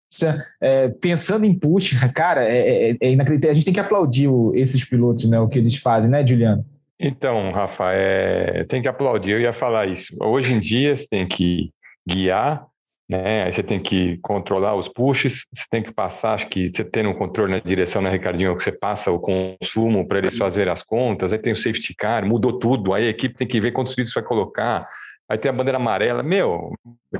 é, 0.62 0.88
pensando 0.88 1.44
em 1.44 1.52
push, 1.52 1.92
cara, 2.14 2.42
é, 2.42 2.92
é, 2.92 2.96
é, 2.98 3.12
inacreditável. 3.12 3.52
A 3.52 3.54
gente 3.54 3.66
tem 3.66 3.74
que 3.74 3.80
aplaudir 3.80 4.28
o, 4.28 4.50
esses 4.54 4.82
pilotos, 4.82 5.28
né? 5.28 5.38
O 5.38 5.46
que 5.46 5.58
eles 5.58 5.76
fazem, 5.76 6.10
né, 6.10 6.26
Juliano? 6.26 6.64
Então, 7.06 7.50
Rafa, 7.52 7.92
é, 7.92 8.64
tem 8.64 8.80
que 8.80 8.88
aplaudir. 8.88 9.32
Eu 9.32 9.40
ia 9.40 9.52
falar 9.52 9.86
isso. 9.86 10.14
Hoje 10.20 10.52
em 10.52 10.60
dia, 10.60 10.96
você 10.96 11.06
tem 11.06 11.28
que 11.28 11.70
guiar 12.08 12.66
né? 13.08 13.44
Aí 13.44 13.52
você 13.52 13.62
tem 13.62 13.80
que 13.80 14.18
controlar 14.22 14.74
os 14.74 14.88
pushes, 14.88 15.44
você 15.54 15.64
tem 15.70 15.82
que 15.82 15.92
passar, 15.92 16.34
acho 16.34 16.48
que 16.48 16.70
você 16.74 16.84
tendo 16.84 17.10
um 17.10 17.14
controle 17.14 17.52
na 17.52 17.58
direção, 17.58 18.00
né, 18.00 18.10
Ricardinho, 18.10 18.56
que 18.56 18.64
você 18.64 18.72
passa 18.72 19.10
o 19.10 19.20
consumo 19.20 20.06
para 20.08 20.18
eles 20.18 20.36
fazerem 20.36 20.72
as 20.72 20.82
contas, 20.82 21.32
aí 21.32 21.38
tem 21.38 21.52
o 21.52 21.56
safety 21.56 21.94
car, 21.94 22.26
mudou 22.26 22.58
tudo, 22.58 22.94
aí 22.94 23.06
a 23.06 23.10
equipe 23.10 23.36
tem 23.36 23.46
que 23.46 23.60
ver 23.60 23.72
quantos 23.72 23.96
litros 23.96 24.14
vai 24.14 24.24
colocar, 24.24 24.88
aí 25.28 25.38
tem 25.38 25.48
a 25.48 25.52
bandeira 25.52 25.78
amarela, 25.78 26.22
meu, 26.22 26.72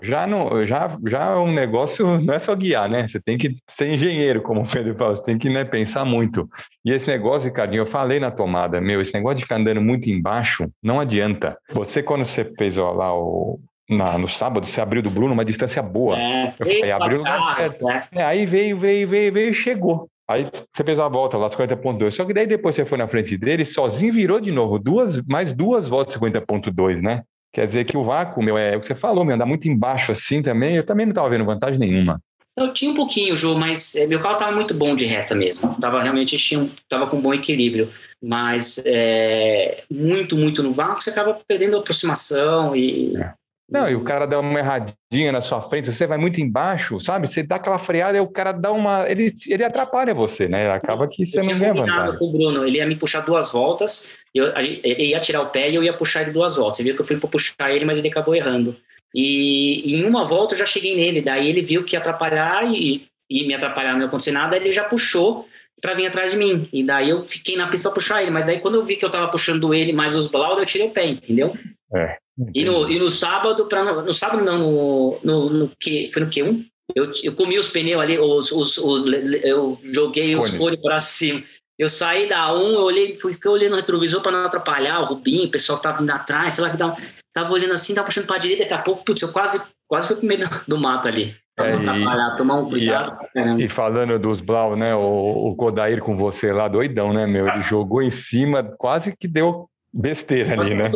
já 0.02 0.26
não, 0.26 0.66
já, 0.66 0.96
já 1.06 1.30
é 1.32 1.36
um 1.36 1.52
negócio, 1.52 2.20
não 2.20 2.34
é 2.34 2.38
só 2.38 2.54
guiar, 2.54 2.88
né? 2.88 3.08
Você 3.08 3.20
tem 3.20 3.38
que 3.38 3.56
ser 3.70 3.88
engenheiro, 3.88 4.42
como 4.42 4.62
o 4.62 4.70
Pedro 4.70 4.94
fala, 4.94 5.16
você 5.16 5.22
tem 5.24 5.38
que 5.38 5.48
né, 5.48 5.64
pensar 5.64 6.04
muito. 6.04 6.48
E 6.84 6.92
esse 6.92 7.06
negócio, 7.06 7.48
Ricardinho, 7.48 7.82
eu 7.82 7.86
falei 7.86 8.20
na 8.20 8.30
tomada, 8.30 8.80
meu, 8.80 9.00
esse 9.00 9.14
negócio 9.14 9.38
de 9.38 9.42
ficar 9.42 9.56
andando 9.56 9.80
muito 9.80 10.08
embaixo, 10.08 10.68
não 10.82 11.00
adianta. 11.00 11.56
Você, 11.72 12.02
quando 12.02 12.26
você 12.26 12.44
fez 12.56 12.76
ó, 12.76 12.92
lá 12.92 13.16
o, 13.16 13.58
na, 13.88 14.18
no 14.18 14.28
sábado, 14.28 14.66
você 14.66 14.80
abriu 14.80 15.02
do 15.02 15.10
Bruno 15.10 15.32
uma 15.32 15.44
distância 15.44 15.82
boa. 15.82 16.18
É, 16.18 16.48
eu 16.48 16.66
falei, 16.66 16.92
abriu 16.92 17.22
né? 17.22 18.04
é, 18.12 18.24
Aí 18.24 18.46
veio, 18.46 18.78
veio, 18.78 19.08
veio, 19.08 19.32
veio 19.32 19.50
e 19.50 19.54
chegou. 19.54 20.08
Aí 20.26 20.48
você 20.74 20.82
fez 20.82 20.98
a 20.98 21.06
volta 21.06 21.36
lá, 21.36 21.50
50.2. 21.50 22.12
Só 22.12 22.24
que 22.24 22.32
daí 22.32 22.46
depois 22.46 22.74
você 22.74 22.86
foi 22.86 22.96
na 22.96 23.06
frente 23.06 23.36
dele, 23.36 23.66
sozinho 23.66 24.12
virou 24.12 24.40
de 24.40 24.50
novo, 24.50 24.78
duas, 24.78 25.20
mais 25.26 25.52
duas 25.52 25.88
voltas 25.88 26.16
50.2, 26.16 27.02
né? 27.02 27.22
Quer 27.54 27.68
dizer 27.68 27.84
que 27.84 27.96
o 27.96 28.04
vácuo, 28.04 28.42
meu, 28.42 28.58
é 28.58 28.76
o 28.76 28.80
que 28.80 28.88
você 28.88 28.96
falou, 28.96 29.24
meu, 29.24 29.36
andar 29.36 29.46
muito 29.46 29.68
embaixo 29.68 30.10
assim 30.10 30.42
também, 30.42 30.76
eu 30.76 30.84
também 30.84 31.06
não 31.06 31.12
estava 31.12 31.30
vendo 31.30 31.44
vantagem 31.44 31.78
nenhuma. 31.78 32.20
Eu 32.56 32.72
tinha 32.72 32.90
um 32.90 32.94
pouquinho, 32.94 33.36
Ju, 33.36 33.56
mas 33.56 33.94
é, 33.94 34.06
meu 34.06 34.20
carro 34.20 34.34
estava 34.34 34.52
muito 34.52 34.74
bom 34.74 34.94
de 34.94 35.04
reta 35.06 35.34
mesmo. 35.34 35.78
Tava 35.80 36.02
realmente 36.02 36.36
tinha, 36.36 36.68
tava 36.88 37.06
com 37.06 37.20
bom 37.20 37.32
equilíbrio. 37.32 37.90
Mas 38.22 38.82
é, 38.84 39.84
muito, 39.90 40.36
muito 40.36 40.62
no 40.62 40.72
vácuo, 40.72 41.00
você 41.00 41.10
acaba 41.10 41.38
perdendo 41.46 41.76
a 41.76 41.80
aproximação 41.80 42.74
e. 42.74 43.16
É. 43.16 43.32
Não, 43.74 43.90
e 43.90 43.96
o 43.96 44.04
cara 44.04 44.24
dá 44.24 44.38
uma 44.38 44.60
erradinha 44.60 45.32
na 45.32 45.42
sua 45.42 45.60
frente, 45.68 45.92
você 45.92 46.06
vai 46.06 46.16
muito 46.16 46.40
embaixo, 46.40 47.00
sabe? 47.00 47.26
Você 47.26 47.42
dá 47.42 47.56
aquela 47.56 47.80
freada 47.80 48.16
e 48.16 48.20
o 48.20 48.28
cara 48.28 48.52
dá 48.52 48.70
uma. 48.70 49.10
Ele, 49.10 49.34
ele 49.48 49.64
atrapalha 49.64 50.14
você, 50.14 50.46
né? 50.46 50.70
Acaba 50.70 51.08
que 51.08 51.26
você 51.26 51.40
não 51.40 51.58
ganha 51.58 51.74
vantagem. 51.74 52.16
com 52.16 52.24
o 52.26 52.32
Bruno, 52.32 52.64
ele 52.64 52.78
ia 52.78 52.86
me 52.86 52.94
puxar 52.94 53.22
duas 53.22 53.50
voltas, 53.50 54.08
eu, 54.32 54.46
ele 54.56 55.06
ia 55.06 55.18
tirar 55.18 55.40
o 55.40 55.50
pé 55.50 55.70
e 55.70 55.74
eu 55.74 55.82
ia 55.82 55.92
puxar 55.92 56.22
ele 56.22 56.30
duas 56.30 56.54
voltas. 56.54 56.76
Você 56.76 56.84
viu 56.84 56.94
que 56.94 57.00
eu 57.00 57.04
fui 57.04 57.16
para 57.16 57.28
puxar 57.28 57.74
ele, 57.74 57.84
mas 57.84 57.98
ele 57.98 58.08
acabou 58.08 58.36
errando. 58.36 58.76
E, 59.12 59.92
e, 59.92 59.96
em 59.96 60.04
uma 60.04 60.24
volta 60.24 60.54
eu 60.54 60.58
já 60.58 60.66
cheguei 60.66 60.94
nele, 60.94 61.20
daí 61.20 61.48
ele 61.48 61.62
viu 61.62 61.84
que 61.84 61.96
ia 61.96 61.98
atrapalhar 61.98 62.64
e, 62.72 63.08
e 63.28 63.46
me 63.46 63.54
atrapalhar, 63.54 63.96
não 63.96 64.06
acontecer 64.06 64.32
nada, 64.32 64.56
ele 64.56 64.70
já 64.70 64.84
puxou 64.84 65.48
para 65.80 65.94
vir 65.94 66.06
atrás 66.06 66.30
de 66.30 66.36
mim. 66.36 66.68
E 66.72 66.84
daí 66.84 67.10
eu 67.10 67.26
fiquei 67.28 67.56
na 67.56 67.68
pista 67.68 67.88
para 67.88 67.96
puxar 67.96 68.22
ele, 68.22 68.30
mas 68.30 68.46
daí 68.46 68.60
quando 68.60 68.76
eu 68.76 68.84
vi 68.84 68.94
que 68.94 69.04
eu 69.04 69.10
tava 69.10 69.28
puxando 69.28 69.74
ele 69.74 69.92
mais 69.92 70.14
os 70.14 70.28
Blau, 70.28 70.60
eu 70.60 70.66
tirei 70.66 70.86
o 70.86 70.90
pé, 70.90 71.06
entendeu? 71.06 71.56
É. 71.92 72.18
E 72.54 72.64
no, 72.64 72.90
e 72.90 72.98
no 72.98 73.10
sábado, 73.10 73.66
pra, 73.66 74.02
no 74.02 74.12
sábado 74.12 74.42
não, 74.42 74.58
no, 74.58 75.20
no, 75.22 75.50
no 75.50 75.70
que, 75.78 76.10
foi 76.12 76.22
no 76.24 76.30
Q1? 76.30 76.64
Eu, 76.94 77.12
eu 77.22 77.34
comi 77.34 77.58
os 77.58 77.68
pneus 77.68 78.02
ali, 78.02 78.18
os, 78.18 78.52
os, 78.52 78.76
os 78.78 79.06
eu 79.42 79.78
joguei 79.84 80.36
os 80.36 80.50
cones 80.50 80.80
para 80.80 80.98
cima. 80.98 81.42
Eu 81.78 81.88
saí 81.88 82.28
da 82.28 82.52
1, 82.52 82.58
eu 82.58 82.80
olhei, 82.80 83.18
fui, 83.18 83.32
fiquei 83.32 83.50
olhando 83.50 83.70
no 83.70 83.76
retrovisor 83.76 84.22
para 84.22 84.32
não 84.32 84.46
atrapalhar 84.46 85.00
o 85.00 85.04
Rubinho, 85.04 85.46
o 85.46 85.50
pessoal 85.50 85.80
tava 85.80 86.02
indo 86.02 86.12
atrás, 86.12 86.54
sei 86.54 86.64
lá 86.64 86.70
que 86.70 86.76
tava, 86.76 86.96
tava 87.32 87.52
olhando 87.52 87.72
assim, 87.72 87.94
tava 87.94 88.06
puxando 88.06 88.26
para 88.26 88.38
direita, 88.38 88.62
daqui 88.62 88.74
a 88.74 88.78
pouco, 88.78 89.04
putz, 89.04 89.22
eu 89.22 89.32
quase, 89.32 89.60
quase 89.88 90.06
fui 90.06 90.16
com 90.16 90.26
medo 90.26 90.46
do 90.68 90.78
mato 90.78 91.08
ali. 91.08 91.34
Pra 91.56 91.68
é, 91.68 91.74
atrapalhar, 91.74 92.36
tomar 92.36 92.56
um 92.56 92.68
cuidado. 92.68 93.16
E, 93.34 93.64
e, 93.64 93.68
falando 93.68 94.18
dos 94.18 94.40
Blau, 94.40 94.76
né, 94.76 94.94
o, 94.94 95.50
o 95.50 95.56
Kodair 95.56 96.00
com 96.00 96.16
você 96.16 96.52
lá, 96.52 96.68
doidão, 96.68 97.12
né, 97.12 97.26
meu? 97.26 97.48
Ele 97.48 97.62
jogou 97.62 98.02
em 98.02 98.10
cima, 98.10 98.62
quase 98.76 99.14
que 99.16 99.28
deu 99.28 99.68
besteira 99.92 100.60
ali, 100.60 100.74
né? 100.74 100.90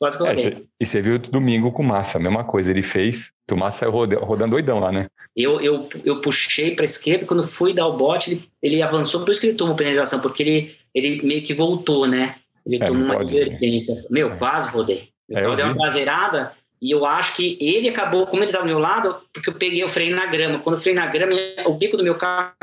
Quase 0.00 0.16
coloquei. 0.16 0.46
É, 0.46 0.56
e 0.80 0.86
você 0.86 1.02
viu 1.02 1.18
domingo 1.18 1.70
com 1.70 1.82
o 1.82 1.86
Massa, 1.86 2.16
a 2.16 2.20
mesma 2.20 2.42
coisa, 2.42 2.70
ele 2.70 2.82
fez, 2.82 3.30
o 3.50 3.56
Massa 3.56 3.80
saiu 3.80 3.92
rodando 3.92 4.52
doidão 4.52 4.80
lá, 4.80 4.90
né? 4.90 5.08
Eu, 5.36 5.60
eu, 5.60 5.88
eu 6.02 6.22
puxei 6.22 6.74
para 6.74 6.84
a 6.84 6.86
esquerda, 6.86 7.26
quando 7.26 7.46
fui 7.46 7.74
dar 7.74 7.86
o 7.86 7.98
bote, 7.98 8.30
ele, 8.30 8.44
ele 8.62 8.82
avançou, 8.82 9.20
por 9.20 9.30
isso 9.30 9.42
que 9.42 9.48
ele 9.48 9.58
tomou 9.58 9.76
penalização, 9.76 10.20
porque 10.20 10.42
ele, 10.42 10.74
ele 10.94 11.20
meio 11.22 11.42
que 11.42 11.52
voltou, 11.52 12.06
né? 12.06 12.36
Ele 12.64 12.76
é, 12.82 12.86
tomou 12.86 13.02
uma 13.02 13.20
advertência. 13.20 14.02
Meu, 14.08 14.32
é. 14.32 14.36
quase 14.36 14.70
rodei. 14.70 15.10
É, 15.30 15.44
eu, 15.44 15.54
dei 15.54 15.66
uma 15.66 15.76
traseirada 15.76 16.52
e 16.80 16.90
eu 16.90 17.04
acho 17.04 17.36
que 17.36 17.58
ele 17.60 17.90
acabou, 17.90 18.26
como 18.26 18.42
ele 18.42 18.48
estava 18.48 18.64
do 18.64 18.70
meu 18.70 18.78
lado, 18.78 19.16
porque 19.34 19.50
eu 19.50 19.54
peguei 19.54 19.84
o 19.84 19.88
freio 19.90 20.16
na 20.16 20.24
grama. 20.24 20.60
Quando 20.60 20.76
eu 20.76 20.80
freio 20.80 20.96
na 20.96 21.06
grama, 21.08 21.34
o 21.66 21.74
bico 21.74 21.98
do 21.98 22.02
meu 22.02 22.14
carro 22.14 22.54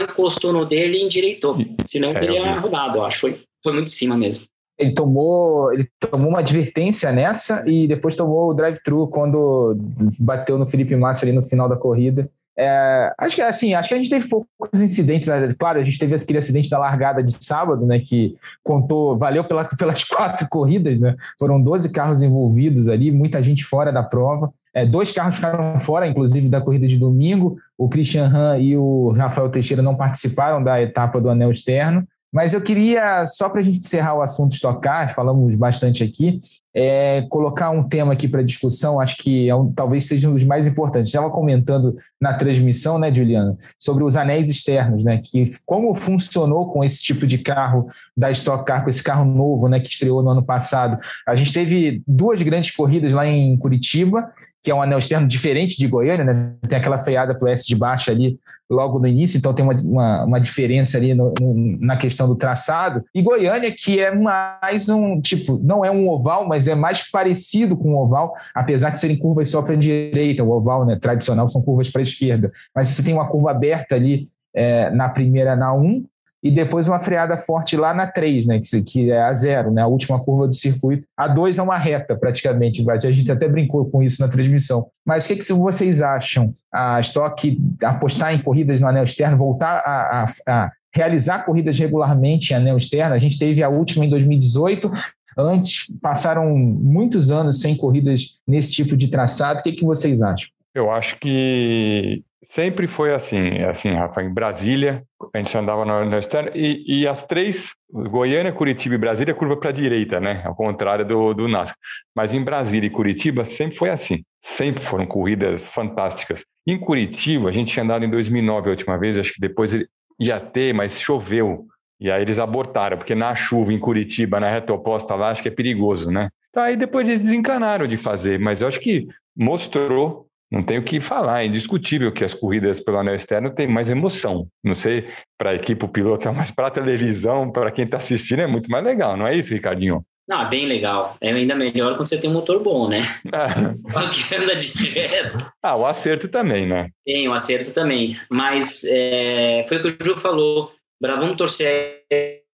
encostou 0.00 0.52
no 0.52 0.64
dele 0.64 0.98
e 0.98 1.02
endireitou. 1.02 1.58
Senão 1.84 2.10
eu 2.10 2.16
é, 2.16 2.18
teria 2.20 2.38
eu 2.38 2.60
rodado, 2.60 2.98
eu 2.98 3.04
acho. 3.04 3.18
Foi, 3.18 3.40
foi 3.64 3.72
muito 3.72 3.88
em 3.88 3.90
cima 3.90 4.16
mesmo 4.16 4.46
ele 4.78 4.92
tomou, 4.92 5.72
ele 5.72 5.88
tomou 5.98 6.28
uma 6.28 6.40
advertência 6.40 7.10
nessa 7.12 7.64
e 7.66 7.86
depois 7.86 8.14
tomou 8.14 8.50
o 8.50 8.54
drive-thru 8.54 9.08
quando 9.08 9.76
bateu 10.20 10.58
no 10.58 10.66
Felipe 10.66 10.94
Massa 10.96 11.24
ali 11.24 11.32
no 11.32 11.42
final 11.42 11.68
da 11.68 11.76
corrida. 11.76 12.30
É, 12.58 13.12
acho 13.18 13.36
que 13.36 13.42
assim, 13.42 13.74
acho 13.74 13.90
que 13.90 13.94
a 13.94 13.98
gente 13.98 14.08
teve 14.08 14.26
poucos 14.28 14.80
incidentes. 14.80 15.28
Né? 15.28 15.54
Claro, 15.58 15.78
a 15.78 15.82
gente 15.82 15.98
teve 15.98 16.14
aquele 16.14 16.38
acidente 16.38 16.70
da 16.70 16.78
largada 16.78 17.22
de 17.22 17.32
sábado, 17.32 17.84
né? 17.84 18.00
Que 18.00 18.34
contou, 18.64 19.16
valeu 19.18 19.44
pela, 19.44 19.64
pelas 19.76 20.04
quatro 20.04 20.48
corridas, 20.48 20.98
né? 20.98 21.14
Foram 21.38 21.60
12 21.60 21.90
carros 21.90 22.22
envolvidos 22.22 22.88
ali, 22.88 23.10
muita 23.10 23.42
gente 23.42 23.62
fora 23.62 23.92
da 23.92 24.02
prova. 24.02 24.52
É, 24.72 24.84
dois 24.84 25.12
carros 25.12 25.36
ficaram 25.36 25.78
fora, 25.80 26.06
inclusive, 26.06 26.48
da 26.48 26.60
corrida 26.60 26.86
de 26.86 26.98
domingo. 26.98 27.58
O 27.78 27.88
Christian 27.88 28.26
Han 28.26 28.58
e 28.58 28.76
o 28.76 29.10
Rafael 29.10 29.48
Teixeira 29.50 29.82
não 29.82 29.94
participaram 29.94 30.62
da 30.62 30.80
etapa 30.80 31.20
do 31.20 31.30
anel 31.30 31.50
externo. 31.50 32.06
Mas 32.36 32.52
eu 32.52 32.60
queria, 32.60 33.26
só 33.26 33.48
para 33.48 33.60
a 33.60 33.62
gente 33.62 33.78
encerrar 33.78 34.12
o 34.12 34.20
assunto 34.20 34.52
estocar, 34.52 35.14
falamos 35.14 35.56
bastante 35.56 36.04
aqui, 36.04 36.42
é, 36.74 37.26
colocar 37.30 37.70
um 37.70 37.82
tema 37.82 38.12
aqui 38.12 38.28
para 38.28 38.42
discussão, 38.42 39.00
acho 39.00 39.16
que 39.16 39.48
é 39.48 39.54
um, 39.54 39.72
talvez 39.72 40.04
seja 40.04 40.28
um 40.28 40.34
dos 40.34 40.44
mais 40.44 40.68
importantes. 40.68 41.08
Estava 41.08 41.30
comentando 41.30 41.96
na 42.20 42.34
transmissão, 42.34 42.98
né, 42.98 43.10
Juliana, 43.10 43.56
sobre 43.78 44.04
os 44.04 44.18
anéis 44.18 44.50
externos, 44.50 45.02
né, 45.02 45.18
que 45.24 45.44
como 45.64 45.94
funcionou 45.94 46.70
com 46.70 46.84
esse 46.84 47.02
tipo 47.02 47.26
de 47.26 47.38
carro 47.38 47.88
da 48.14 48.30
Stock 48.30 48.66
Car, 48.66 48.84
com 48.84 48.90
esse 48.90 49.02
carro 49.02 49.24
novo, 49.24 49.66
né, 49.66 49.80
que 49.80 49.88
estreou 49.88 50.22
no 50.22 50.28
ano 50.28 50.44
passado. 50.44 50.98
A 51.26 51.34
gente 51.34 51.54
teve 51.54 52.02
duas 52.06 52.42
grandes 52.42 52.70
corridas 52.70 53.14
lá 53.14 53.26
em 53.26 53.56
Curitiba, 53.56 54.30
que 54.66 54.70
é 54.72 54.74
um 54.74 54.82
anel 54.82 54.98
externo 54.98 55.28
diferente 55.28 55.78
de 55.78 55.86
Goiânia, 55.86 56.24
né, 56.24 56.54
tem 56.68 56.76
aquela 56.76 56.98
freada 56.98 57.32
para 57.32 57.44
o 57.44 57.48
S 57.48 57.64
de 57.64 57.76
baixo 57.76 58.10
ali 58.10 58.36
logo 58.68 58.98
no 58.98 59.06
início, 59.06 59.38
então 59.38 59.54
tem 59.54 59.64
uma, 59.64 59.74
uma, 59.74 60.24
uma 60.24 60.40
diferença 60.40 60.98
ali 60.98 61.14
no, 61.14 61.32
no, 61.40 61.78
na 61.78 61.96
questão 61.96 62.26
do 62.26 62.34
traçado. 62.34 63.04
E 63.14 63.22
Goiânia, 63.22 63.72
que 63.72 64.00
é 64.00 64.12
mais 64.12 64.88
um, 64.88 65.20
tipo, 65.20 65.56
não 65.62 65.84
é 65.84 65.90
um 65.92 66.08
oval, 66.08 66.48
mas 66.48 66.66
é 66.66 66.74
mais 66.74 67.08
parecido 67.08 67.76
com 67.76 67.92
um 67.92 67.96
oval, 67.96 68.34
apesar 68.52 68.90
de 68.90 68.98
serem 68.98 69.16
curvas 69.16 69.48
só 69.50 69.62
para 69.62 69.74
a 69.74 69.76
direita. 69.76 70.42
O 70.42 70.50
oval 70.50 70.84
né, 70.84 70.98
tradicional 71.00 71.48
são 71.48 71.62
curvas 71.62 71.88
para 71.88 72.00
a 72.00 72.02
esquerda. 72.02 72.50
Mas 72.74 72.88
você 72.88 73.04
tem 73.04 73.14
uma 73.14 73.28
curva 73.28 73.52
aberta 73.52 73.94
ali 73.94 74.28
é, 74.52 74.90
na 74.90 75.08
primeira, 75.08 75.54
na 75.54 75.72
1, 75.72 76.04
e 76.46 76.50
depois 76.50 76.86
uma 76.86 77.00
freada 77.00 77.36
forte 77.36 77.76
lá 77.76 77.92
na 77.92 78.06
3, 78.06 78.46
né, 78.46 78.60
que, 78.60 78.82
que 78.82 79.10
é 79.10 79.20
a 79.20 79.34
zero, 79.34 79.72
né, 79.72 79.82
a 79.82 79.86
última 79.86 80.22
curva 80.22 80.46
do 80.46 80.54
circuito. 80.54 81.06
A 81.16 81.26
2 81.26 81.58
é 81.58 81.62
uma 81.62 81.76
reta, 81.76 82.16
praticamente, 82.16 82.84
a 82.88 83.10
gente 83.10 83.30
até 83.32 83.48
brincou 83.48 83.90
com 83.90 84.02
isso 84.02 84.20
na 84.20 84.28
transmissão. 84.28 84.86
Mas 85.04 85.24
o 85.24 85.28
que, 85.28 85.36
que 85.36 85.52
vocês 85.52 86.02
acham? 86.02 86.52
A 86.72 87.00
Stock 87.00 87.58
apostar 87.82 88.32
em 88.32 88.42
corridas 88.42 88.80
no 88.80 88.86
anel 88.86 89.04
externo, 89.04 89.36
voltar 89.36 89.82
a, 89.84 90.24
a, 90.24 90.26
a 90.48 90.72
realizar 90.94 91.44
corridas 91.44 91.78
regularmente 91.78 92.52
em 92.52 92.56
anel 92.56 92.76
externo? 92.76 93.14
A 93.14 93.18
gente 93.18 93.38
teve 93.38 93.62
a 93.62 93.68
última 93.68 94.04
em 94.04 94.10
2018, 94.10 94.90
Antes, 95.38 95.84
passaram 96.00 96.56
muitos 96.56 97.30
anos 97.30 97.60
sem 97.60 97.76
corridas 97.76 98.40
nesse 98.48 98.72
tipo 98.72 98.96
de 98.96 99.08
traçado. 99.08 99.60
O 99.60 99.62
que, 99.62 99.72
que 99.72 99.84
vocês 99.84 100.22
acham? 100.22 100.48
Eu 100.74 100.90
acho 100.90 101.18
que 101.20 102.22
sempre 102.50 102.86
foi 102.88 103.14
assim, 103.14 103.58
assim, 103.62 103.92
Rafa, 103.92 104.22
em 104.22 104.32
Brasília, 104.32 105.02
a 105.34 105.38
gente 105.38 105.56
andava 105.56 105.84
na, 105.84 106.04
na 106.04 106.18
externa, 106.18 106.50
e, 106.54 106.84
e 106.86 107.06
as 107.06 107.22
três, 107.24 107.72
Goiânia, 107.90 108.52
Curitiba 108.52 108.94
e 108.94 108.98
Brasília, 108.98 109.34
curva 109.34 109.56
para 109.56 109.70
a 109.70 109.72
direita, 109.72 110.20
né? 110.20 110.42
Ao 110.44 110.54
contrário 110.54 111.06
do, 111.06 111.34
do 111.34 111.48
NASCAR. 111.48 111.76
Mas 112.14 112.34
em 112.34 112.42
Brasília 112.42 112.86
e 112.86 112.90
Curitiba 112.90 113.44
sempre 113.46 113.76
foi 113.76 113.90
assim. 113.90 114.22
Sempre 114.44 114.84
foram 114.86 115.06
corridas 115.06 115.62
fantásticas. 115.72 116.44
Em 116.66 116.78
Curitiba, 116.78 117.48
a 117.48 117.52
gente 117.52 117.72
tinha 117.72 117.84
andado 117.84 118.04
em 118.04 118.10
2009 118.10 118.68
a 118.68 118.70
última 118.70 118.98
vez, 118.98 119.18
acho 119.18 119.32
que 119.32 119.40
depois 119.40 119.72
ia 120.20 120.40
ter, 120.40 120.72
mas 120.72 120.98
choveu. 120.98 121.66
E 122.00 122.10
aí 122.10 122.22
eles 122.22 122.38
abortaram, 122.38 122.96
porque 122.98 123.14
na 123.14 123.34
chuva 123.34 123.72
em 123.72 123.78
Curitiba, 123.78 124.38
na 124.38 124.50
reta 124.50 124.72
oposta 124.72 125.14
lá, 125.14 125.30
acho 125.30 125.42
que 125.42 125.48
é 125.48 125.52
perigoso, 125.52 126.10
né? 126.10 126.28
Aí 126.54 126.76
depois 126.76 127.06
eles 127.06 127.20
desencanaram 127.20 127.86
de 127.86 127.96
fazer, 127.98 128.38
mas 128.38 128.60
eu 128.60 128.68
acho 128.68 128.80
que 128.80 129.06
mostrou, 129.36 130.25
não 130.50 130.62
tenho 130.62 130.80
o 130.80 130.84
que 130.84 131.00
falar, 131.00 131.42
é 131.42 131.46
indiscutível 131.46 132.12
que 132.12 132.24
as 132.24 132.32
corridas 132.32 132.80
pelo 132.80 132.98
anel 132.98 133.16
externo 133.16 133.54
têm 133.54 133.66
mais 133.66 133.90
emoção. 133.90 134.46
Não 134.62 134.74
sei, 134.74 135.08
para 135.38 135.50
a 135.50 135.54
equipe, 135.54 135.84
o 135.84 135.88
piloto 135.88 136.28
é 136.28 136.32
mais 136.32 136.50
para 136.50 136.68
a 136.68 136.70
televisão, 136.70 137.50
para 137.50 137.70
quem 137.72 137.84
está 137.84 137.96
assistindo 137.96 138.40
é 138.40 138.46
muito 138.46 138.70
mais 138.70 138.84
legal, 138.84 139.16
não 139.16 139.26
é 139.26 139.36
isso, 139.36 139.52
Ricardinho? 139.52 140.04
Não, 140.28 140.42
é 140.42 140.48
bem 140.48 140.66
legal. 140.66 141.16
É 141.20 141.30
ainda 141.30 141.54
melhor 141.54 141.94
quando 141.94 142.08
você 142.08 142.18
tem 142.18 142.28
um 142.28 142.32
motor 142.32 142.60
bom, 142.60 142.88
né? 142.88 143.00
É. 143.26 144.08
que 144.10 144.34
anda 144.34 144.56
direto. 144.56 145.52
Ah, 145.62 145.76
o 145.76 145.86
acerto 145.86 146.26
também, 146.28 146.66
né? 146.66 146.88
Tem, 147.04 147.28
o 147.28 147.32
acerto 147.32 147.72
também. 147.72 148.16
Mas 148.28 148.84
é, 148.84 149.64
foi 149.68 149.76
o 149.76 149.82
que 149.82 150.02
o 150.02 150.04
Ju 150.04 150.18
falou. 150.18 150.72
Vamos 151.00 151.36
torcer 151.36 152.02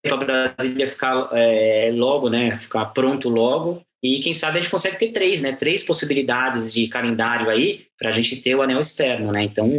para 0.03 0.16
Brasília 0.16 0.86
ficar 0.86 1.30
é, 1.32 1.90
logo, 1.95 2.28
né? 2.28 2.59
Ficar 2.59 2.86
pronto 2.86 3.30
logo. 3.30 3.82
E 4.03 4.18
quem 4.20 4.34
sabe 4.34 4.59
a 4.59 4.61
gente 4.61 4.70
consegue 4.70 4.98
ter 4.98 5.12
três, 5.12 5.42
né? 5.42 5.53
Três 5.53 5.82
possibilidades 5.82 6.72
de 6.72 6.88
calendário 6.88 7.48
aí 7.48 7.86
para 7.96 8.09
a 8.09 8.12
gente 8.12 8.36
ter 8.40 8.55
o 8.55 8.62
anel 8.62 8.80
externo, 8.80 9.30
né? 9.30 9.44
Então, 9.44 9.70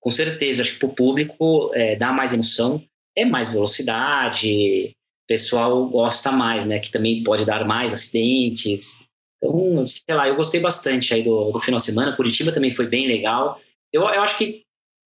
com 0.00 0.10
certeza, 0.10 0.62
acho 0.62 0.74
que 0.74 0.78
para 0.78 0.88
o 0.88 0.94
público 0.94 1.70
é, 1.74 1.96
dá 1.96 2.12
mais 2.12 2.32
emoção, 2.32 2.82
é 3.16 3.24
mais 3.24 3.52
velocidade, 3.52 4.94
pessoal 5.32 5.88
gosta 5.88 6.30
mais, 6.30 6.64
né? 6.66 6.78
Que 6.78 6.90
também 6.90 7.22
pode 7.24 7.46
dar 7.46 7.64
mais 7.64 7.94
acidentes. 7.94 9.06
Então, 9.38 9.86
sei 9.86 10.14
lá, 10.14 10.28
eu 10.28 10.36
gostei 10.36 10.60
bastante 10.60 11.14
aí 11.14 11.22
do, 11.22 11.50
do 11.50 11.60
final 11.60 11.78
de 11.78 11.84
semana. 11.84 12.14
Curitiba 12.14 12.52
também 12.52 12.70
foi 12.70 12.86
bem 12.86 13.08
legal. 13.08 13.58
Eu, 13.92 14.02
eu 14.02 14.22
acho 14.22 14.36
que 14.36 14.62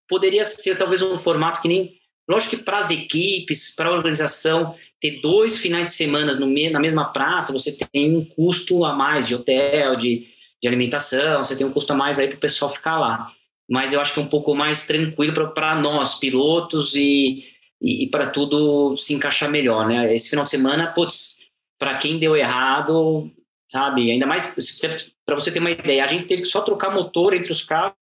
poderia 0.08 0.44
ser 0.44 0.76
talvez 0.76 1.00
um 1.02 1.16
formato 1.16 1.62
que 1.62 1.68
nem. 1.68 1.95
Lógico 2.28 2.56
que 2.56 2.62
para 2.62 2.78
as 2.78 2.90
equipes, 2.90 3.74
para 3.74 3.88
a 3.88 3.92
organização, 3.92 4.74
ter 5.00 5.20
dois 5.20 5.58
finais 5.58 5.88
de 5.88 5.94
semana 5.94 6.32
na 6.36 6.80
mesma 6.80 7.04
praça, 7.12 7.52
você 7.52 7.76
tem 7.92 8.16
um 8.16 8.24
custo 8.24 8.84
a 8.84 8.92
mais 8.92 9.28
de 9.28 9.34
hotel, 9.34 9.96
de, 9.96 10.26
de 10.60 10.68
alimentação, 10.68 11.42
você 11.42 11.56
tem 11.56 11.66
um 11.66 11.72
custo 11.72 11.92
a 11.92 11.96
mais 11.96 12.18
aí 12.18 12.26
para 12.26 12.36
o 12.36 12.40
pessoal 12.40 12.70
ficar 12.70 12.98
lá. 12.98 13.30
Mas 13.70 13.92
eu 13.92 14.00
acho 14.00 14.12
que 14.12 14.20
é 14.20 14.22
um 14.22 14.28
pouco 14.28 14.54
mais 14.54 14.86
tranquilo 14.86 15.52
para 15.52 15.74
nós, 15.76 16.16
pilotos 16.16 16.94
e 16.96 17.42
e, 17.80 18.04
e 18.04 18.10
para 18.10 18.28
tudo 18.30 18.96
se 18.96 19.14
encaixar 19.14 19.50
melhor, 19.50 19.86
né? 19.86 20.12
Esse 20.12 20.30
final 20.30 20.44
de 20.44 20.50
semana, 20.50 20.92
putz, 20.92 21.50
para 21.78 21.96
quem 21.96 22.18
deu 22.18 22.36
errado, 22.36 23.30
sabe? 23.68 24.10
Ainda 24.10 24.26
mais 24.26 24.46
para 25.24 25.34
você 25.34 25.52
ter 25.52 25.58
uma 25.58 25.70
ideia, 25.70 26.04
a 26.04 26.06
gente 26.06 26.26
teve 26.26 26.42
que 26.42 26.48
só 26.48 26.60
trocar 26.62 26.94
motor 26.94 27.34
entre 27.34 27.52
os 27.52 27.62
carros, 27.62 27.94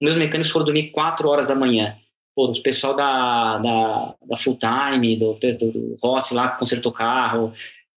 meus 0.00 0.16
mecânicos 0.16 0.50
foram 0.50 0.66
dormir 0.66 0.90
4 0.90 1.28
horas 1.28 1.46
da 1.46 1.54
manhã. 1.54 1.96
Pô, 2.36 2.52
o 2.52 2.62
pessoal 2.62 2.94
da, 2.94 3.58
da, 3.58 4.14
da 4.28 4.36
Full 4.36 4.58
Time, 4.58 5.16
do, 5.16 5.32
do, 5.32 5.72
do 5.72 5.96
Rossi 6.02 6.34
lá 6.34 6.50
que 6.50 6.58
consertou 6.58 6.92
carro, 6.92 7.50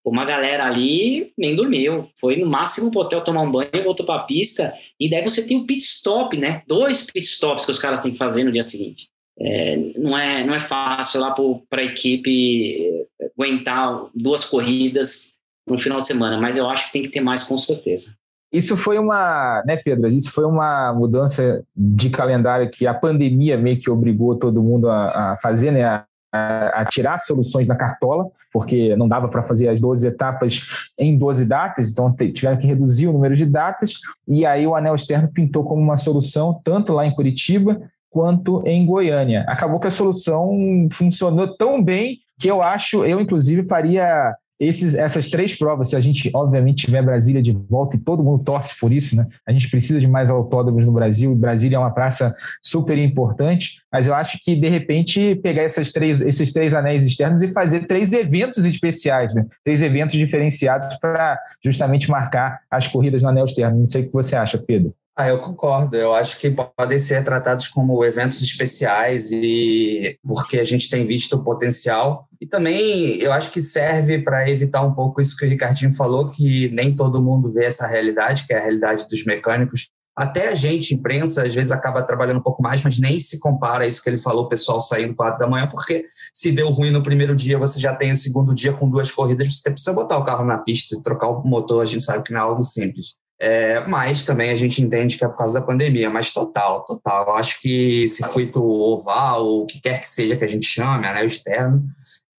uma 0.04 0.24
galera 0.24 0.66
ali 0.66 1.34
nem 1.38 1.56
dormiu. 1.56 2.08
Foi 2.20 2.38
no 2.38 2.48
máximo 2.48 2.90
pro 2.90 3.02
hotel 3.02 3.22
tomar 3.22 3.42
um 3.42 3.52
banho, 3.52 3.84
voltou 3.84 4.06
para 4.06 4.22
a 4.22 4.24
pista. 4.24 4.74
E 4.98 5.10
daí 5.10 5.22
você 5.22 5.46
tem 5.46 5.58
o 5.58 5.66
pit 5.66 5.84
stop, 5.84 6.38
né? 6.38 6.64
Dois 6.66 7.12
pit 7.12 7.28
stops 7.28 7.66
que 7.66 7.72
os 7.72 7.80
caras 7.80 8.00
têm 8.00 8.14
que 8.14 8.18
fazer 8.18 8.46
no 8.46 8.52
dia 8.52 8.64
seguinte 8.64 9.10
é, 9.40 9.78
não, 9.98 10.18
é, 10.18 10.46
não 10.46 10.54
é 10.54 10.60
fácil 10.60 11.22
lá 11.22 11.34
para 11.70 11.82
a 11.82 11.86
equipe 11.86 13.08
aguentar 13.38 14.10
duas 14.14 14.44
corridas 14.44 15.40
no 15.66 15.78
final 15.78 16.00
de 16.00 16.06
semana, 16.06 16.38
mas 16.38 16.58
eu 16.58 16.70
acho 16.70 16.88
que 16.88 16.94
tem 16.94 17.04
que 17.04 17.10
ter 17.10 17.22
mais 17.22 17.44
com 17.44 17.56
certeza. 17.56 18.18
Isso 18.52 18.76
foi 18.76 18.98
uma, 18.98 19.64
né, 19.66 19.78
Pedro? 19.78 20.08
Isso 20.08 20.32
foi 20.32 20.46
uma 20.46 20.92
mudança 20.94 21.64
de 21.76 22.10
calendário 22.10 22.70
que 22.70 22.88
a 22.88 22.94
pandemia 22.94 23.58
meio 23.58 23.80
que 23.80 23.90
obrigou 23.90 24.36
todo 24.36 24.64
mundo 24.64 24.90
a, 24.90 25.34
a 25.34 25.38
fazer, 25.38 25.72
né? 25.72 25.84
A, 25.84 26.06
a, 26.32 26.86
tirar 26.86 27.20
soluções 27.20 27.68
da 27.68 27.76
cartola, 27.76 28.28
porque 28.54 28.96
não 28.96 29.08
dava 29.08 29.28
para 29.28 29.42
fazer 29.42 29.68
as 29.68 29.82
12 29.82 30.08
etapas 30.08 30.62
em 30.96 31.18
12 31.18 31.44
datas, 31.44 31.90
então 31.90 32.14
tiveram 32.14 32.58
que 32.58 32.68
reduzir 32.68 33.08
o 33.08 33.14
número 33.14 33.36
de 33.36 33.48
datas, 33.48 33.94
e 34.28 34.46
aí 34.46 34.68
o 34.68 34.76
anel 34.76 34.94
externo 34.94 35.28
pintou 35.28 35.64
como 35.64 35.82
uma 35.82 35.98
solução, 35.98 36.62
tanto 36.64 36.94
lá 36.94 37.04
em 37.04 37.16
Curitiba 37.16 37.82
quanto 38.12 38.62
em 38.66 38.86
Goiânia. 38.86 39.44
Acabou 39.48 39.80
que 39.80 39.88
a 39.88 39.92
solução 39.92 40.52
funcionou 40.92 41.56
tão 41.58 41.84
bem 41.84 42.20
que 42.38 42.50
eu 42.50 42.62
acho, 42.62 43.04
eu 43.04 43.20
inclusive 43.20 43.68
faria 43.68 44.36
esses, 44.60 44.94
essas 44.94 45.28
três 45.28 45.58
provas, 45.58 45.90
se 45.90 45.96
a 45.96 46.00
gente 46.00 46.30
obviamente 46.34 46.86
tiver 46.86 47.02
Brasília 47.02 47.42
de 47.42 47.52
volta 47.52 47.96
e 47.96 48.00
todo 48.00 48.24
mundo 48.24 48.44
torce 48.44 48.78
por 48.78 48.92
isso, 48.92 49.16
né? 49.16 49.26
A 49.48 49.52
gente 49.52 49.70
precisa 49.70 50.00
de 50.00 50.08
mais 50.08 50.30
autódromos 50.30 50.86
no 50.86 50.92
Brasil 50.92 51.32
e 51.32 51.36
Brasília 51.36 51.78
é 51.78 51.80
uma 51.80 51.92
praça 51.92 52.36
super 52.62 52.98
importante, 52.98 53.82
mas 53.92 54.08
eu 54.08 54.14
acho 54.14 54.38
que 54.44 54.56
de 54.56 54.68
repente 54.68 55.36
pegar 55.36 55.64
essas 55.64 55.92
três, 55.92 56.22
esses 56.22 56.52
três 56.52 56.74
anéis 56.74 57.06
externos 57.06 57.42
e 57.42 57.48
fazer 57.54 57.88
três 57.88 58.12
eventos 58.12 58.66
especiais, 58.66 59.34
né? 59.34 59.46
Três 59.64 59.82
eventos 59.82 60.18
diferenciados 60.18 60.98
para 61.00 61.40
justamente 61.64 62.10
marcar 62.10 62.60
as 62.70 62.88
corridas 62.88 63.24
no 63.24 63.30
anel 63.30 63.46
externo. 63.46 63.80
Não 63.80 63.90
sei 63.90 64.04
o 64.04 64.08
que 64.08 64.14
você 64.14 64.36
acha, 64.36 64.58
Pedro. 64.58 64.94
Ah, 65.20 65.28
eu 65.28 65.38
concordo. 65.38 65.98
Eu 65.98 66.14
acho 66.16 66.40
que 66.40 66.50
podem 66.50 66.98
ser 66.98 67.26
tratados 67.26 67.68
como 67.68 68.06
eventos 68.06 68.42
especiais 68.42 69.32
e 69.34 70.18
porque 70.26 70.58
a 70.58 70.64
gente 70.64 70.90
tem 70.90 71.06
visto 71.06 71.34
o 71.34 71.44
potencial. 71.44 72.30
E 72.40 72.48
também 72.48 73.18
eu 73.18 73.34
acho 73.34 73.52
que 73.52 73.60
serve 73.60 74.20
para 74.20 74.50
evitar 74.50 74.82
um 74.82 74.94
pouco 74.94 75.20
isso 75.20 75.36
que 75.36 75.46
o 75.46 75.50
Ricardinho 75.50 75.94
falou, 75.94 76.30
que 76.30 76.70
nem 76.70 76.96
todo 76.96 77.22
mundo 77.22 77.52
vê 77.52 77.66
essa 77.66 77.86
realidade, 77.86 78.48
que 78.48 78.54
é 78.54 78.60
a 78.60 78.62
realidade 78.62 79.10
dos 79.10 79.26
mecânicos. 79.26 79.90
Até 80.16 80.48
a 80.48 80.56
gente, 80.56 80.96
imprensa, 80.96 81.44
às 81.44 81.54
vezes 81.54 81.74
acaba 81.74 82.02
trabalhando 82.02 82.40
um 82.40 82.44
pouco 82.44 82.64
mais, 82.64 82.82
mas 82.82 82.98
nem 82.98 83.20
se 83.20 83.42
compara 83.42 83.84
a 83.84 83.88
isso 83.88 84.02
que 84.02 84.10
ele 84.10 84.18
falou, 84.18 84.46
o 84.46 84.50
pessoal 84.50 84.80
saindo 84.80 85.14
quatro 85.14 85.40
da 85.40 85.48
manhã, 85.48 85.68
porque 85.68 86.06
se 86.34 86.50
deu 86.50 86.70
ruim 86.70 86.92
no 86.92 87.04
primeiro 87.04 87.36
dia, 87.36 87.58
você 87.58 87.78
já 87.78 87.94
tem 87.94 88.14
o 88.14 88.18
segundo 88.18 88.56
dia 88.56 88.72
com 88.72 88.90
duas 88.90 89.12
corridas, 89.12 89.54
você 89.54 89.70
precisa 89.70 89.92
botar 89.92 90.18
o 90.18 90.24
carro 90.24 90.46
na 90.46 90.60
pista, 90.60 90.98
trocar 91.04 91.28
o 91.28 91.46
motor, 91.46 91.82
a 91.82 91.86
gente 91.86 92.06
sabe 92.06 92.24
que 92.24 92.32
não 92.32 92.40
é 92.40 92.44
algo 92.44 92.64
simples. 92.64 93.18
É, 93.42 93.88
mas 93.88 94.26
também 94.26 94.52
a 94.52 94.56
gente 94.56 94.82
entende 94.82 95.18
que 95.18 95.24
é 95.24 95.28
por 95.28 95.38
causa 95.38 95.60
da 95.60 95.66
pandemia, 95.66 96.10
mas 96.10 96.32
total, 96.32 96.84
total. 96.84 97.28
Eu 97.28 97.36
acho 97.36 97.62
que 97.62 98.08
circuito 98.10 98.62
oval, 98.62 99.46
ou 99.46 99.64
o 99.64 99.66
que 99.66 99.82
quer 99.82 100.02
que 100.02 100.10
seja 100.10 100.36
que 100.36 100.44
a 100.44 100.48
gente 100.48 100.68
chame, 100.68 101.08
anel 101.08 101.26
externo, 101.26 101.82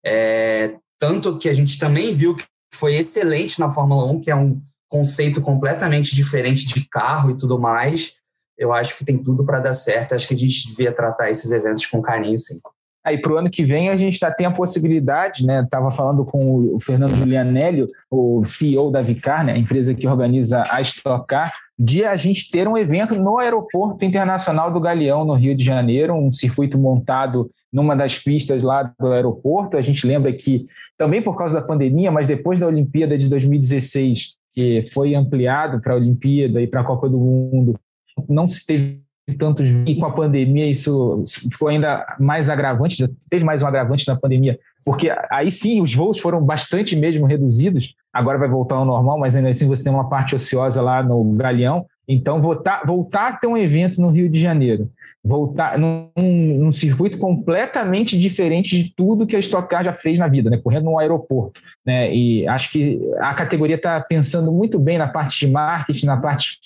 é, 0.05 0.75
tanto 0.99 1.39
que 1.39 1.49
a 1.49 1.55
gente 1.55 1.79
também 1.79 2.15
viu 2.15 2.37
que 2.37 2.45
foi 2.75 2.95
excelente 2.95 3.59
na 3.59 3.71
Fórmula 3.71 4.05
1, 4.13 4.21
que 4.21 4.31
é 4.31 4.37
um 4.37 4.61
conceito 4.89 5.41
completamente 5.41 6.15
diferente 6.15 6.67
de 6.67 6.87
carro 6.89 7.31
e 7.31 7.39
tudo 7.39 7.59
mais. 7.59 8.15
Eu 8.59 8.73
acho 8.73 8.99
que 8.99 9.05
tem 9.05 9.17
tudo 9.17 9.45
para 9.45 9.61
dar 9.61 9.73
certo. 9.73 10.15
Acho 10.15 10.29
que 10.29 10.35
a 10.35 10.39
gente 10.39 10.69
devia 10.69 10.93
tratar 10.93 11.31
esses 11.31 11.51
eventos 11.51 11.87
com 11.87 12.03
carinho, 12.03 12.37
sim. 12.37 12.61
Aí 13.05 13.19
para 13.19 13.33
o 13.33 13.39
ano 13.39 13.51
que 13.51 13.65
vem 13.65 13.89
a 13.89 13.97
gente 13.97 14.21
tá, 14.21 14.31
tem 14.31 14.47
a 14.47 14.51
possibilidade, 14.51 15.47
né? 15.47 15.63
Estava 15.63 15.91
falando 15.91 16.25
com 16.25 16.75
o 16.75 16.81
Fernando 16.81 17.17
Giulianelli, 17.17 17.89
o 18.11 18.45
CEO 18.45 18.91
da 18.91 19.01
Vicar, 19.01 19.45
né? 19.45 19.55
a 19.55 19.59
empresa 19.59 19.95
que 19.95 20.07
organiza 20.07 20.63
a 20.71 20.81
Stock 20.83 21.27
Car, 21.27 21.51
de 21.79 22.05
a 22.05 22.15
gente 22.15 22.51
ter 22.51 22.69
um 22.69 22.77
evento 22.77 23.15
no 23.15 23.39
Aeroporto 23.39 24.05
Internacional 24.05 24.71
do 24.71 24.81
Galeão, 24.81 25.25
no 25.25 25.35
Rio 25.35 25.55
de 25.55 25.65
Janeiro, 25.65 26.15
um 26.15 26.31
circuito 26.31 26.79
montado 26.79 27.51
numa 27.73 27.97
das 27.97 28.19
pistas 28.19 28.63
lá 28.63 28.93
do 28.99 29.13
aeroporto. 29.13 29.79
A 29.79 29.83
gente 29.83 30.07
lembra 30.07 30.31
que, 30.33 30.67
também 30.99 31.23
por 31.23 31.39
causa 31.39 31.61
da 31.61 31.67
pandemia, 31.67 32.11
mas 32.11 32.27
depois 32.29 32.61
da 32.61 32.67
Olimpíada 32.67 33.17
de 33.17 33.31
2016, 33.31 34.37
que 34.53 34.83
foi 34.93 35.15
ampliado 35.15 35.81
para 35.81 35.95
a 35.95 35.97
Olimpíada 35.97 36.61
e 36.61 36.67
para 36.67 36.83
a 36.83 36.85
Copa 36.85 37.09
do 37.09 37.19
Mundo, 37.19 37.81
não 38.29 38.47
se 38.47 38.67
teve 38.67 39.01
tantos 39.37 39.69
e 39.87 39.95
com 39.97 40.07
a 40.07 40.13
pandemia 40.13 40.69
isso 40.69 41.23
ficou 41.51 41.69
ainda 41.69 42.17
mais 42.19 42.51
agravante, 42.51 42.97
já 42.97 43.09
teve 43.29 43.45
mais 43.45 43.63
um 43.63 43.67
agravante 43.67 44.07
na 44.07 44.17
pandemia, 44.17 44.59
porque 44.85 45.13
aí 45.31 45.51
sim 45.51 45.81
os 45.81 45.95
voos 45.95 46.19
foram 46.19 46.43
bastante 46.43 46.97
mesmo 46.97 47.27
reduzidos, 47.27 47.95
agora 48.13 48.39
vai 48.39 48.49
voltar 48.49 48.77
ao 48.77 48.85
normal, 48.85 49.19
mas 49.19 49.37
ainda 49.37 49.51
assim 49.51 49.67
você 49.67 49.85
tem 49.85 49.93
uma 49.93 50.09
parte 50.09 50.35
ociosa 50.35 50.81
lá 50.83 51.03
no 51.03 51.23
Galeão, 51.35 51.87
então 52.09 52.41
voltar, 52.41 52.83
voltar 52.85 53.29
a 53.29 53.33
ter 53.35 53.47
um 53.47 53.57
evento 53.57 54.01
no 54.01 54.11
Rio 54.11 54.29
de 54.29 54.41
Janeiro, 54.41 54.91
voltar 55.23 55.79
num, 55.79 56.09
num 56.17 56.73
circuito 56.73 57.19
completamente 57.19 58.19
diferente 58.19 58.83
de 58.83 58.93
tudo 58.95 59.27
que 59.27 59.37
a 59.37 59.39
Stock 59.39 59.69
Car 59.69 59.85
já 59.85 59.93
fez 59.93 60.19
na 60.19 60.27
vida, 60.27 60.49
né? 60.49 60.57
correndo 60.57 60.85
no 60.85 60.99
aeroporto, 60.99 61.61
né? 61.85 62.13
e 62.15 62.49
acho 62.49 62.73
que 62.73 63.01
a 63.19 63.35
categoria 63.35 63.77
está 63.77 64.01
pensando 64.01 64.51
muito 64.51 64.79
bem 64.79 64.99
na 64.99 65.07
parte 65.07 65.47
de 65.47 65.53
marketing, 65.53 66.07
na 66.07 66.17
parte 66.17 66.59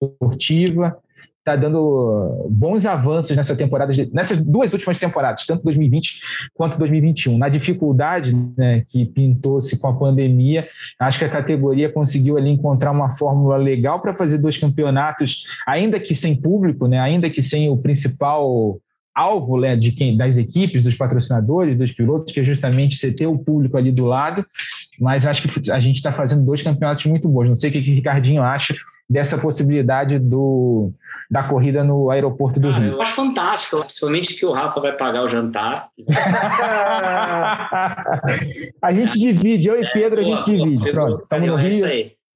esportiva, 0.00 0.96
está 1.48 1.56
dando 1.56 2.46
bons 2.50 2.84
avanços 2.84 3.34
nessa 3.36 3.56
temporada, 3.56 3.92
nessas 4.12 4.38
duas 4.38 4.72
últimas 4.72 4.98
temporadas, 4.98 5.46
tanto 5.46 5.64
2020 5.64 6.20
quanto 6.54 6.78
2021. 6.78 7.38
Na 7.38 7.48
dificuldade 7.48 8.36
né, 8.56 8.84
que 8.90 9.06
pintou-se 9.06 9.78
com 9.78 9.88
a 9.88 9.94
pandemia, 9.94 10.68
acho 11.00 11.18
que 11.18 11.24
a 11.24 11.28
categoria 11.28 11.90
conseguiu 11.90 12.36
ali 12.36 12.50
encontrar 12.50 12.90
uma 12.90 13.10
fórmula 13.10 13.56
legal 13.56 14.00
para 14.00 14.14
fazer 14.14 14.38
dois 14.38 14.58
campeonatos, 14.58 15.44
ainda 15.66 15.98
que 15.98 16.14
sem 16.14 16.36
público, 16.36 16.86
né, 16.86 16.98
ainda 16.98 17.30
que 17.30 17.40
sem 17.40 17.70
o 17.70 17.76
principal 17.76 18.78
alvo 19.14 19.58
né, 19.58 19.74
de 19.74 19.90
quem, 19.90 20.16
das 20.16 20.36
equipes, 20.36 20.84
dos 20.84 20.94
patrocinadores, 20.94 21.76
dos 21.76 21.92
pilotos, 21.92 22.32
que 22.32 22.40
é 22.40 22.44
justamente 22.44 22.94
você 22.94 23.12
ter 23.12 23.26
o 23.26 23.38
público 23.38 23.76
ali 23.76 23.90
do 23.90 24.04
lado. 24.04 24.46
Mas 25.00 25.26
acho 25.26 25.42
que 25.42 25.70
a 25.70 25.80
gente 25.80 25.96
está 25.96 26.12
fazendo 26.12 26.44
dois 26.44 26.62
campeonatos 26.62 27.06
muito 27.06 27.28
bons. 27.28 27.48
Não 27.48 27.56
sei 27.56 27.70
o 27.70 27.72
que 27.72 27.78
o 27.78 27.94
Ricardinho 27.94 28.42
acha 28.42 28.74
dessa 29.08 29.38
possibilidade 29.38 30.18
do, 30.18 30.92
da 31.30 31.42
corrida 31.42 31.84
no 31.84 32.10
aeroporto 32.10 32.58
do 32.58 32.68
ah, 32.68 32.78
Rio. 32.78 32.92
Eu 32.92 33.02
acho 33.02 33.12
fantástico, 33.12 33.80
principalmente 33.80 34.34
que 34.34 34.46
o 34.46 34.52
Rafa 34.52 34.80
vai 34.80 34.96
pagar 34.96 35.22
o 35.22 35.28
jantar. 35.28 35.90
a 38.80 38.92
gente 38.92 39.18
divide, 39.18 39.68
eu 39.68 39.82
e 39.82 39.92
Pedro, 39.92 40.20
é, 40.20 40.22
a 40.22 40.24
gente 40.24 40.44
divide. 40.44 40.90
Pronto, 40.90 41.22
estamos 41.22 41.48
no 41.48 41.56
Rio. 41.56 41.86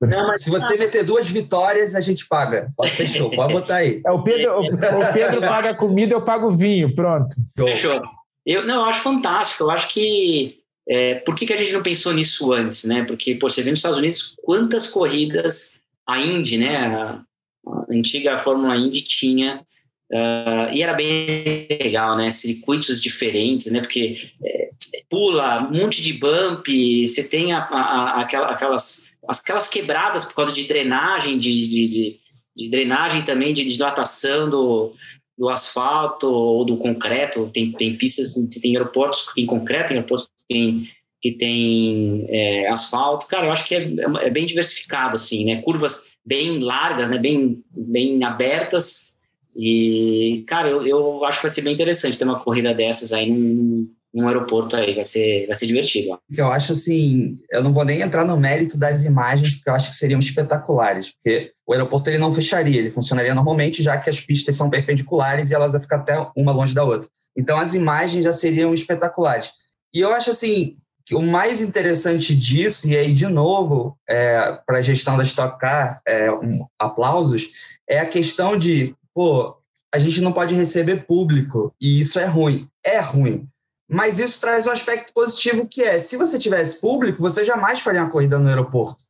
Não, 0.02 0.34
Se 0.34 0.50
você 0.50 0.76
meter 0.76 1.04
duas 1.04 1.30
vitórias, 1.30 1.94
a 1.94 2.00
gente 2.00 2.26
paga. 2.26 2.68
Fechou, 2.88 3.30
pode 3.30 3.52
botar 3.52 3.76
aí. 3.76 4.02
É, 4.04 4.10
o, 4.10 4.22
Pedro, 4.22 4.60
o, 4.60 4.64
o 4.64 5.12
Pedro 5.12 5.40
paga 5.46 5.70
a 5.70 5.74
comida, 5.74 6.12
eu 6.12 6.22
pago 6.22 6.48
o 6.48 6.56
vinho. 6.56 6.92
Pronto. 6.94 7.34
Fechou. 7.56 8.02
Eu, 8.44 8.66
não, 8.66 8.80
eu 8.80 8.84
acho 8.86 9.00
fantástico. 9.00 9.64
Eu 9.64 9.70
acho 9.70 9.88
que. 9.88 10.58
É, 10.88 11.14
por 11.14 11.36
que, 11.36 11.46
que 11.46 11.52
a 11.52 11.56
gente 11.56 11.72
não 11.72 11.82
pensou 11.82 12.12
nisso 12.12 12.52
antes, 12.52 12.84
né? 12.84 13.04
Porque, 13.04 13.36
pô, 13.36 13.48
você 13.48 13.62
vê 13.62 13.70
nos 13.70 13.78
Estados 13.78 14.00
Unidos 14.00 14.34
quantas 14.42 14.88
corridas 14.88 15.80
a 16.04 16.20
Indy, 16.20 16.58
né? 16.58 17.22
A, 17.66 17.70
a 17.70 17.94
antiga 17.94 18.38
Fórmula 18.38 18.76
Indy 18.76 19.02
tinha. 19.02 19.64
Uh, 20.10 20.68
e 20.72 20.82
era 20.82 20.92
bem 20.92 21.66
legal, 21.70 22.16
né? 22.16 22.30
Circuitos 22.30 23.00
diferentes, 23.00 23.72
né? 23.72 23.80
Porque 23.80 24.30
é, 24.44 24.68
pula, 25.08 25.62
um 25.68 25.78
monte 25.78 26.02
de 26.02 26.12
bump, 26.12 26.68
você 27.06 27.26
tem 27.26 27.52
a, 27.52 27.60
a, 27.60 28.22
aquelas 28.22 29.12
aquelas 29.26 29.68
quebradas 29.68 30.24
por 30.24 30.34
causa 30.34 30.52
de 30.52 30.66
drenagem, 30.66 31.38
de, 31.38 31.68
de, 31.68 32.20
de 32.56 32.70
drenagem 32.70 33.22
também, 33.24 33.54
de 33.54 33.64
dilatação 33.64 34.48
do, 34.48 34.92
do 35.36 35.48
asfalto 35.48 36.28
ou 36.28 36.64
do 36.64 36.76
concreto. 36.76 37.50
Tem, 37.52 37.72
tem 37.72 37.96
pistas, 37.96 38.34
tem 38.60 38.76
aeroportos 38.76 39.28
que 39.28 39.34
tem 39.34 39.46
concreto, 39.46 39.88
tem 39.88 39.96
aeroportos 39.96 40.26
que 40.26 40.54
tem, 40.54 40.88
que 41.22 41.30
tem 41.30 42.26
é, 42.28 42.68
asfalto. 42.68 43.28
Cara, 43.28 43.46
eu 43.46 43.52
acho 43.52 43.64
que 43.64 43.76
é, 43.76 43.94
é, 44.22 44.30
bem 44.30 44.44
diversificado, 44.44 45.14
assim, 45.14 45.44
né? 45.44 45.62
Curvas 45.62 46.14
bem 46.26 46.58
largas, 46.58 47.08
né? 47.08 47.16
Bem, 47.16 47.62
bem 47.70 48.24
abertas. 48.24 49.14
E, 49.54 50.44
cara, 50.48 50.68
eu, 50.68 50.84
eu 50.84 51.24
acho 51.24 51.38
que 51.38 51.44
vai 51.44 51.50
ser 51.50 51.62
bem 51.62 51.74
interessante 51.74 52.18
ter 52.18 52.24
uma 52.24 52.40
corrida 52.40 52.74
dessas 52.74 53.12
aí 53.12 53.30
num, 53.30 53.88
num 54.12 54.26
aeroporto 54.26 54.74
aí, 54.74 54.94
vai 54.94 55.04
ser, 55.04 55.46
vai 55.46 55.54
ser 55.54 55.66
divertido. 55.66 56.18
Eu 56.36 56.50
acho 56.50 56.72
assim, 56.72 57.36
eu 57.50 57.62
não 57.62 57.72
vou 57.72 57.84
nem 57.84 58.00
entrar 58.00 58.24
no 58.24 58.36
mérito 58.36 58.76
das 58.76 59.04
imagens, 59.04 59.54
porque 59.54 59.70
eu 59.70 59.74
acho 59.74 59.90
que 59.90 59.96
seriam 59.96 60.18
espetaculares, 60.18 61.10
porque 61.10 61.52
o 61.64 61.72
aeroporto 61.72 62.10
ele 62.10 62.18
não 62.18 62.32
fecharia, 62.32 62.80
ele 62.80 62.90
funcionaria 62.90 63.34
normalmente, 63.34 63.82
já 63.82 63.96
que 63.96 64.10
as 64.10 64.20
pistas 64.20 64.56
são 64.56 64.68
perpendiculares 64.68 65.50
e 65.50 65.54
elas 65.54 65.72
vão 65.72 65.80
ficar 65.80 65.96
até 65.96 66.14
uma 66.36 66.50
longe 66.50 66.74
da 66.74 66.82
outra. 66.82 67.08
Então 67.36 67.58
as 67.58 67.74
imagens 67.74 68.24
já 68.24 68.32
seriam 68.32 68.74
espetaculares. 68.74 69.52
E 69.94 70.00
eu 70.00 70.12
acho 70.12 70.30
assim, 70.30 70.72
o 71.14 71.22
mais 71.22 71.60
interessante 71.60 72.34
disso, 72.34 72.88
e 72.88 72.96
aí 72.96 73.12
de 73.12 73.26
novo, 73.26 73.96
é, 74.08 74.58
para 74.66 74.78
a 74.78 74.82
gestão 74.82 75.16
da 75.16 75.22
Stock 75.22 75.58
Car, 75.58 76.00
é, 76.06 76.30
um, 76.32 76.66
aplausos, 76.78 77.50
é 77.88 78.00
a 78.00 78.08
questão 78.08 78.56
de, 78.56 78.94
pô, 79.14 79.56
a 79.94 79.98
gente 79.98 80.20
não 80.20 80.32
pode 80.32 80.54
receber 80.54 81.06
público, 81.06 81.74
e 81.80 82.00
isso 82.00 82.18
é 82.18 82.24
ruim. 82.24 82.68
É 82.84 83.00
ruim 83.00 83.48
mas 83.92 84.18
isso 84.18 84.40
traz 84.40 84.66
um 84.66 84.70
aspecto 84.70 85.12
positivo 85.12 85.68
que 85.68 85.82
é, 85.82 86.00
se 86.00 86.16
você 86.16 86.38
tivesse 86.38 86.80
público, 86.80 87.20
você 87.20 87.44
jamais 87.44 87.78
faria 87.80 88.00
uma 88.00 88.10
corrida 88.10 88.38
no 88.38 88.48
aeroporto. 88.48 89.04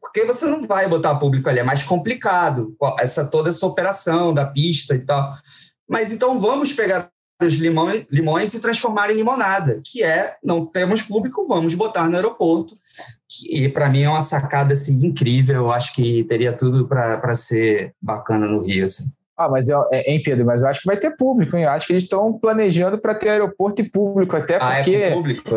Porque 0.00 0.24
você 0.24 0.46
não 0.46 0.68
vai 0.68 0.88
botar 0.88 1.16
público 1.16 1.48
ali, 1.48 1.58
é 1.58 1.64
mais 1.64 1.82
complicado, 1.82 2.76
essa 3.00 3.24
toda 3.24 3.50
essa 3.50 3.66
operação 3.66 4.32
da 4.32 4.46
pista 4.46 4.94
e 4.94 5.00
tal. 5.00 5.34
Mas 5.88 6.12
então 6.12 6.38
vamos 6.38 6.72
pegar 6.72 7.10
os 7.40 7.54
limões, 7.54 8.06
limões 8.10 8.54
e 8.54 8.60
transformar 8.60 9.10
em 9.10 9.16
limonada, 9.16 9.80
que 9.84 10.02
é 10.02 10.36
não 10.42 10.66
temos 10.66 11.02
público, 11.02 11.46
vamos 11.46 11.74
botar 11.74 12.08
no 12.08 12.16
aeroporto. 12.16 12.74
E 13.48 13.68
para 13.68 13.88
mim 13.88 14.02
é 14.02 14.08
uma 14.08 14.20
sacada 14.20 14.72
assim, 14.72 15.06
incrível, 15.06 15.56
eu 15.56 15.72
acho 15.72 15.94
que 15.94 16.24
teria 16.24 16.52
tudo 16.52 16.86
para 16.86 17.34
ser 17.34 17.94
bacana 18.00 18.46
no 18.46 18.62
Rio. 18.62 18.84
Assim. 18.84 19.04
Ah, 19.36 19.48
mas 19.48 19.68
eu, 19.68 19.82
é, 19.90 20.12
hein, 20.12 20.20
Pedro, 20.22 20.44
mas 20.44 20.62
eu 20.62 20.68
acho 20.68 20.80
que 20.80 20.86
vai 20.86 20.98
ter 20.98 21.16
público, 21.16 21.56
hein? 21.56 21.64
Eu 21.64 21.70
acho 21.70 21.86
que 21.86 21.94
eles 21.94 22.02
estão 22.02 22.32
planejando 22.38 22.98
para 22.98 23.14
ter 23.14 23.30
aeroporto 23.30 23.80
e 23.80 23.88
público, 23.88 24.36
até 24.36 24.58
porque. 24.58 24.96
Ah, 24.96 25.00
é 25.00 25.12
público? 25.12 25.50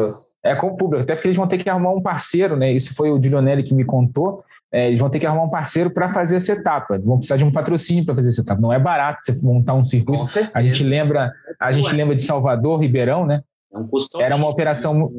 É 0.45 0.53
com 0.53 0.75
público, 0.75 1.03
até 1.03 1.15
porque 1.15 1.29
eles 1.29 1.37
vão 1.37 1.47
ter 1.47 1.57
que 1.57 1.69
arrumar 1.69 1.91
um 1.91 2.01
parceiro, 2.01 2.57
né? 2.57 2.69
Isso 2.69 2.93
foi 2.93 3.09
o 3.09 3.17
Dilionelli 3.17 3.63
que 3.63 3.73
me 3.73 3.85
contou. 3.85 4.43
É, 4.69 4.87
eles 4.87 4.99
vão 4.99 5.09
ter 5.09 5.17
que 5.17 5.25
arrumar 5.25 5.43
um 5.43 5.49
parceiro 5.49 5.89
para 5.89 6.11
fazer 6.11 6.35
essa 6.35 6.51
etapa. 6.51 6.99
Vão 6.99 7.17
precisar 7.17 7.37
de 7.37 7.45
um 7.45 7.51
patrocínio 7.51 8.03
para 8.03 8.13
fazer 8.13 8.27
essa 8.27 8.41
etapa. 8.41 8.59
Não 8.59 8.73
é 8.73 8.77
barato 8.77 9.23
você 9.23 9.31
montar 9.41 9.73
um 9.73 9.85
circuito. 9.85 10.23
A 10.53 10.61
gente 10.61 10.83
lembra, 10.83 11.31
a 11.57 11.71
gente 11.71 11.95
lembra 11.95 12.13
de 12.13 12.23
Salvador, 12.23 12.81
Ribeirão, 12.81 13.25
né? 13.25 13.41
É 13.73 13.77
um 13.77 13.87
custo 13.87 14.21
era 14.21 14.35
uma 14.35 14.49
operação, 14.49 15.11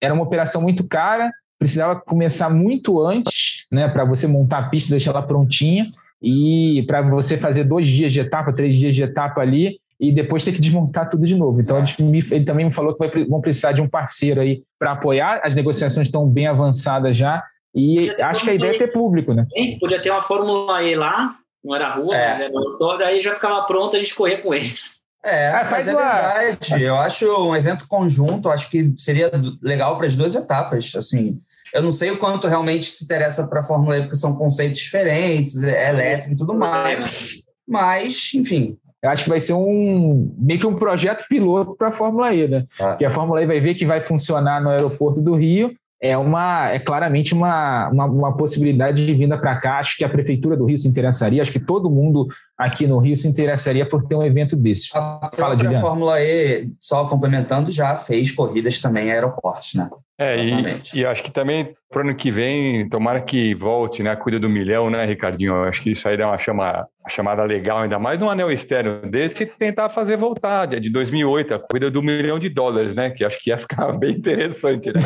era 0.00 0.12
uma 0.12 0.22
operação 0.22 0.60
muito 0.60 0.84
cara. 0.84 1.32
Precisava 1.58 1.98
começar 1.98 2.50
muito 2.50 3.00
antes, 3.00 3.66
né? 3.72 3.88
Para 3.88 4.04
você 4.04 4.26
montar 4.26 4.58
a 4.58 4.68
pista, 4.68 4.90
deixar 4.90 5.12
ela 5.12 5.22
prontinha 5.22 5.86
e 6.22 6.84
para 6.86 7.00
você 7.00 7.38
fazer 7.38 7.64
dois 7.64 7.88
dias 7.88 8.12
de 8.12 8.20
etapa, 8.20 8.52
três 8.52 8.76
dias 8.76 8.94
de 8.94 9.02
etapa 9.02 9.40
ali 9.40 9.80
e 10.00 10.10
depois 10.10 10.42
ter 10.42 10.52
que 10.52 10.60
desmontar 10.60 11.10
tudo 11.10 11.26
de 11.26 11.36
novo. 11.36 11.60
Então 11.60 11.84
ele 12.30 12.44
também 12.44 12.64
me 12.64 12.72
falou 12.72 12.94
que 12.94 13.06
vai, 13.06 13.24
vão 13.26 13.40
precisar 13.40 13.72
de 13.72 13.82
um 13.82 13.88
parceiro 13.88 14.40
aí 14.40 14.62
para 14.78 14.92
apoiar. 14.92 15.42
As 15.44 15.54
negociações 15.54 16.08
estão 16.08 16.26
bem 16.26 16.46
avançadas 16.46 17.16
já 17.16 17.44
e 17.74 18.10
acho 18.22 18.42
que 18.42 18.50
a 18.50 18.54
ideia 18.54 18.74
é 18.74 18.78
ter 18.78 18.92
público, 18.92 19.34
né? 19.34 19.46
Podia 19.78 20.00
ter 20.00 20.10
uma 20.10 20.22
Fórmula 20.22 20.82
E 20.82 20.94
lá, 20.94 21.34
não 21.62 21.76
era 21.76 21.94
rua, 21.94 22.16
é. 22.16 22.28
mas 22.28 22.40
era 22.40 22.98
daí 22.98 23.20
já 23.20 23.34
ficava 23.34 23.62
pronto 23.64 23.94
a 23.94 23.98
gente 23.98 24.14
correr 24.14 24.38
com 24.38 24.54
eles. 24.54 25.00
É, 25.22 25.48
ah, 25.48 25.68
mas 25.70 25.86
é 25.86 25.94
verdade. 25.94 26.82
Eu 26.82 26.96
acho 26.96 27.26
um 27.48 27.54
evento 27.54 27.86
conjunto, 27.86 28.48
acho 28.48 28.70
que 28.70 28.94
seria 28.96 29.30
legal 29.62 29.98
para 29.98 30.06
as 30.06 30.16
duas 30.16 30.34
etapas, 30.34 30.94
assim. 30.96 31.38
Eu 31.74 31.82
não 31.82 31.90
sei 31.90 32.10
o 32.10 32.16
quanto 32.16 32.48
realmente 32.48 32.86
se 32.86 33.04
interessa 33.04 33.46
para 33.46 33.60
a 33.60 33.62
Fórmula 33.62 33.98
E, 33.98 34.00
porque 34.00 34.16
são 34.16 34.34
conceitos 34.34 34.78
diferentes, 34.78 35.62
é 35.62 35.90
elétrico 35.90 36.32
e 36.32 36.36
tudo 36.36 36.54
mais. 36.54 37.42
Mas, 37.68 38.32
enfim. 38.34 38.78
Eu 39.02 39.10
acho 39.10 39.24
que 39.24 39.30
vai 39.30 39.40
ser 39.40 39.54
um 39.54 40.34
meio 40.38 40.60
que 40.60 40.66
um 40.66 40.76
projeto 40.76 41.24
piloto 41.28 41.76
para 41.76 41.88
a 41.88 41.92
Fórmula 41.92 42.34
E, 42.34 42.46
né? 42.46 42.64
Ah. 42.78 42.96
Que 42.96 43.04
a 43.04 43.10
Fórmula 43.10 43.42
E 43.42 43.46
vai 43.46 43.60
ver 43.60 43.74
que 43.74 43.86
vai 43.86 44.00
funcionar 44.00 44.62
no 44.62 44.70
aeroporto 44.70 45.20
do 45.20 45.34
Rio. 45.34 45.74
É, 46.02 46.16
uma, 46.16 46.70
é 46.70 46.78
claramente 46.78 47.34
uma, 47.34 47.90
uma, 47.90 48.06
uma 48.06 48.36
possibilidade 48.36 49.04
de 49.04 49.12
vinda 49.12 49.36
para 49.36 49.56
cá. 49.56 49.78
Acho 49.78 49.98
que 49.98 50.04
a 50.04 50.08
Prefeitura 50.08 50.56
do 50.56 50.64
Rio 50.64 50.78
se 50.78 50.88
interessaria, 50.88 51.42
acho 51.42 51.52
que 51.52 51.60
todo 51.60 51.90
mundo 51.90 52.26
aqui 52.56 52.86
no 52.86 52.98
Rio 52.98 53.16
se 53.16 53.28
interessaria 53.28 53.86
por 53.86 54.06
ter 54.06 54.14
um 54.14 54.22
evento 54.22 54.56
desse. 54.56 54.88
A 54.96 55.30
Fala, 55.36 55.54
A 55.54 55.80
Fórmula 55.80 56.20
E, 56.22 56.70
só 56.80 57.06
complementando, 57.06 57.70
já 57.70 57.94
fez 57.94 58.32
corridas 58.32 58.80
também 58.80 59.08
em 59.08 59.12
aeroportos, 59.12 59.74
né? 59.74 59.90
É, 60.18 60.42
e, 60.42 60.82
e, 60.94 61.04
acho 61.04 61.22
que 61.22 61.32
também 61.32 61.74
para 61.90 61.98
o 61.98 62.08
ano 62.08 62.16
que 62.16 62.30
vem, 62.30 62.88
tomara 62.88 63.20
que 63.20 63.52
volte, 63.52 64.00
né? 64.00 64.14
Cuida 64.14 64.38
do 64.38 64.48
milhão, 64.48 64.88
né, 64.88 65.04
Ricardinho? 65.04 65.54
Eu 65.54 65.64
acho 65.64 65.82
que 65.82 65.90
isso 65.90 66.06
aí 66.06 66.16
dá 66.16 66.28
uma, 66.28 66.38
chama, 66.38 66.86
uma 67.00 67.10
chamada 67.10 67.42
legal, 67.42 67.78
ainda 67.78 67.98
mais 67.98 68.20
num 68.20 68.30
anel 68.30 68.52
externo 68.52 69.10
desse, 69.10 69.44
tentar 69.44 69.88
fazer 69.88 70.16
voltar, 70.16 70.66
de 70.66 70.88
2008, 70.88 71.54
a 71.54 71.58
cuida 71.58 71.90
do 71.90 72.00
milhão 72.00 72.38
de 72.38 72.48
dólares, 72.48 72.94
né? 72.94 73.10
Que 73.10 73.24
acho 73.24 73.42
que 73.42 73.50
ia 73.50 73.58
ficar 73.58 73.90
bem 73.98 74.12
interessante, 74.12 74.92
né? 74.92 75.00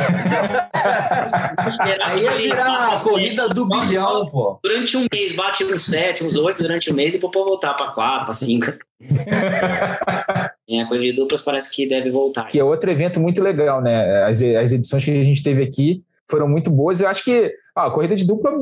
aí 2.03 2.22
ia 2.22 2.32
virar 2.32 2.97
a 2.97 3.01
corrida 3.01 3.49
do 3.49 3.66
bilhão, 3.66 4.26
pô. 4.28 4.61
Durante 4.62 4.99
um 4.99 5.07
mês, 5.11 5.35
bate 5.35 5.64
uns 5.64 5.87
sete, 5.87 6.22
uns 6.22 6.37
oito 6.37 6.62
durante 6.62 6.93
um 6.93 6.95
mês, 6.95 7.12
depois 7.12 7.32
voltar 7.32 7.72
para 7.72 7.93
quatro, 7.93 8.24
para 8.26 8.35
cinco. 8.35 8.66
É, 10.66 10.80
a 10.80 10.87
coisa 10.87 11.05
de 11.05 11.12
duplas 11.12 11.43
parece 11.43 11.70
que 11.70 11.87
deve 11.87 12.11
voltar. 12.11 12.49
Que 12.49 12.59
é 12.59 12.64
outro 12.64 12.91
evento 12.91 13.20
muito 13.20 13.43
legal, 13.43 13.82
né? 13.82 14.24
As, 14.24 14.43
as 14.43 14.72
edições 14.72 15.05
que 15.05 15.11
a 15.11 15.22
gente 15.22 15.43
teve 15.43 15.62
aqui 15.62 16.03
foram 16.31 16.49
muito 16.49 16.70
boas. 16.70 17.01
Eu 17.01 17.09
acho 17.09 17.25
que 17.25 17.53
a 17.75 17.91
corrida 17.91 18.16
de 18.16 18.27
dupla 18.27 18.53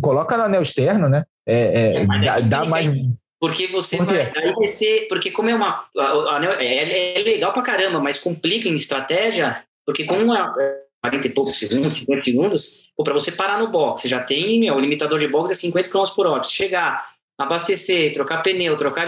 coloca 0.00 0.36
no 0.36 0.44
anel 0.44 0.62
externo, 0.62 1.08
né? 1.08 1.24
É, 1.46 1.58
é, 1.58 2.02
é 2.02 2.06
dá, 2.06 2.40
dá 2.40 2.64
mais. 2.64 2.88
Porque 3.38 3.66
você 3.68 3.96
Por 3.96 4.06
vai, 4.06 4.32
aí 4.36 4.52
vai 4.52 4.68
ser, 4.68 5.06
porque 5.08 5.30
como 5.30 5.48
é 5.48 5.54
uma 5.54 5.86
anel, 5.96 6.52
é, 6.52 7.18
é, 7.18 7.22
legal 7.22 7.52
pra 7.52 7.62
caramba, 7.62 7.98
mas 7.98 8.18
complica 8.18 8.68
em 8.68 8.74
estratégia, 8.74 9.64
porque 9.86 10.04
como 10.04 10.34
é 10.34 10.42
40 11.02 11.26
e 11.26 11.30
poucos 11.30 11.58
segundos, 11.58 11.94
50 11.94 12.20
segundos, 12.20 12.90
para 13.02 13.14
você 13.14 13.32
parar 13.32 13.58
no 13.58 13.70
box, 13.70 14.02
você 14.02 14.08
já 14.08 14.22
tem, 14.22 14.60
meu, 14.60 14.74
o 14.74 14.80
limitador 14.80 15.18
de 15.18 15.26
box 15.26 15.50
é 15.50 15.54
50 15.54 15.90
km 15.90 16.02
por 16.14 16.26
hora. 16.26 16.42
Se 16.42 16.52
chegar 16.52 16.98
abastecer, 17.40 18.12
trocar 18.12 18.42
pneu, 18.42 18.76
trocar. 18.76 19.06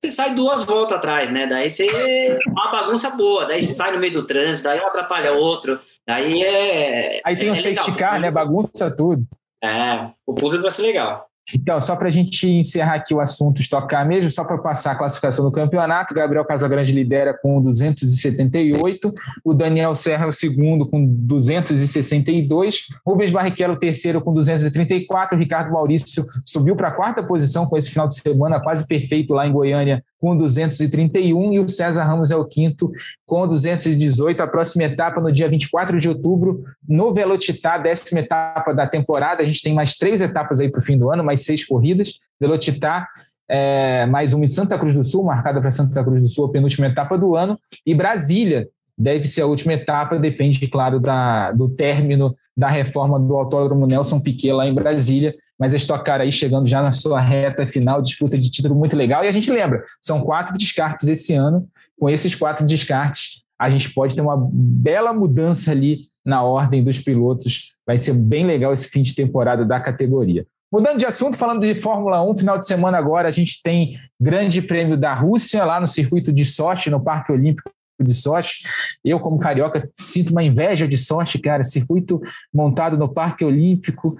Você 0.00 0.10
sai 0.10 0.34
duas 0.34 0.64
voltas 0.64 0.96
atrás, 0.96 1.30
né? 1.30 1.46
Daí 1.46 1.70
você. 1.70 2.38
uma 2.46 2.70
bagunça 2.70 3.10
boa, 3.10 3.44
daí 3.46 3.60
você 3.60 3.72
sai 3.72 3.92
no 3.92 3.98
meio 3.98 4.12
do 4.12 4.26
trânsito, 4.26 4.68
daí 4.68 4.80
um 4.80 4.86
atrapalha 4.86 5.32
outro. 5.32 5.80
Daí 6.06 6.42
é. 6.42 7.20
Aí 7.24 7.38
tem 7.38 7.48
é, 7.48 7.52
um 7.52 7.56
safety 7.56 7.92
car, 7.96 8.20
né? 8.20 8.30
Bagunça 8.30 8.94
tudo. 8.96 9.24
É, 9.62 10.10
o 10.26 10.34
público 10.34 10.62
vai 10.62 10.70
ser 10.70 10.82
legal. 10.82 11.28
Então, 11.54 11.80
só 11.80 11.96
para 11.96 12.08
a 12.08 12.10
gente 12.10 12.48
encerrar 12.48 12.94
aqui 12.94 13.12
o 13.12 13.20
assunto 13.20 13.60
estocar 13.60 14.06
mesmo, 14.06 14.30
só 14.30 14.44
para 14.44 14.58
passar 14.58 14.92
a 14.92 14.94
classificação 14.94 15.44
do 15.44 15.50
campeonato, 15.50 16.14
Gabriel 16.14 16.44
Casagrande 16.44 16.92
lidera 16.92 17.36
com 17.42 17.60
278, 17.60 19.12
o 19.44 19.52
Daniel 19.52 19.94
Serra 19.94 20.26
é 20.26 20.28
o 20.28 20.32
segundo 20.32 20.88
com 20.88 21.04
262, 21.04 22.86
Rubens 23.06 23.30
Barrichello 23.32 23.74
o 23.74 23.78
terceiro 23.78 24.20
com 24.20 24.32
234, 24.32 25.36
o 25.36 25.40
Ricardo 25.40 25.72
Maurício 25.72 26.22
subiu 26.46 26.76
para 26.76 26.88
a 26.88 26.92
quarta 26.92 27.22
posição 27.22 27.66
com 27.66 27.76
esse 27.76 27.90
final 27.90 28.06
de 28.06 28.14
semana 28.14 28.60
quase 28.60 28.86
perfeito 28.86 29.34
lá 29.34 29.46
em 29.46 29.52
Goiânia 29.52 30.02
com 30.22 30.36
231 30.36 31.52
e 31.52 31.58
o 31.58 31.68
César 31.68 32.04
Ramos 32.04 32.30
é 32.30 32.36
o 32.36 32.44
quinto 32.44 32.92
com 33.26 33.44
218. 33.44 34.40
A 34.40 34.46
próxima 34.46 34.84
etapa 34.84 35.20
no 35.20 35.32
dia 35.32 35.48
24 35.48 35.98
de 35.98 36.08
outubro 36.08 36.62
no 36.88 37.12
Velocitar, 37.12 37.82
décima 37.82 38.20
etapa 38.20 38.72
da 38.72 38.86
temporada. 38.86 39.42
A 39.42 39.44
gente 39.44 39.60
tem 39.60 39.74
mais 39.74 39.96
três 39.96 40.20
etapas 40.20 40.60
aí 40.60 40.70
para 40.70 40.78
o 40.78 40.82
fim 40.82 40.96
do 40.96 41.10
ano, 41.10 41.24
mais 41.24 41.42
seis 41.42 41.66
corridas. 41.66 42.20
Velocitar, 42.40 43.08
é, 43.48 44.06
mais 44.06 44.32
uma 44.32 44.44
em 44.44 44.48
Santa 44.48 44.78
Cruz 44.78 44.96
do 44.96 45.02
Sul, 45.02 45.24
marcada 45.24 45.60
para 45.60 45.72
Santa 45.72 46.04
Cruz 46.04 46.22
do 46.22 46.28
Sul, 46.28 46.46
a 46.46 46.52
penúltima 46.52 46.86
etapa 46.86 47.18
do 47.18 47.34
ano. 47.34 47.58
E 47.84 47.92
Brasília 47.92 48.68
deve 48.96 49.24
ser 49.24 49.42
a 49.42 49.46
última 49.46 49.72
etapa, 49.72 50.20
depende, 50.20 50.68
claro, 50.68 51.00
da, 51.00 51.50
do 51.50 51.68
término 51.68 52.36
da 52.56 52.70
reforma 52.70 53.18
do 53.18 53.34
Autódromo 53.34 53.88
Nelson 53.88 54.20
Piquet 54.20 54.52
lá 54.52 54.68
em 54.68 54.74
Brasília 54.74 55.34
mas 55.62 55.72
a 55.72 55.76
Stock 55.76 56.04
Car 56.04 56.20
aí 56.20 56.32
chegando 56.32 56.66
já 56.66 56.82
na 56.82 56.90
sua 56.90 57.20
reta 57.20 57.64
final, 57.64 58.02
disputa 58.02 58.36
de 58.36 58.50
título 58.50 58.74
muito 58.74 58.96
legal. 58.96 59.24
E 59.24 59.28
a 59.28 59.30
gente 59.30 59.48
lembra, 59.48 59.84
são 60.00 60.20
quatro 60.22 60.58
descartes 60.58 61.08
esse 61.08 61.34
ano. 61.34 61.68
Com 61.96 62.10
esses 62.10 62.34
quatro 62.34 62.66
descartes, 62.66 63.44
a 63.56 63.70
gente 63.70 63.94
pode 63.94 64.16
ter 64.16 64.22
uma 64.22 64.36
bela 64.36 65.12
mudança 65.12 65.70
ali 65.70 66.00
na 66.26 66.42
ordem 66.42 66.82
dos 66.82 66.98
pilotos. 66.98 67.76
Vai 67.86 67.96
ser 67.96 68.12
bem 68.12 68.44
legal 68.44 68.72
esse 68.72 68.88
fim 68.88 69.02
de 69.02 69.14
temporada 69.14 69.64
da 69.64 69.78
categoria. 69.78 70.44
Mudando 70.72 70.98
de 70.98 71.06
assunto, 71.06 71.36
falando 71.36 71.60
de 71.60 71.76
Fórmula 71.76 72.28
1, 72.28 72.38
final 72.38 72.58
de 72.58 72.66
semana 72.66 72.98
agora 72.98 73.28
a 73.28 73.30
gente 73.30 73.62
tem 73.62 73.96
Grande 74.20 74.60
Prêmio 74.60 74.96
da 74.96 75.14
Rússia 75.14 75.64
lá 75.64 75.80
no 75.80 75.86
circuito 75.86 76.32
de 76.32 76.44
Sochi, 76.44 76.90
no 76.90 76.98
Parque 76.98 77.30
Olímpico 77.30 77.70
de 78.02 78.14
sorte. 78.14 78.62
Eu, 79.04 79.20
como 79.20 79.38
carioca, 79.38 79.88
sinto 79.98 80.30
uma 80.30 80.42
inveja 80.42 80.86
de 80.86 80.98
sorte, 80.98 81.38
cara. 81.38 81.64
Circuito 81.64 82.20
montado 82.52 82.96
no 82.96 83.12
Parque 83.12 83.44
Olímpico. 83.44 84.16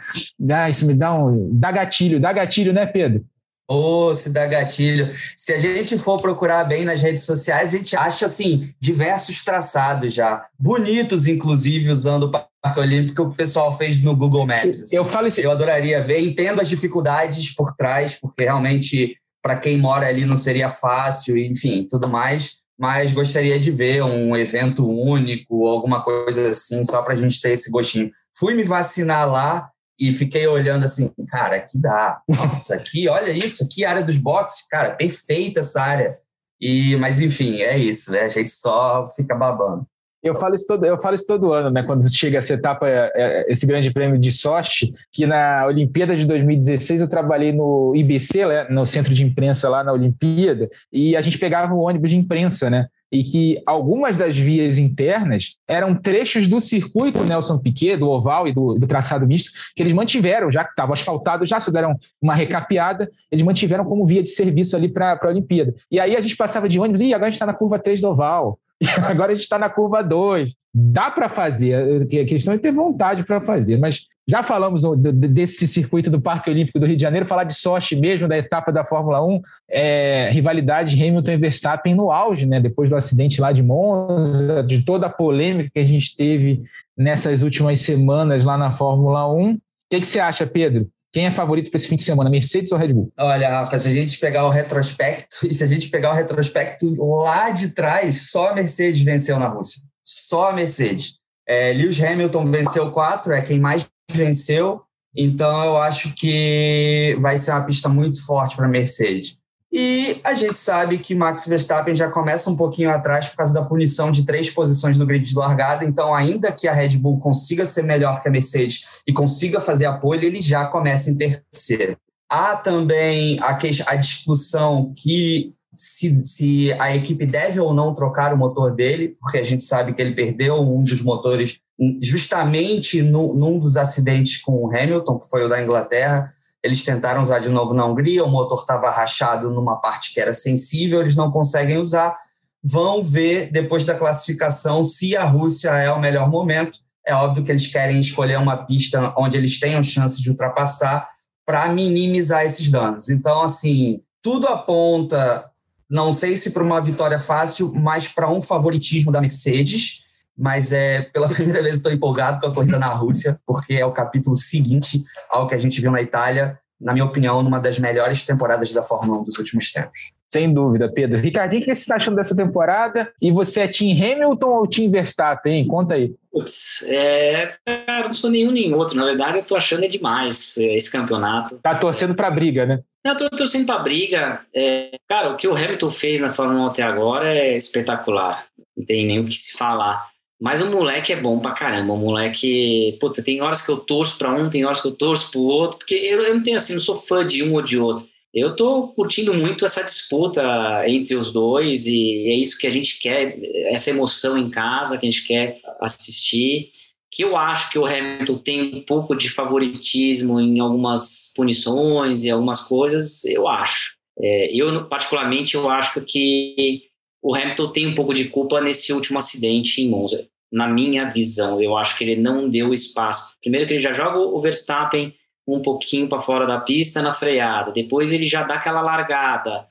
Ah, 0.50 0.70
isso 0.70 0.86
me 0.86 0.94
dá 0.94 1.14
um. 1.14 1.50
dá 1.52 1.70
gatilho, 1.72 2.20
dá 2.20 2.32
gatilho, 2.32 2.72
né, 2.72 2.86
Pedro? 2.86 3.24
Ô, 3.68 4.08
oh, 4.08 4.14
se 4.14 4.30
dá 4.30 4.46
gatilho. 4.46 5.08
Se 5.36 5.52
a 5.52 5.58
gente 5.58 5.96
for 5.96 6.20
procurar 6.20 6.64
bem 6.64 6.84
nas 6.84 7.00
redes 7.00 7.22
sociais, 7.22 7.72
a 7.72 7.78
gente 7.78 7.96
acha, 7.96 8.26
assim, 8.26 8.70
diversos 8.78 9.42
traçados 9.44 10.12
já. 10.12 10.44
Bonitos, 10.58 11.26
inclusive, 11.26 11.90
usando 11.90 12.24
o 12.24 12.30
Parque 12.30 12.80
Olímpico 12.80 13.14
que 13.14 13.22
o 13.22 13.34
pessoal 13.34 13.76
fez 13.78 14.02
no 14.02 14.14
Google 14.14 14.46
Maps. 14.46 14.82
Assim. 14.82 14.96
Eu 14.96 15.08
falo 15.08 15.28
isso. 15.28 15.40
Eu 15.40 15.50
adoraria 15.50 16.02
ver. 16.02 16.20
Entendo 16.20 16.60
as 16.60 16.68
dificuldades 16.68 17.54
por 17.54 17.74
trás, 17.74 18.18
porque 18.20 18.44
realmente, 18.44 19.16
para 19.40 19.56
quem 19.56 19.78
mora 19.78 20.06
ali, 20.06 20.26
não 20.26 20.36
seria 20.36 20.68
fácil, 20.68 21.38
enfim, 21.38 21.86
tudo 21.88 22.08
mais 22.08 22.61
mas 22.82 23.12
gostaria 23.12 23.60
de 23.60 23.70
ver 23.70 24.02
um 24.02 24.34
evento 24.34 24.84
único, 24.90 25.68
alguma 25.68 26.02
coisa 26.02 26.50
assim, 26.50 26.84
só 26.84 27.00
para 27.00 27.12
a 27.12 27.16
gente 27.16 27.40
ter 27.40 27.50
esse 27.50 27.70
gostinho. 27.70 28.10
Fui 28.36 28.54
me 28.54 28.64
vacinar 28.64 29.30
lá 29.30 29.70
e 30.00 30.12
fiquei 30.12 30.48
olhando 30.48 30.84
assim, 30.84 31.08
cara, 31.28 31.58
aqui 31.58 31.78
dá. 31.78 32.20
Nossa, 32.28 32.74
aqui, 32.74 33.08
olha 33.08 33.30
isso, 33.30 33.62
aqui 33.62 33.84
área 33.84 34.02
dos 34.02 34.18
boxes, 34.18 34.66
cara, 34.68 34.96
perfeita 34.96 35.60
essa 35.60 35.80
área. 35.80 36.18
E, 36.60 36.96
mas 36.96 37.20
enfim, 37.20 37.60
é 37.60 37.78
isso, 37.78 38.10
né? 38.10 38.22
A 38.22 38.28
gente 38.28 38.50
só 38.50 39.08
fica 39.14 39.32
babando. 39.32 39.86
Eu 40.22 40.36
falo 40.36 40.54
isso 40.54 40.66
todo, 40.68 40.86
eu 40.86 41.00
falo 41.00 41.16
isso 41.16 41.26
todo 41.26 41.52
ano, 41.52 41.68
né? 41.68 41.82
Quando 41.82 42.08
chega 42.08 42.38
essa 42.38 42.54
etapa, 42.54 42.88
é, 42.88 43.10
é, 43.14 43.52
esse 43.52 43.66
grande 43.66 43.90
prêmio 43.90 44.16
de 44.18 44.30
Sochi, 44.30 44.92
que 45.12 45.26
na 45.26 45.66
Olimpíada 45.66 46.16
de 46.16 46.24
2016 46.24 47.00
eu 47.00 47.08
trabalhei 47.08 47.52
no 47.52 47.92
IBC, 47.96 48.46
né? 48.46 48.66
no 48.70 48.86
centro 48.86 49.12
de 49.12 49.24
imprensa 49.24 49.68
lá 49.68 49.82
na 49.82 49.92
Olimpíada, 49.92 50.68
e 50.92 51.16
a 51.16 51.20
gente 51.20 51.38
pegava 51.38 51.74
o 51.74 51.80
ônibus 51.80 52.10
de 52.10 52.16
imprensa, 52.16 52.70
né? 52.70 52.86
E 53.10 53.24
que 53.24 53.58
algumas 53.66 54.16
das 54.16 54.38
vias 54.38 54.78
internas 54.78 55.56
eram 55.68 55.94
trechos 55.94 56.46
do 56.46 56.60
circuito 56.60 57.24
Nelson 57.24 57.58
Piquet, 57.58 57.96
do 57.96 58.08
oval 58.08 58.46
e 58.46 58.52
do, 58.52 58.74
do 58.74 58.86
traçado 58.86 59.26
misto, 59.26 59.50
que 59.74 59.82
eles 59.82 59.92
mantiveram, 59.92 60.52
já 60.52 60.64
que 60.64 60.70
estava 60.70 60.94
asfaltado, 60.94 61.44
já 61.44 61.60
se 61.60 61.70
deram 61.70 61.94
uma 62.22 62.34
recapeada, 62.34 63.10
eles 63.30 63.44
mantiveram 63.44 63.84
como 63.84 64.06
via 64.06 64.22
de 64.22 64.30
serviço 64.30 64.76
ali 64.76 64.88
para 64.88 65.18
a 65.20 65.28
Olimpíada. 65.28 65.74
E 65.90 65.98
aí 65.98 66.16
a 66.16 66.20
gente 66.20 66.36
passava 66.36 66.68
de 66.68 66.78
ônibus, 66.78 67.00
e 67.00 67.12
agora 67.12 67.26
a 67.26 67.30
gente 67.30 67.34
está 67.34 67.46
na 67.46 67.54
curva 67.54 67.78
3 67.78 68.00
do 68.00 68.08
oval 68.08 68.58
agora 69.02 69.32
a 69.32 69.34
gente 69.34 69.44
está 69.44 69.58
na 69.58 69.70
curva 69.70 70.02
2. 70.02 70.52
Dá 70.74 71.10
para 71.10 71.28
fazer, 71.28 72.02
a 72.02 72.24
questão 72.24 72.54
é 72.54 72.58
ter 72.58 72.72
vontade 72.72 73.24
para 73.24 73.42
fazer, 73.42 73.76
mas 73.78 74.06
já 74.26 74.42
falamos 74.42 74.82
desse 75.12 75.66
circuito 75.66 76.08
do 76.08 76.20
Parque 76.20 76.48
Olímpico 76.48 76.78
do 76.78 76.86
Rio 76.86 76.96
de 76.96 77.02
Janeiro, 77.02 77.26
falar 77.26 77.44
de 77.44 77.54
sorte 77.54 77.94
mesmo, 77.96 78.28
da 78.28 78.38
etapa 78.38 78.72
da 78.72 78.84
Fórmula 78.84 79.24
1, 79.24 79.40
é, 79.68 80.30
rivalidade 80.30 81.00
Hamilton 81.02 81.32
e 81.32 81.36
Verstappen 81.36 81.94
no 81.94 82.10
auge, 82.12 82.46
né? 82.46 82.60
depois 82.60 82.88
do 82.88 82.96
acidente 82.96 83.40
lá 83.40 83.52
de 83.52 83.62
Monza, 83.62 84.62
de 84.62 84.82
toda 84.82 85.06
a 85.06 85.10
polêmica 85.10 85.70
que 85.74 85.80
a 85.80 85.86
gente 85.86 86.16
teve 86.16 86.62
nessas 86.96 87.42
últimas 87.42 87.80
semanas 87.80 88.44
lá 88.44 88.56
na 88.56 88.70
Fórmula 88.70 89.30
1. 89.30 89.52
O 89.52 89.58
que, 89.90 90.00
que 90.00 90.06
você 90.06 90.20
acha, 90.20 90.46
Pedro? 90.46 90.88
Quem 91.12 91.26
é 91.26 91.30
favorito 91.30 91.70
para 91.70 91.78
esse 91.78 91.88
fim 91.88 91.96
de 91.96 92.02
semana, 92.02 92.30
Mercedes 92.30 92.72
ou 92.72 92.78
Red 92.78 92.94
Bull? 92.94 93.12
Olha, 93.18 93.50
Rafa, 93.50 93.78
se 93.78 93.88
a 93.88 93.92
gente 93.92 94.18
pegar 94.18 94.46
o 94.46 94.50
retrospecto, 94.50 95.46
e 95.46 95.54
se 95.54 95.62
a 95.62 95.66
gente 95.66 95.90
pegar 95.90 96.12
o 96.12 96.14
retrospecto 96.14 96.94
lá 97.22 97.50
de 97.50 97.74
trás, 97.74 98.30
só 98.30 98.50
a 98.50 98.54
Mercedes 98.54 99.02
venceu 99.02 99.38
na 99.38 99.48
Rússia. 99.48 99.82
Só 100.02 100.48
a 100.48 100.52
Mercedes. 100.54 101.16
É, 101.46 101.72
Lewis 101.72 102.02
Hamilton 102.02 102.50
venceu 102.50 102.90
quatro, 102.90 103.34
é 103.34 103.42
quem 103.42 103.60
mais 103.60 103.86
venceu. 104.10 104.80
Então 105.14 105.62
eu 105.64 105.76
acho 105.76 106.14
que 106.14 107.16
vai 107.20 107.38
ser 107.38 107.50
uma 107.50 107.66
pista 107.66 107.88
muito 107.90 108.24
forte 108.24 108.56
para 108.56 108.64
a 108.64 108.70
Mercedes. 108.70 109.36
E 109.72 110.20
a 110.22 110.34
gente 110.34 110.58
sabe 110.58 110.98
que 110.98 111.14
Max 111.14 111.46
Verstappen 111.46 111.96
já 111.96 112.10
começa 112.10 112.50
um 112.50 112.56
pouquinho 112.56 112.90
atrás 112.90 113.28
por 113.28 113.36
causa 113.36 113.54
da 113.54 113.64
punição 113.64 114.12
de 114.12 114.26
três 114.26 114.50
posições 114.50 114.98
no 114.98 115.06
grid 115.06 115.24
de 115.24 115.34
largada. 115.34 115.82
Então, 115.82 116.14
ainda 116.14 116.52
que 116.52 116.68
a 116.68 116.74
Red 116.74 116.98
Bull 116.98 117.18
consiga 117.18 117.64
ser 117.64 117.82
melhor 117.82 118.20
que 118.20 118.28
a 118.28 118.30
Mercedes 118.30 119.02
e 119.06 119.12
consiga 119.14 119.62
fazer 119.62 119.86
a 119.86 119.96
pole, 119.96 120.26
ele 120.26 120.42
já 120.42 120.66
começa 120.66 121.10
em 121.10 121.16
terceiro. 121.16 121.96
Há 122.30 122.56
também 122.56 123.38
a, 123.40 123.58
a 123.86 123.96
discussão 123.96 124.92
que 124.94 125.54
se, 125.74 126.20
se, 126.26 126.72
a 126.74 126.94
equipe 126.94 127.24
deve 127.24 127.58
ou 127.58 127.72
não 127.72 127.94
trocar 127.94 128.34
o 128.34 128.36
motor 128.36 128.74
dele, 128.74 129.16
porque 129.20 129.38
a 129.38 129.42
gente 129.42 129.64
sabe 129.64 129.94
que 129.94 130.02
ele 130.02 130.14
perdeu 130.14 130.60
um 130.60 130.84
dos 130.84 131.02
motores 131.02 131.60
justamente 132.00 133.00
no, 133.00 133.34
num 133.34 133.58
dos 133.58 133.78
acidentes 133.78 134.40
com 134.40 134.52
o 134.52 134.74
Hamilton, 134.74 135.18
que 135.18 135.30
foi 135.30 135.44
o 135.44 135.48
da 135.48 135.62
Inglaterra. 135.62 136.30
Eles 136.62 136.84
tentaram 136.84 137.22
usar 137.22 137.40
de 137.40 137.48
novo 137.48 137.74
na 137.74 137.84
Hungria, 137.84 138.24
o 138.24 138.30
motor 138.30 138.58
estava 138.58 138.90
rachado 138.90 139.50
numa 139.50 139.76
parte 139.76 140.12
que 140.14 140.20
era 140.20 140.32
sensível, 140.32 141.00
eles 141.00 141.16
não 141.16 141.30
conseguem 141.30 141.78
usar. 141.78 142.16
Vão 142.62 143.02
ver 143.02 143.50
depois 143.50 143.84
da 143.84 143.94
classificação 143.94 144.84
se 144.84 145.16
a 145.16 145.24
Rússia 145.24 145.70
é 145.70 145.90
o 145.90 146.00
melhor 146.00 146.30
momento. 146.30 146.78
É 147.06 147.12
óbvio 147.14 147.42
que 147.42 147.50
eles 147.50 147.66
querem 147.66 148.00
escolher 148.00 148.38
uma 148.38 148.64
pista 148.64 149.12
onde 149.16 149.36
eles 149.36 149.58
tenham 149.58 149.82
chance 149.82 150.22
de 150.22 150.30
ultrapassar 150.30 151.08
para 151.44 151.68
minimizar 151.68 152.44
esses 152.44 152.70
danos. 152.70 153.08
Então, 153.08 153.42
assim, 153.42 154.00
tudo 154.22 154.46
aponta, 154.46 155.50
não 155.90 156.12
sei 156.12 156.36
se 156.36 156.52
para 156.52 156.62
uma 156.62 156.80
vitória 156.80 157.18
fácil, 157.18 157.72
mas 157.74 158.06
para 158.06 158.30
um 158.30 158.40
favoritismo 158.40 159.10
da 159.10 159.20
Mercedes 159.20 160.01
mas 160.36 160.72
é 160.72 161.02
pela 161.02 161.28
primeira 161.30 161.62
vez 161.62 161.76
estou 161.76 161.92
empolgado 161.92 162.40
com 162.40 162.46
a 162.46 162.54
corrida 162.54 162.78
na 162.78 162.86
Rússia, 162.86 163.38
porque 163.46 163.74
é 163.74 163.86
o 163.86 163.92
capítulo 163.92 164.36
seguinte 164.36 165.02
ao 165.30 165.46
que 165.46 165.54
a 165.54 165.58
gente 165.58 165.80
viu 165.80 165.90
na 165.90 166.02
Itália, 166.02 166.58
na 166.80 166.92
minha 166.92 167.04
opinião, 167.04 167.42
numa 167.42 167.60
das 167.60 167.78
melhores 167.78 168.24
temporadas 168.24 168.72
da 168.72 168.82
Fórmula 168.82 169.20
1 169.20 169.24
dos 169.24 169.38
últimos 169.38 169.70
tempos. 169.70 170.12
Sem 170.32 170.52
dúvida, 170.52 170.90
Pedro. 170.90 171.20
Ricardinho, 171.20 171.60
o 171.60 171.64
que 171.66 171.74
você 171.74 171.82
está 171.82 171.96
achando 171.96 172.16
dessa 172.16 172.34
temporada? 172.34 173.12
E 173.20 173.30
você 173.30 173.60
é 173.60 173.68
Team 173.68 173.92
Hamilton 173.92 174.46
ou 174.46 174.66
Team 174.66 174.90
Verstappen? 174.90 175.52
Hein? 175.52 175.66
Conta 175.66 175.92
aí. 175.92 176.14
Putz, 176.32 176.82
é, 176.88 177.54
cara, 177.66 178.06
não 178.06 178.14
sou 178.14 178.30
nenhum 178.30 178.50
nem 178.50 178.72
outro. 178.72 178.96
Na 178.96 179.04
verdade, 179.04 179.36
eu 179.36 179.44
tô 179.44 179.54
achando 179.54 179.84
é 179.84 179.88
demais 179.88 180.56
é, 180.56 180.74
esse 180.74 180.90
campeonato. 180.90 181.58
Tá 181.62 181.74
torcendo 181.74 182.14
pra 182.14 182.30
briga, 182.30 182.64
né? 182.64 182.80
Eu 183.04 183.14
tô 183.14 183.28
torcendo 183.28 183.66
pra 183.66 183.80
briga. 183.80 184.40
É, 184.54 184.92
cara, 185.06 185.32
o 185.32 185.36
que 185.36 185.46
o 185.46 185.54
Hamilton 185.54 185.90
fez 185.90 186.18
na 186.18 186.32
Fórmula 186.32 186.62
1 186.62 186.66
até 186.68 186.82
agora 186.82 187.28
é 187.28 187.54
espetacular. 187.54 188.46
Não 188.74 188.86
tem 188.86 189.06
nem 189.06 189.20
o 189.20 189.26
que 189.26 189.34
se 189.34 189.52
falar. 189.52 190.11
Mas 190.42 190.60
o 190.60 190.68
moleque 190.68 191.12
é 191.12 191.20
bom 191.20 191.38
pra 191.38 191.52
caramba. 191.52 191.92
O 191.92 191.96
moleque, 191.96 192.96
puta, 192.98 193.22
tem 193.22 193.40
horas 193.40 193.64
que 193.64 193.70
eu 193.70 193.76
torço 193.76 194.18
pra 194.18 194.34
um, 194.34 194.50
tem 194.50 194.64
horas 194.64 194.80
que 194.80 194.88
eu 194.88 194.92
torço 194.92 195.30
pro 195.30 195.40
outro, 195.40 195.78
porque 195.78 195.94
eu, 195.94 196.20
eu 196.20 196.34
não 196.34 196.42
tenho 196.42 196.56
assim, 196.56 196.72
não 196.72 196.80
sou 196.80 196.96
fã 196.96 197.24
de 197.24 197.44
um 197.44 197.54
ou 197.54 197.62
de 197.62 197.78
outro. 197.78 198.04
Eu 198.34 198.56
tô 198.56 198.88
curtindo 198.88 199.32
muito 199.32 199.64
essa 199.64 199.84
disputa 199.84 200.42
entre 200.88 201.14
os 201.14 201.32
dois 201.32 201.86
e 201.86 202.24
é 202.26 202.34
isso 202.34 202.58
que 202.58 202.66
a 202.66 202.70
gente 202.70 202.98
quer, 202.98 203.38
essa 203.66 203.90
emoção 203.90 204.36
em 204.36 204.50
casa 204.50 204.98
que 204.98 205.06
a 205.06 205.10
gente 205.10 205.24
quer 205.24 205.60
assistir. 205.80 206.70
Que 207.08 207.22
eu 207.22 207.36
acho 207.36 207.70
que 207.70 207.78
o 207.78 207.86
Hamilton 207.86 208.38
tem 208.38 208.74
um 208.74 208.82
pouco 208.82 209.14
de 209.14 209.30
favoritismo 209.30 210.40
em 210.40 210.58
algumas 210.58 211.32
punições 211.36 212.24
e 212.24 212.30
algumas 212.30 212.62
coisas, 212.62 213.24
eu 213.26 213.46
acho. 213.46 213.94
É, 214.18 214.50
eu, 214.52 214.88
particularmente, 214.88 215.54
eu 215.54 215.70
acho 215.70 216.00
que 216.00 216.82
o 217.22 217.32
Hamilton 217.32 217.70
tem 217.70 217.86
um 217.86 217.94
pouco 217.94 218.12
de 218.12 218.24
culpa 218.24 218.60
nesse 218.60 218.92
último 218.92 219.20
acidente 219.20 219.80
em 219.80 219.88
Monza 219.88 220.31
na 220.52 220.68
minha 220.68 221.10
visão. 221.10 221.60
Eu 221.60 221.76
acho 221.76 221.96
que 221.96 222.04
ele 222.04 222.20
não 222.20 222.48
deu 222.48 222.72
espaço. 222.72 223.36
Primeiro 223.40 223.66
que 223.66 223.72
ele 223.72 223.80
já 223.80 223.92
joga 223.92 224.18
o 224.18 224.38
Verstappen 224.40 225.14
um 225.46 225.60
pouquinho 225.62 226.08
para 226.08 226.20
fora 226.20 226.46
da 226.46 226.60
pista 226.60 227.02
na 227.02 227.12
freada, 227.12 227.72
depois 227.72 228.12
ele 228.12 228.26
já 228.26 228.44
dá 228.44 228.54
aquela 228.54 228.80
largada 228.80 229.66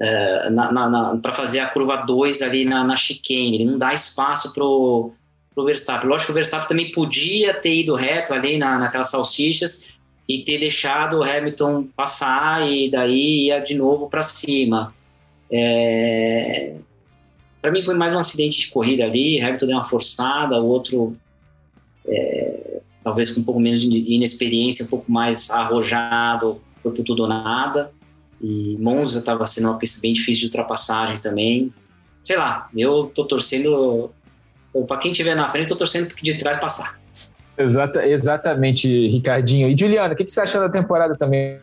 é, 0.00 0.48
para 1.20 1.32
fazer 1.32 1.58
a 1.58 1.66
curva 1.66 1.96
2 1.96 2.42
ali 2.42 2.64
na, 2.64 2.84
na 2.84 2.94
chicane, 2.96 3.56
ele 3.56 3.64
não 3.64 3.78
dá 3.78 3.92
espaço 3.92 4.52
pro, 4.52 5.12
pro 5.54 5.64
Verstappen. 5.64 6.08
Lógico 6.08 6.26
que 6.26 6.32
o 6.32 6.34
Verstappen 6.34 6.68
também 6.68 6.92
podia 6.92 7.54
ter 7.54 7.74
ido 7.74 7.94
reto 7.94 8.34
ali 8.34 8.58
na, 8.58 8.78
naquelas 8.78 9.10
salsichas 9.10 9.96
e 10.28 10.44
ter 10.44 10.58
deixado 10.58 11.18
o 11.18 11.22
Hamilton 11.24 11.88
passar 11.96 12.70
e 12.70 12.90
daí 12.90 13.46
ia 13.46 13.60
de 13.60 13.74
novo 13.74 14.08
para 14.08 14.22
cima. 14.22 14.94
É... 15.50 16.74
Para 17.66 17.72
mim 17.72 17.82
foi 17.82 17.96
mais 17.96 18.12
um 18.12 18.18
acidente 18.20 18.60
de 18.60 18.68
corrida 18.68 19.02
ali, 19.02 19.42
Hamilton 19.42 19.66
deu 19.66 19.76
uma 19.76 19.84
forçada, 19.84 20.54
o 20.62 20.66
outro 20.66 21.16
é... 22.06 22.78
talvez 23.02 23.32
com 23.32 23.40
um 23.40 23.42
pouco 23.42 23.58
menos 23.58 23.80
de 23.80 23.88
inexperiência, 23.88 24.84
um 24.84 24.88
pouco 24.88 25.10
mais 25.10 25.50
arrojado, 25.50 26.60
foi 26.80 26.92
por 26.92 27.04
tudo 27.04 27.24
ou 27.24 27.28
nada. 27.28 27.90
E 28.40 28.76
Monza 28.78 29.18
estava 29.18 29.44
sendo 29.46 29.66
uma 29.66 29.78
pista 29.78 30.00
bem 30.00 30.12
difícil 30.12 30.42
de 30.42 30.46
ultrapassagem 30.46 31.18
também. 31.18 31.72
Sei 32.22 32.36
lá, 32.36 32.68
eu 32.72 33.10
tô 33.12 33.24
torcendo 33.24 34.12
para 34.86 34.98
quem 34.98 35.10
estiver 35.10 35.34
na 35.34 35.48
frente, 35.48 35.66
tô 35.66 35.74
torcendo 35.74 36.14
de 36.14 36.38
trás 36.38 36.60
passar. 36.60 37.00
Exata, 37.58 38.06
exatamente, 38.06 39.08
Ricardinho. 39.08 39.68
E 39.68 39.76
Juliana, 39.76 40.14
o 40.14 40.16
que, 40.16 40.22
que 40.22 40.30
você 40.30 40.40
acha 40.40 40.60
da 40.60 40.68
temporada 40.68 41.16
também? 41.16 41.58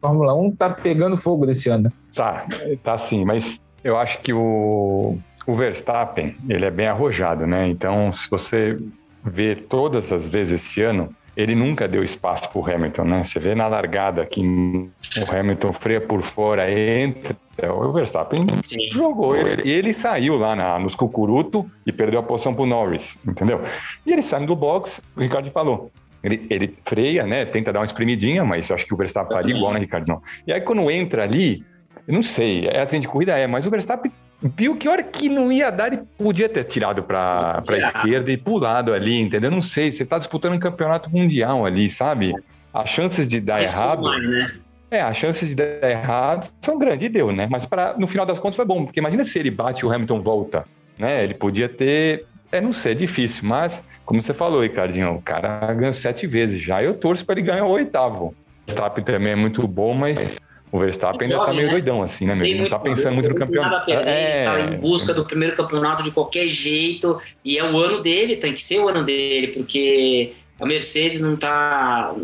Fórmula 0.00 0.34
1 0.34 0.56
tá 0.56 0.70
pegando 0.70 1.16
fogo 1.16 1.46
desse 1.46 1.68
ano. 1.68 1.92
Tá, 2.12 2.48
tá 2.82 2.98
sim, 2.98 3.24
mas 3.24 3.60
eu 3.82 3.96
acho 3.96 4.18
que 4.20 4.32
o, 4.32 5.18
o 5.46 5.56
Verstappen, 5.56 6.36
ele 6.48 6.64
é 6.64 6.70
bem 6.70 6.86
arrojado, 6.86 7.46
né? 7.46 7.68
Então, 7.68 8.12
se 8.12 8.28
você 8.28 8.78
vê 9.24 9.54
todas 9.56 10.10
as 10.12 10.28
vezes 10.28 10.62
esse 10.62 10.82
ano, 10.82 11.14
ele 11.36 11.54
nunca 11.54 11.88
deu 11.88 12.04
espaço 12.04 12.50
para 12.50 12.60
o 12.60 12.66
Hamilton, 12.66 13.04
né? 13.04 13.24
Você 13.24 13.38
vê 13.38 13.54
na 13.54 13.66
largada 13.66 14.26
que 14.26 14.40
o 14.40 14.90
Hamilton 15.36 15.72
freia 15.74 16.00
por 16.00 16.22
fora, 16.32 16.70
entra, 16.70 17.36
o 17.72 17.92
Verstappen 17.92 18.46
Sim. 18.62 18.90
jogou. 18.92 19.36
Ele, 19.36 19.62
e 19.64 19.70
ele 19.72 19.94
saiu 19.94 20.36
lá 20.36 20.54
na, 20.56 20.78
nos 20.78 20.94
cucuruto 20.94 21.70
e 21.86 21.92
perdeu 21.92 22.20
a 22.20 22.22
posição 22.22 22.52
para 22.52 22.62
o 22.62 22.66
Norris, 22.66 23.16
entendeu? 23.26 23.62
E 24.04 24.12
ele 24.12 24.22
sai 24.22 24.44
do 24.44 24.56
box, 24.56 25.00
o 25.16 25.20
Ricardo 25.20 25.50
falou. 25.50 25.90
Ele, 26.22 26.46
ele 26.50 26.76
freia, 26.86 27.26
né? 27.26 27.46
Tenta 27.46 27.72
dar 27.72 27.80
uma 27.80 27.86
espremidinha, 27.86 28.44
mas 28.44 28.70
acho 28.70 28.84
que 28.84 28.92
o 28.92 28.96
Verstappen 28.96 29.34
faria 29.34 29.56
igual, 29.56 29.72
né, 29.72 29.80
Ricardo? 29.80 30.06
Não. 30.06 30.22
E 30.46 30.52
aí 30.52 30.60
quando 30.60 30.90
entra 30.90 31.22
ali, 31.22 31.64
eu 32.06 32.14
não 32.14 32.22
sei, 32.22 32.66
é 32.66 32.80
assim 32.80 33.00
de 33.00 33.08
corrida 33.08 33.36
é, 33.36 33.46
mas 33.46 33.66
o 33.66 33.70
Verstappen 33.70 34.12
viu 34.42 34.76
que 34.76 34.88
hora 34.88 35.02
que 35.02 35.28
não 35.28 35.52
ia 35.52 35.70
dar, 35.70 35.92
ele 35.92 36.02
podia 36.16 36.48
ter 36.48 36.64
tirado 36.64 37.02
para 37.02 37.62
a 37.66 37.76
esquerda 37.76 38.30
e 38.30 38.36
pulado 38.36 38.92
ali, 38.92 39.20
entendeu? 39.20 39.50
Não 39.50 39.62
sei, 39.62 39.92
você 39.92 40.02
está 40.02 40.18
disputando 40.18 40.54
um 40.54 40.58
campeonato 40.58 41.10
mundial 41.10 41.66
ali, 41.66 41.90
sabe? 41.90 42.34
As 42.72 42.88
chances 42.88 43.28
de 43.28 43.40
dar 43.40 43.62
errado. 43.62 44.02
Mais, 44.02 44.28
né? 44.28 44.52
É, 44.90 45.00
as 45.00 45.16
chances 45.16 45.48
de 45.48 45.54
dar 45.54 45.88
errado 45.88 46.50
são 46.62 46.78
grandes, 46.78 47.06
e 47.06 47.08
deu, 47.08 47.30
né? 47.32 47.46
Mas 47.50 47.66
pra, 47.66 47.94
no 47.96 48.08
final 48.08 48.24
das 48.26 48.38
contas 48.38 48.56
foi 48.56 48.64
bom, 48.64 48.84
porque 48.84 48.98
imagina 48.98 49.24
se 49.24 49.38
ele 49.38 49.50
bate 49.50 49.82
e 49.82 49.86
o 49.86 49.92
Hamilton 49.92 50.20
volta, 50.20 50.64
né? 50.98 51.06
Sim. 51.06 51.18
Ele 51.18 51.34
podia 51.34 51.68
ter. 51.68 52.26
É, 52.50 52.60
não 52.60 52.72
sei, 52.72 52.92
é 52.92 52.94
difícil, 52.96 53.46
mas, 53.46 53.80
como 54.04 54.20
você 54.22 54.34
falou, 54.34 54.62
Ricardinho, 54.62 55.14
o 55.14 55.22
cara 55.22 55.72
ganhou 55.74 55.94
sete 55.94 56.26
vezes 56.26 56.60
já. 56.60 56.82
Eu 56.82 56.94
torço 56.94 57.24
para 57.24 57.38
ele 57.38 57.46
ganhar 57.46 57.64
o 57.64 57.70
oitavo. 57.70 58.26
O 58.26 58.34
Verstappen 58.66 59.04
também 59.04 59.32
é 59.32 59.36
muito 59.36 59.66
bom, 59.68 59.94
mas 59.94 60.40
o 60.72 60.78
Verstappen 60.78 61.26
ainda 61.26 61.44
tá 61.44 61.52
meio 61.52 61.66
né? 61.66 61.72
doidão, 61.72 62.02
assim, 62.02 62.26
né, 62.26 62.34
mesmo? 62.34 62.62
Não 62.62 62.70
tá 62.70 62.78
pensando 62.78 63.14
muito 63.14 63.28
no 63.28 63.34
campeonato. 63.34 63.86
Perder, 63.86 64.08
é, 64.08 64.44
tá 64.44 64.60
em 64.60 64.78
busca 64.78 65.12
do 65.12 65.24
primeiro 65.24 65.56
campeonato 65.56 66.02
de 66.02 66.12
qualquer 66.12 66.46
jeito. 66.46 67.18
E 67.44 67.58
é 67.58 67.64
o 67.64 67.76
ano 67.76 68.00
dele, 68.00 68.36
tem 68.36 68.52
que 68.52 68.62
ser 68.62 68.78
o 68.78 68.88
ano 68.88 69.04
dele, 69.04 69.48
porque 69.48 70.32
a 70.60 70.66
Mercedes 70.66 71.20
não 71.20 71.36
tá. 71.36 72.14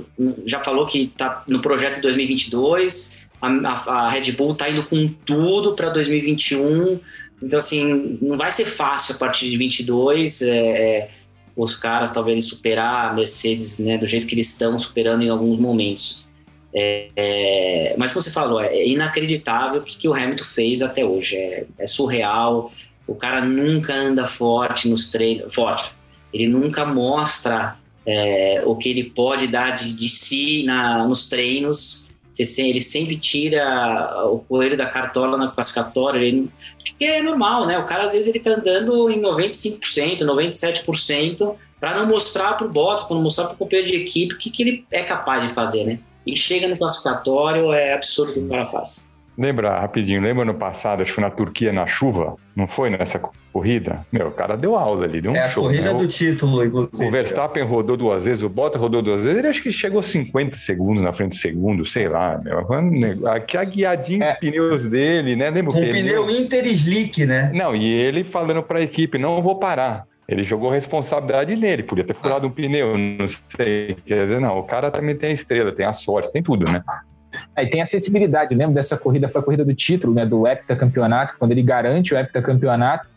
Já 0.44 0.61
falou 0.61 0.86
que 0.86 1.09
tá 1.09 1.42
no 1.49 1.61
projeto 1.61 1.97
de 1.97 2.03
2022. 2.03 3.28
A, 3.42 3.49
a, 3.49 4.07
a 4.07 4.11
Red 4.11 4.30
Bull 4.32 4.55
tá 4.55 4.70
indo 4.70 4.84
com 4.84 5.09
tudo 5.24 5.74
para 5.74 5.90
2021. 5.90 7.01
Então, 7.42 7.59
assim, 7.59 8.18
não 8.22 8.36
vai 8.36 8.51
ser 8.53 8.64
fácil 8.64 9.16
a 9.16 9.18
partir 9.18 9.51
de 9.51 9.57
22. 9.57 10.42
É, 10.42 10.49
é, 10.51 11.11
os 11.57 11.74
caras 11.74 12.12
talvez 12.12 12.44
superar 12.44 13.11
a 13.11 13.14
Mercedes, 13.14 13.78
né, 13.78 13.97
do 13.97 14.07
jeito 14.07 14.26
que 14.26 14.34
eles 14.34 14.53
estão 14.53 14.78
superando 14.78 15.22
em 15.22 15.30
alguns 15.30 15.59
momentos. 15.59 16.26
É, 16.79 17.09
é, 17.16 17.95
mas 17.97 18.12
como 18.12 18.20
você 18.20 18.31
falou, 18.31 18.61
é 18.61 18.87
inacreditável 18.87 19.81
o 19.81 19.83
que, 19.83 19.97
que 19.97 20.07
o 20.07 20.12
Hamilton 20.12 20.45
fez 20.45 20.83
até 20.83 21.03
hoje. 21.03 21.35
É, 21.37 21.64
é, 21.79 21.87
surreal. 21.87 22.70
O 23.07 23.14
cara 23.14 23.43
nunca 23.43 23.95
anda 23.95 24.27
forte 24.27 24.87
nos 24.87 25.09
treinos. 25.09 25.55
Forte. 25.55 25.91
Ele 26.35 26.47
nunca 26.47 26.85
mostra 26.85 27.79
é, 28.05 28.62
o 28.66 28.77
que 28.77 28.91
ele 28.91 29.05
pode 29.05 29.47
dar 29.47 29.70
de, 29.70 29.97
de 29.97 30.09
si 30.11 30.64
na, 30.64 31.07
nos 31.07 31.31
treinos. 31.31 32.11
Ele 32.59 32.83
sempre 32.83 33.16
tira 33.16 34.27
o 34.27 34.41
coelho 34.41 34.77
da 34.77 34.85
cartola 34.85 35.39
na 35.39 35.49
classificatória. 35.49 36.18
Ele, 36.18 36.51
porque 36.85 37.07
é 37.07 37.22
normal, 37.22 37.66
né? 37.66 37.79
O 37.79 37.87
cara 37.87 38.03
às 38.03 38.12
vezes 38.12 38.29
ele 38.29 38.41
tá 38.41 38.51
andando 38.51 39.11
em 39.11 39.22
95%, 39.22 40.18
97% 40.18 41.55
para 41.81 41.99
não 41.99 42.07
mostrar 42.07 42.53
para 42.53 42.66
o 42.66 42.70
Bottas, 42.70 43.07
para 43.07 43.16
não 43.16 43.22
mostrar 43.22 43.47
para 43.47 43.55
o 43.55 43.57
companheiro 43.57 43.91
de 43.91 43.97
equipe 43.97 44.35
o 44.35 44.39
que, 44.39 44.51
que 44.51 44.62
ele 44.62 44.85
é 44.91 45.03
capaz 45.03 45.43
de 45.43 45.55
fazer, 45.55 45.85
né? 45.87 45.99
E 46.27 46.37
chega 46.37 46.66
no 46.68 46.77
classificatório, 46.77 47.72
é 47.72 47.93
absurdo 47.93 48.31
o 48.31 48.35
que 48.35 48.41
o 48.41 48.49
cara 48.49 48.66
faz. 48.66 49.07
Lembra, 49.39 49.81
rapidinho, 49.81 50.22
lembra 50.22 50.47
no 50.47 50.55
passado, 50.55 51.03
acho 51.03 51.11
que 51.11 51.14
foi 51.16 51.24
na 51.24 51.31
Turquia, 51.31 51.70
na 51.70 51.87
chuva? 51.87 52.37
Não 52.55 52.66
foi 52.66 52.89
nessa 52.89 53.20
corrida? 53.53 54.07
Meu, 54.11 54.29
o 54.29 54.31
cara 54.31 54.57
deu 54.57 54.77
aula 54.77 55.05
ali, 55.05 55.20
deu 55.20 55.31
um 55.31 55.37
É 55.37 55.51
show, 55.51 55.64
a 55.64 55.66
corrida 55.66 55.93
né? 55.93 55.99
do 55.99 56.09
título, 56.09 56.64
inclusive. 56.64 57.07
O 57.07 57.11
Verstappen 57.11 57.62
rodou 57.64 57.99
duas 57.99 58.24
vezes, 58.24 58.43
o 58.43 58.49
Bottas 58.49 58.81
rodou 58.81 59.03
duas 59.03 59.22
vezes, 59.22 59.39
ele 59.39 59.49
acho 59.49 59.62
que 59.62 59.70
chegou 59.70 60.03
50 60.03 60.57
segundos 60.57 61.03
na 61.03 61.12
frente 61.12 61.33
do 61.33 61.37
segundo, 61.37 61.85
sei 61.87 62.09
lá, 62.09 62.41
meu. 62.43 62.66
Aqui 63.29 63.59
a 63.59 63.64
guiadinha 63.64 64.24
é. 64.24 64.31
dos 64.31 64.41
pneus 64.41 64.85
dele, 64.85 65.37
né? 65.37 65.51
Lembra 65.51 65.74
Com 65.74 65.83
o 65.83 65.89
pneu 65.91 66.31
Inter 66.31 66.64
Slick, 66.68 67.27
né? 67.27 67.51
Não, 67.53 67.77
e 67.77 67.85
ele 67.85 68.24
falando 68.24 68.62
para 68.62 68.79
a 68.79 68.83
equipe, 68.83 69.18
não 69.18 69.43
vou 69.43 69.59
parar. 69.59 70.07
Ele 70.29 70.43
jogou 70.43 70.70
responsabilidade 70.70 71.55
nele, 71.55 71.85
podia 71.85 72.05
ter 72.05 72.14
furado 72.16 72.47
um 72.47 72.51
pneu, 72.51 72.99
não 72.99 73.29
sei. 73.57 73.97
Quer 74.05 74.27
dizer, 74.27 74.41
não, 74.41 74.59
o 74.59 74.64
cara 74.64 74.91
também 74.91 75.16
tem 75.16 75.31
a 75.31 75.35
estrela, 75.35 75.72
tem 75.72 75.87
a 75.87 75.93
sorte, 75.93 76.33
tem 76.33 76.43
tudo, 76.43 76.64
né? 76.64 76.83
Aí 77.57 77.70
tem 77.70 77.80
acessibilidade, 77.80 78.54
lembro 78.54 78.74
dessa 78.74 78.98
corrida, 78.98 79.30
foi 79.30 79.40
a 79.40 79.44
corrida 79.44 79.64
do 79.64 79.74
título, 79.74 80.12
né, 80.12 80.26
do 80.26 80.46
heptacampeonato, 80.46 81.36
quando 81.38 81.52
ele 81.52 81.62
garante 81.62 82.12
o 82.12 82.18
heptacampeonato, 82.18 83.09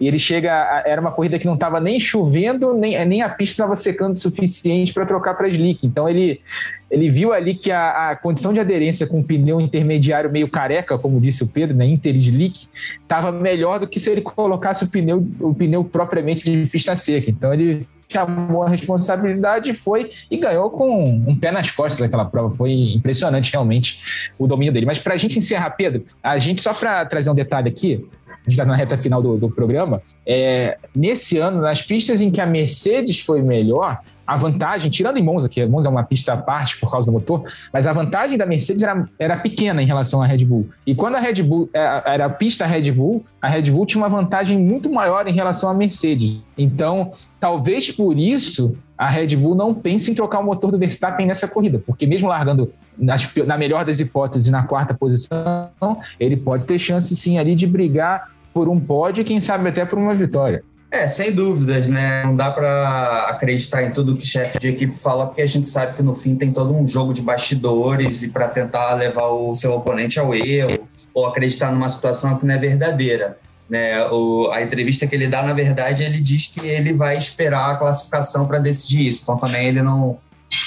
e 0.00 0.06
ele 0.06 0.20
chega, 0.20 0.52
a, 0.52 0.84
era 0.86 1.00
uma 1.00 1.10
corrida 1.10 1.36
que 1.36 1.46
não 1.46 1.54
estava 1.54 1.80
nem 1.80 1.98
chovendo, 1.98 2.72
nem, 2.74 3.04
nem 3.04 3.22
a 3.22 3.28
pista 3.28 3.54
estava 3.54 3.74
secando 3.74 4.14
o 4.14 4.18
suficiente 4.18 4.94
para 4.94 5.04
trocar 5.04 5.34
para 5.34 5.48
slick, 5.48 5.84
então 5.84 6.08
ele, 6.08 6.40
ele 6.88 7.10
viu 7.10 7.32
ali 7.32 7.54
que 7.54 7.72
a, 7.72 8.10
a, 8.10 8.16
condição 8.16 8.52
de 8.52 8.60
aderência 8.60 9.04
com 9.04 9.18
o 9.18 9.24
pneu 9.24 9.60
intermediário 9.60 10.30
meio 10.30 10.48
careca, 10.48 10.96
como 10.96 11.20
disse 11.20 11.42
o 11.42 11.48
Pedro, 11.48 11.76
né, 11.76 11.84
inter 11.84 12.14
slick, 12.16 12.68
estava 13.02 13.32
melhor 13.32 13.80
do 13.80 13.88
que 13.88 13.98
se 13.98 14.10
ele 14.10 14.20
colocasse 14.20 14.84
o 14.84 14.90
pneu, 14.90 15.26
o 15.40 15.52
pneu 15.52 15.82
propriamente 15.82 16.44
de 16.44 16.70
pista 16.70 16.94
seca, 16.94 17.28
então 17.30 17.52
ele 17.52 17.84
chamou 18.08 18.62
a 18.62 18.68
responsabilidade, 18.68 19.74
foi 19.74 20.10
e 20.30 20.36
ganhou 20.36 20.70
com 20.70 21.04
um 21.04 21.36
pé 21.36 21.52
nas 21.52 21.70
costas 21.70 22.00
daquela 22.00 22.24
prova. 22.24 22.54
Foi 22.54 22.72
impressionante, 22.72 23.52
realmente, 23.52 24.02
o 24.38 24.46
domínio 24.46 24.72
dele. 24.72 24.86
Mas 24.86 24.98
para 24.98 25.14
a 25.14 25.18
gente 25.18 25.38
encerrar, 25.38 25.70
Pedro, 25.70 26.04
a 26.22 26.38
gente, 26.38 26.62
só 26.62 26.72
para 26.72 27.04
trazer 27.04 27.30
um 27.30 27.34
detalhe 27.34 27.68
aqui, 27.68 28.06
a 28.26 28.36
gente 28.50 28.50
está 28.50 28.64
na 28.64 28.74
reta 28.74 28.96
final 28.96 29.22
do, 29.22 29.36
do 29.36 29.50
programa, 29.50 30.00
é, 30.26 30.78
nesse 30.96 31.38
ano, 31.38 31.60
nas 31.60 31.82
pistas 31.82 32.20
em 32.20 32.30
que 32.30 32.40
a 32.40 32.46
Mercedes 32.46 33.20
foi 33.20 33.42
melhor, 33.42 34.00
a 34.28 34.36
vantagem, 34.36 34.90
tirando 34.90 35.16
em 35.16 35.22
Monza, 35.22 35.48
que 35.48 35.64
Monza 35.64 35.88
é 35.88 35.90
uma 35.90 36.04
pista 36.04 36.34
à 36.34 36.36
parte 36.36 36.78
por 36.78 36.90
causa 36.90 37.06
do 37.06 37.12
motor, 37.12 37.50
mas 37.72 37.86
a 37.86 37.94
vantagem 37.94 38.36
da 38.36 38.44
Mercedes 38.44 38.82
era, 38.82 39.08
era 39.18 39.38
pequena 39.38 39.82
em 39.82 39.86
relação 39.86 40.22
à 40.22 40.26
Red 40.26 40.44
Bull. 40.44 40.68
E 40.86 40.94
quando 40.94 41.14
a 41.14 41.18
Red 41.18 41.42
Bull 41.42 41.70
é, 41.72 42.02
era 42.04 42.26
a 42.26 42.28
pista 42.28 42.66
Red 42.66 42.92
Bull, 42.92 43.24
a 43.40 43.48
Red 43.48 43.70
Bull 43.70 43.86
tinha 43.86 44.02
uma 44.02 44.08
vantagem 44.10 44.58
muito 44.58 44.92
maior 44.92 45.26
em 45.26 45.32
relação 45.32 45.70
à 45.70 45.72
Mercedes. 45.72 46.42
Então, 46.58 47.12
talvez 47.40 47.90
por 47.90 48.18
isso 48.18 48.76
a 48.98 49.08
Red 49.08 49.34
Bull 49.34 49.54
não 49.54 49.72
pense 49.72 50.10
em 50.10 50.14
trocar 50.14 50.40
o 50.40 50.44
motor 50.44 50.70
do 50.72 50.78
Verstappen 50.78 51.26
nessa 51.26 51.48
corrida, 51.48 51.82
porque 51.86 52.06
mesmo 52.06 52.28
largando 52.28 52.70
nas, 52.98 53.34
na 53.46 53.56
melhor 53.56 53.86
das 53.86 53.98
hipóteses 53.98 54.50
na 54.50 54.62
quarta 54.64 54.92
posição, 54.92 55.70
ele 56.20 56.36
pode 56.36 56.66
ter 56.66 56.78
chance 56.78 57.16
sim 57.16 57.38
ali 57.38 57.54
de 57.54 57.66
brigar 57.66 58.30
por 58.52 58.68
um 58.68 58.78
pódio 58.78 59.22
e 59.22 59.24
quem 59.24 59.40
sabe 59.40 59.70
até 59.70 59.86
por 59.86 59.98
uma 59.98 60.14
vitória. 60.14 60.62
É, 60.90 61.06
sem 61.06 61.32
dúvidas, 61.32 61.86
né? 61.88 62.24
Não 62.24 62.34
dá 62.34 62.50
para 62.50 63.26
acreditar 63.28 63.82
em 63.82 63.90
tudo 63.92 64.16
que 64.16 64.24
o 64.24 64.26
chefe 64.26 64.58
de 64.58 64.68
equipe 64.68 64.96
fala, 64.96 65.26
porque 65.26 65.42
a 65.42 65.46
gente 65.46 65.66
sabe 65.66 65.94
que 65.94 66.02
no 66.02 66.14
fim 66.14 66.34
tem 66.34 66.50
todo 66.50 66.74
um 66.74 66.86
jogo 66.86 67.12
de 67.12 67.20
bastidores 67.20 68.22
e 68.22 68.30
para 68.30 68.48
tentar 68.48 68.94
levar 68.94 69.26
o 69.26 69.54
seu 69.54 69.74
oponente 69.74 70.18
ao 70.18 70.34
erro 70.34 70.88
ou 71.12 71.26
acreditar 71.26 71.70
numa 71.70 71.90
situação 71.90 72.38
que 72.38 72.46
não 72.46 72.54
é 72.54 72.58
verdadeira. 72.58 73.38
Né? 73.68 74.02
O, 74.06 74.50
a 74.50 74.62
entrevista 74.62 75.06
que 75.06 75.14
ele 75.14 75.28
dá, 75.28 75.42
na 75.42 75.52
verdade, 75.52 76.02
ele 76.02 76.22
diz 76.22 76.46
que 76.46 76.66
ele 76.66 76.94
vai 76.94 77.18
esperar 77.18 77.72
a 77.72 77.76
classificação 77.76 78.46
para 78.46 78.58
decidir 78.58 79.08
isso. 79.08 79.24
Então 79.24 79.36
também 79.36 79.66
ele 79.66 79.82
não, 79.82 80.16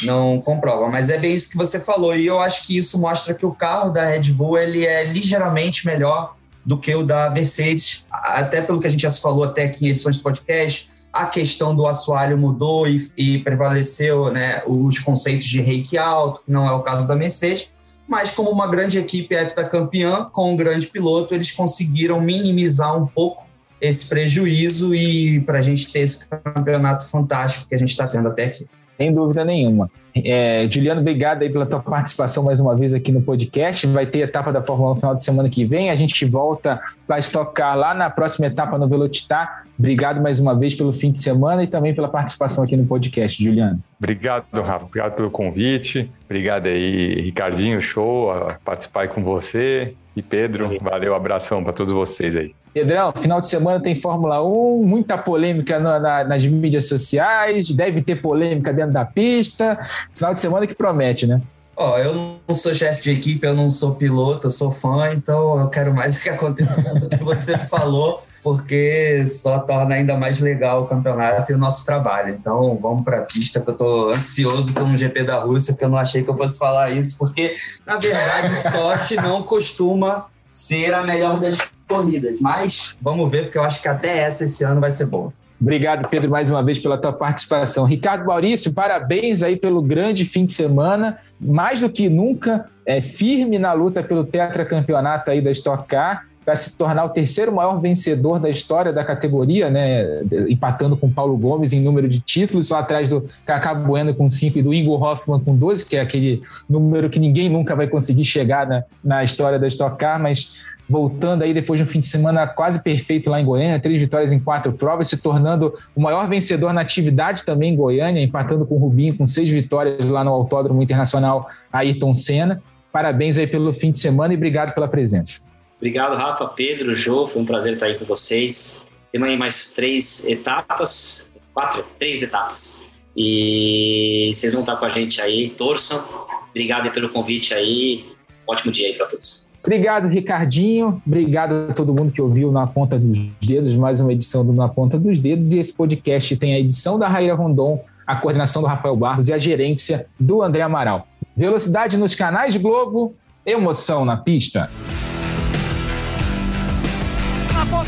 não 0.03 0.39
comprova. 0.39 0.88
Mas 0.88 1.09
é 1.09 1.17
bem 1.17 1.34
isso 1.34 1.49
que 1.49 1.57
você 1.57 1.80
falou 1.80 2.15
e 2.15 2.28
eu 2.28 2.39
acho 2.39 2.67
que 2.67 2.78
isso 2.78 3.01
mostra 3.01 3.34
que 3.34 3.45
o 3.45 3.51
carro 3.51 3.89
da 3.89 4.05
Red 4.05 4.32
Bull 4.34 4.59
ele 4.59 4.86
é 4.86 5.03
ligeiramente 5.03 5.84
melhor 5.88 6.36
do 6.66 6.78
que 6.78 6.93
o 6.93 7.03
da 7.03 7.30
Mercedes, 7.30 8.05
até 8.12 8.62
pelo 8.62 8.80
que 8.80 8.88
a 8.88 8.89
gente 8.89 9.01
já 9.01 9.09
se 9.09 9.22
falou 9.22 9.43
até 9.43 9.64
aqui 9.64 9.86
em 9.86 9.89
edições 9.89 10.18
de 10.18 10.22
podcast, 10.22 10.89
a 11.12 11.26
questão 11.26 11.76
do 11.76 11.88
assoalho 11.88 12.38
mudou 12.38 12.88
e, 12.88 13.12
e 13.18 13.39
prevaleceu 13.39 14.32
né, 14.32 14.62
os 14.66 14.99
conceitos 14.99 15.47
de 15.47 15.62
reiki 15.62 15.97
alto, 15.97 16.43
que 16.45 16.51
não 16.51 16.68
é 16.68 16.72
o 16.72 16.82
caso 16.82 17.07
da 17.07 17.16
Mercedes, 17.16 17.70
mas 18.07 18.32
como 18.32 18.49
uma 18.49 18.68
grande 18.68 18.97
equipe 18.97 19.34
heptacampeã, 19.34 20.26
com 20.32 20.53
um 20.53 20.55
grande 20.55 20.88
piloto, 20.88 21.34
eles 21.34 21.51
conseguiram 21.51 22.20
minimizar 22.20 22.97
um 22.97 23.07
pouco 23.07 23.47
esse 23.80 24.07
prejuízo 24.07 24.93
e 24.93 25.41
para 25.41 25.59
a 25.59 25.62
gente 25.62 25.91
ter 25.91 25.99
esse 25.99 26.28
campeonato 26.28 27.07
fantástico 27.07 27.68
que 27.68 27.76
a 27.76 27.80
gente 27.80 27.89
está 27.89 28.07
tendo 28.07 28.28
até 28.28 28.45
aqui. 28.45 28.68
Sem 29.02 29.12
dúvida 29.12 29.43
nenhuma. 29.43 29.89
É, 30.14 30.68
Juliano, 30.70 31.02
obrigado 31.02 31.41
aí 31.41 31.49
pela 31.49 31.66
tua 31.66 31.80
participação 31.80 32.43
mais 32.43 32.60
uma 32.60 32.76
vez 32.76 32.93
aqui 32.93 33.12
no 33.12 33.20
podcast. 33.20 33.88
Vai 33.88 34.06
ter 34.06 34.20
etapa 34.20 34.54
da 34.54 34.62
Fórmula 34.62 34.91
1 34.91 34.93
no 34.93 34.99
final 34.99 35.16
de 35.16 35.24
semana 35.24 35.49
que 35.49 35.66
vem. 35.66 35.89
A 35.89 35.95
gente 35.95 36.24
volta 36.24 36.80
para 37.08 37.18
estocar 37.18 37.76
lá 37.76 37.95
na 37.95 38.12
próxima 38.12 38.45
etapa 38.45 38.78
no 38.78 38.88
Velocitar. 38.88 39.64
Obrigado 39.80 40.22
mais 40.22 40.39
uma 40.39 40.54
vez 40.54 40.76
pelo 40.76 40.93
fim 40.93 41.12
de 41.12 41.18
semana 41.18 41.64
e 41.64 41.68
também 41.68 41.95
pela 41.95 42.10
participação 42.10 42.64
aqui 42.64 42.78
no 42.78 42.86
podcast, 42.86 43.43
Juliano. 43.43 43.80
Obrigado, 43.97 44.45
Rafa. 44.54 44.86
Obrigado 44.86 45.16
pelo 45.16 45.32
convite. 45.32 46.08
Obrigado 46.26 46.68
aí, 46.68 47.22
Ricardinho. 47.22 47.82
Show 47.82 48.30
participar 48.64 49.08
com 49.08 49.24
você. 49.24 49.95
E 50.16 50.22
Pedro, 50.22 50.78
valeu, 50.82 51.16
abração 51.16 51.64
para 51.64 51.72
todos 51.72 51.93
vocês 51.93 52.36
aí. 52.36 52.53
Pedrão, 52.74 53.14
final 53.14 53.39
de 53.39 53.47
semana 53.47 53.82
tem 53.82 53.95
Fórmula 53.95 54.43
1, 54.43 54.84
muita 54.84 55.18
polêmica 55.18 55.80
na, 55.80 55.99
na, 55.99 56.24
nas 56.24 56.45
mídias 56.45 56.88
sociais, 56.88 57.70
deve 57.70 58.01
ter 58.01 58.22
polêmica 58.22 58.74
dentro 58.74 58.93
da 58.93 59.05
pista. 59.05 59.80
Final 60.14 60.34
de 60.34 60.39
semana 60.39 60.68
que 60.68 60.74
promete, 60.74 61.28
né? 61.28 61.41
Ó, 61.76 61.93
oh, 61.93 61.97
eu 61.97 62.14
não 62.47 62.55
sou 62.55 62.74
chefe 62.74 63.03
de 63.03 63.12
equipe, 63.12 63.45
eu 63.45 63.53
não 63.53 63.70
sou 63.70 63.95
piloto, 63.95 64.47
eu 64.47 64.51
sou 64.51 64.70
fã, 64.70 65.12
então 65.14 65.59
eu 65.59 65.68
quero 65.70 65.93
mais 65.93 66.20
que 66.22 66.30
aconteça 66.30 66.84
tudo 66.84 67.09
que 67.09 67.24
você 67.24 67.57
falou, 67.57 68.24
porque 68.44 69.24
só 69.26 69.60
torna 69.60 69.96
ainda 69.96 70.18
mais 70.18 70.39
legal 70.39 70.84
o 70.84 70.88
campeonato 70.88 71.52
e 71.52 71.56
o 71.56 71.58
nosso 71.58 71.86
trabalho. 71.86 72.36
Então 72.39 72.78
vamos 72.82 73.04
para 73.04 73.20
a 73.20 73.22
pista, 73.22 73.60
que 73.60 73.70
eu 73.70 73.74
estou 73.74 74.10
ansioso 74.10 74.74
pelo 74.74 74.98
GP 74.98 75.24
da 75.24 75.39
Rússia, 75.39 75.74
porque 75.74 75.86
eu 75.86 75.89
não 75.89 75.98
achei 75.98 76.24
que 76.24 76.30
eu 76.30 76.36
fosse 76.36 76.58
falar 76.58 76.92
isso, 76.92 77.18
porque 77.18 77.56
na 77.86 77.98
verdade 77.98 78.54
Sochi 78.56 79.16
não 79.16 79.44
costuma 79.44 80.26
ser 80.54 80.94
a 80.94 81.04
melhor 81.04 81.39
das 81.39 81.58
corridas. 81.88 82.39
Mas 82.39 82.98
vamos 83.02 83.30
ver, 83.30 83.44
porque 83.44 83.58
eu 83.58 83.64
acho 83.64 83.82
que 83.82 83.88
até 83.88 84.20
essa 84.20 84.44
esse 84.44 84.64
ano 84.64 84.82
vai 84.82 84.92
ser 84.92 85.06
boa. 85.06 85.34
Obrigado, 85.60 86.10
Pedro, 86.10 86.32
mais 86.32 86.50
uma 86.50 86.64
vez 86.64 86.80
pela 86.80 86.98
tua 86.98 87.14
participação. 87.14 87.86
Ricardo 87.86 88.26
Maurício, 88.26 88.74
parabéns 88.74 89.44
aí 89.44 89.56
pelo 89.56 89.80
grande 89.80 90.26
fim 90.26 90.44
de 90.44 90.54
semana. 90.54 91.20
Mais 91.39 91.82
do 91.82 91.89
que 91.89 92.10
nunca, 92.10 92.66
é 92.84 93.00
firme 93.00 93.60
na 93.60 93.72
luta 93.72 94.02
pelo 94.02 94.24
tetracampeonato 94.24 95.30
aí 95.30 95.39
da 95.39 95.52
Stock 95.52 95.88
Car 95.88 96.26
para 96.44 96.56
se 96.56 96.76
tornar 96.76 97.06
o 97.06 97.10
terceiro 97.10 97.52
maior 97.52 97.80
vencedor 97.80 98.39
da 98.39 98.50
história 98.50 98.92
da 98.92 99.06
categoria, 99.06 99.70
né? 99.70 100.22
empatando 100.50 100.98
com 100.98 101.12
Paulo 101.12 101.38
Gomes 101.38 101.72
em 101.72 101.82
número 101.82 102.08
de 102.08 102.20
títulos, 102.20 102.68
só 102.68 102.80
atrás 102.80 103.10
do 103.12 103.30
Cacá 103.46 103.74
Bueno 103.74 104.16
com 104.16 104.30
5 104.30 104.58
e 104.58 104.64
do 104.64 104.74
Igor 104.74 105.02
Hoffman 105.02 105.39
com 105.39 105.56
12, 105.56 105.86
que 105.86 105.96
é 105.96 106.02
aquele 106.02 106.42
número 106.68 107.10
que 107.10 107.20
ninguém 107.20 107.50
nunca 107.50 107.76
vai 107.76 107.88
conseguir 107.88 108.24
chegar 108.24 108.68
na, 108.68 108.84
na 109.04 109.24
história 109.24 109.60
da 109.60 109.68
Stock 109.68 109.98
Car, 109.98 110.20
mas 110.20 110.72
voltando 110.89 111.44
aí 111.44 111.54
depois 111.54 111.80
de 111.80 111.86
um 111.86 111.88
fim 111.88 112.00
de 112.00 112.08
semana 112.08 112.46
quase 112.48 112.84
perfeito 112.84 113.30
lá 113.30 113.39
em 113.39 113.46
Goiânia, 113.46 113.80
três 113.80 114.02
vitórias 114.02 114.34
em 114.34 114.39
quatro 114.39 114.74
provas, 114.74 115.08
se 115.08 115.22
tornando 115.22 115.74
o 115.96 116.02
maior 116.02 116.28
vencedor 116.28 116.74
na 116.74 116.82
atividade 116.82 117.46
também 117.46 117.74
em 117.74 117.76
Goiânia, 117.76 118.22
empatando 118.22 118.66
com 118.66 118.76
o 118.76 118.80
Rubinho 118.80 119.16
com 119.16 119.26
seis 119.28 119.50
vitórias 119.50 120.10
lá 120.10 120.24
no 120.24 120.32
Autódromo 120.32 120.82
Internacional 120.82 121.48
Ayrton 121.72 122.14
Senna. 122.14 122.62
Parabéns 122.92 123.38
aí 123.38 123.48
pelo 123.48 123.72
fim 123.74 123.92
de 123.92 124.00
semana 124.00 124.34
e 124.34 124.38
obrigado 124.38 124.74
pela 124.74 124.88
presença. 124.88 125.51
Obrigado, 125.82 126.15
Rafa, 126.15 126.47
Pedro, 126.49 126.93
Jô, 126.93 127.25
foi 127.25 127.41
um 127.41 127.45
prazer 127.45 127.73
estar 127.73 127.88
aí 127.88 127.97
com 127.97 128.05
vocês. 128.05 128.86
Temos 129.11 129.27
aí 129.27 129.36
mais 129.36 129.73
três 129.73 130.23
etapas, 130.27 131.27
quatro, 131.55 131.84
três 131.97 132.21
etapas. 132.21 133.01
E 133.17 134.29
vocês 134.32 134.53
vão 134.53 134.61
estar 134.61 134.77
com 134.77 134.86
a 134.86 134.89
gente 134.89 135.19
aí, 135.19 135.49
torçam. 135.49 136.05
Obrigado 136.51 136.91
pelo 136.91 137.09
convite 137.09 137.55
aí. 137.55 138.05
Ótimo 138.47 138.71
dia 138.71 138.89
aí 138.89 138.93
para 138.93 139.07
todos. 139.07 139.47
Obrigado, 139.59 140.07
Ricardinho. 140.07 141.01
Obrigado 141.05 141.71
a 141.71 141.73
todo 141.73 141.91
mundo 141.95 142.11
que 142.11 142.21
ouviu 142.21 142.51
Na 142.51 142.67
Ponta 142.67 142.99
dos 142.99 143.17
Dedos, 143.41 143.73
mais 143.73 143.99
uma 143.99 144.13
edição 144.13 144.45
do 144.45 144.53
Na 144.53 144.69
Ponta 144.69 144.99
dos 144.99 145.19
Dedos. 145.19 145.51
E 145.51 145.57
esse 145.57 145.73
podcast 145.73 146.38
tem 146.38 146.53
a 146.53 146.59
edição 146.59 146.99
da 146.99 147.07
Raíra 147.07 147.34
Rondon, 147.34 147.84
a 148.05 148.15
coordenação 148.15 148.61
do 148.61 148.67
Rafael 148.67 148.95
Barros 148.95 149.29
e 149.29 149.34
a 149.34 149.38
gerência 149.39 150.05
do 150.19 150.43
André 150.43 150.61
Amaral. 150.61 151.07
Velocidade 151.36 151.97
nos 151.97 152.13
canais 152.13 152.55
Globo, 152.55 153.15
emoção 153.43 154.05
na 154.05 154.15
pista. 154.15 154.69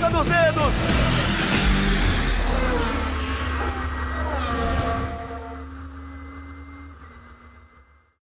Ponta 0.04 0.18
dos 0.18 0.28
dedos. 0.28 1.22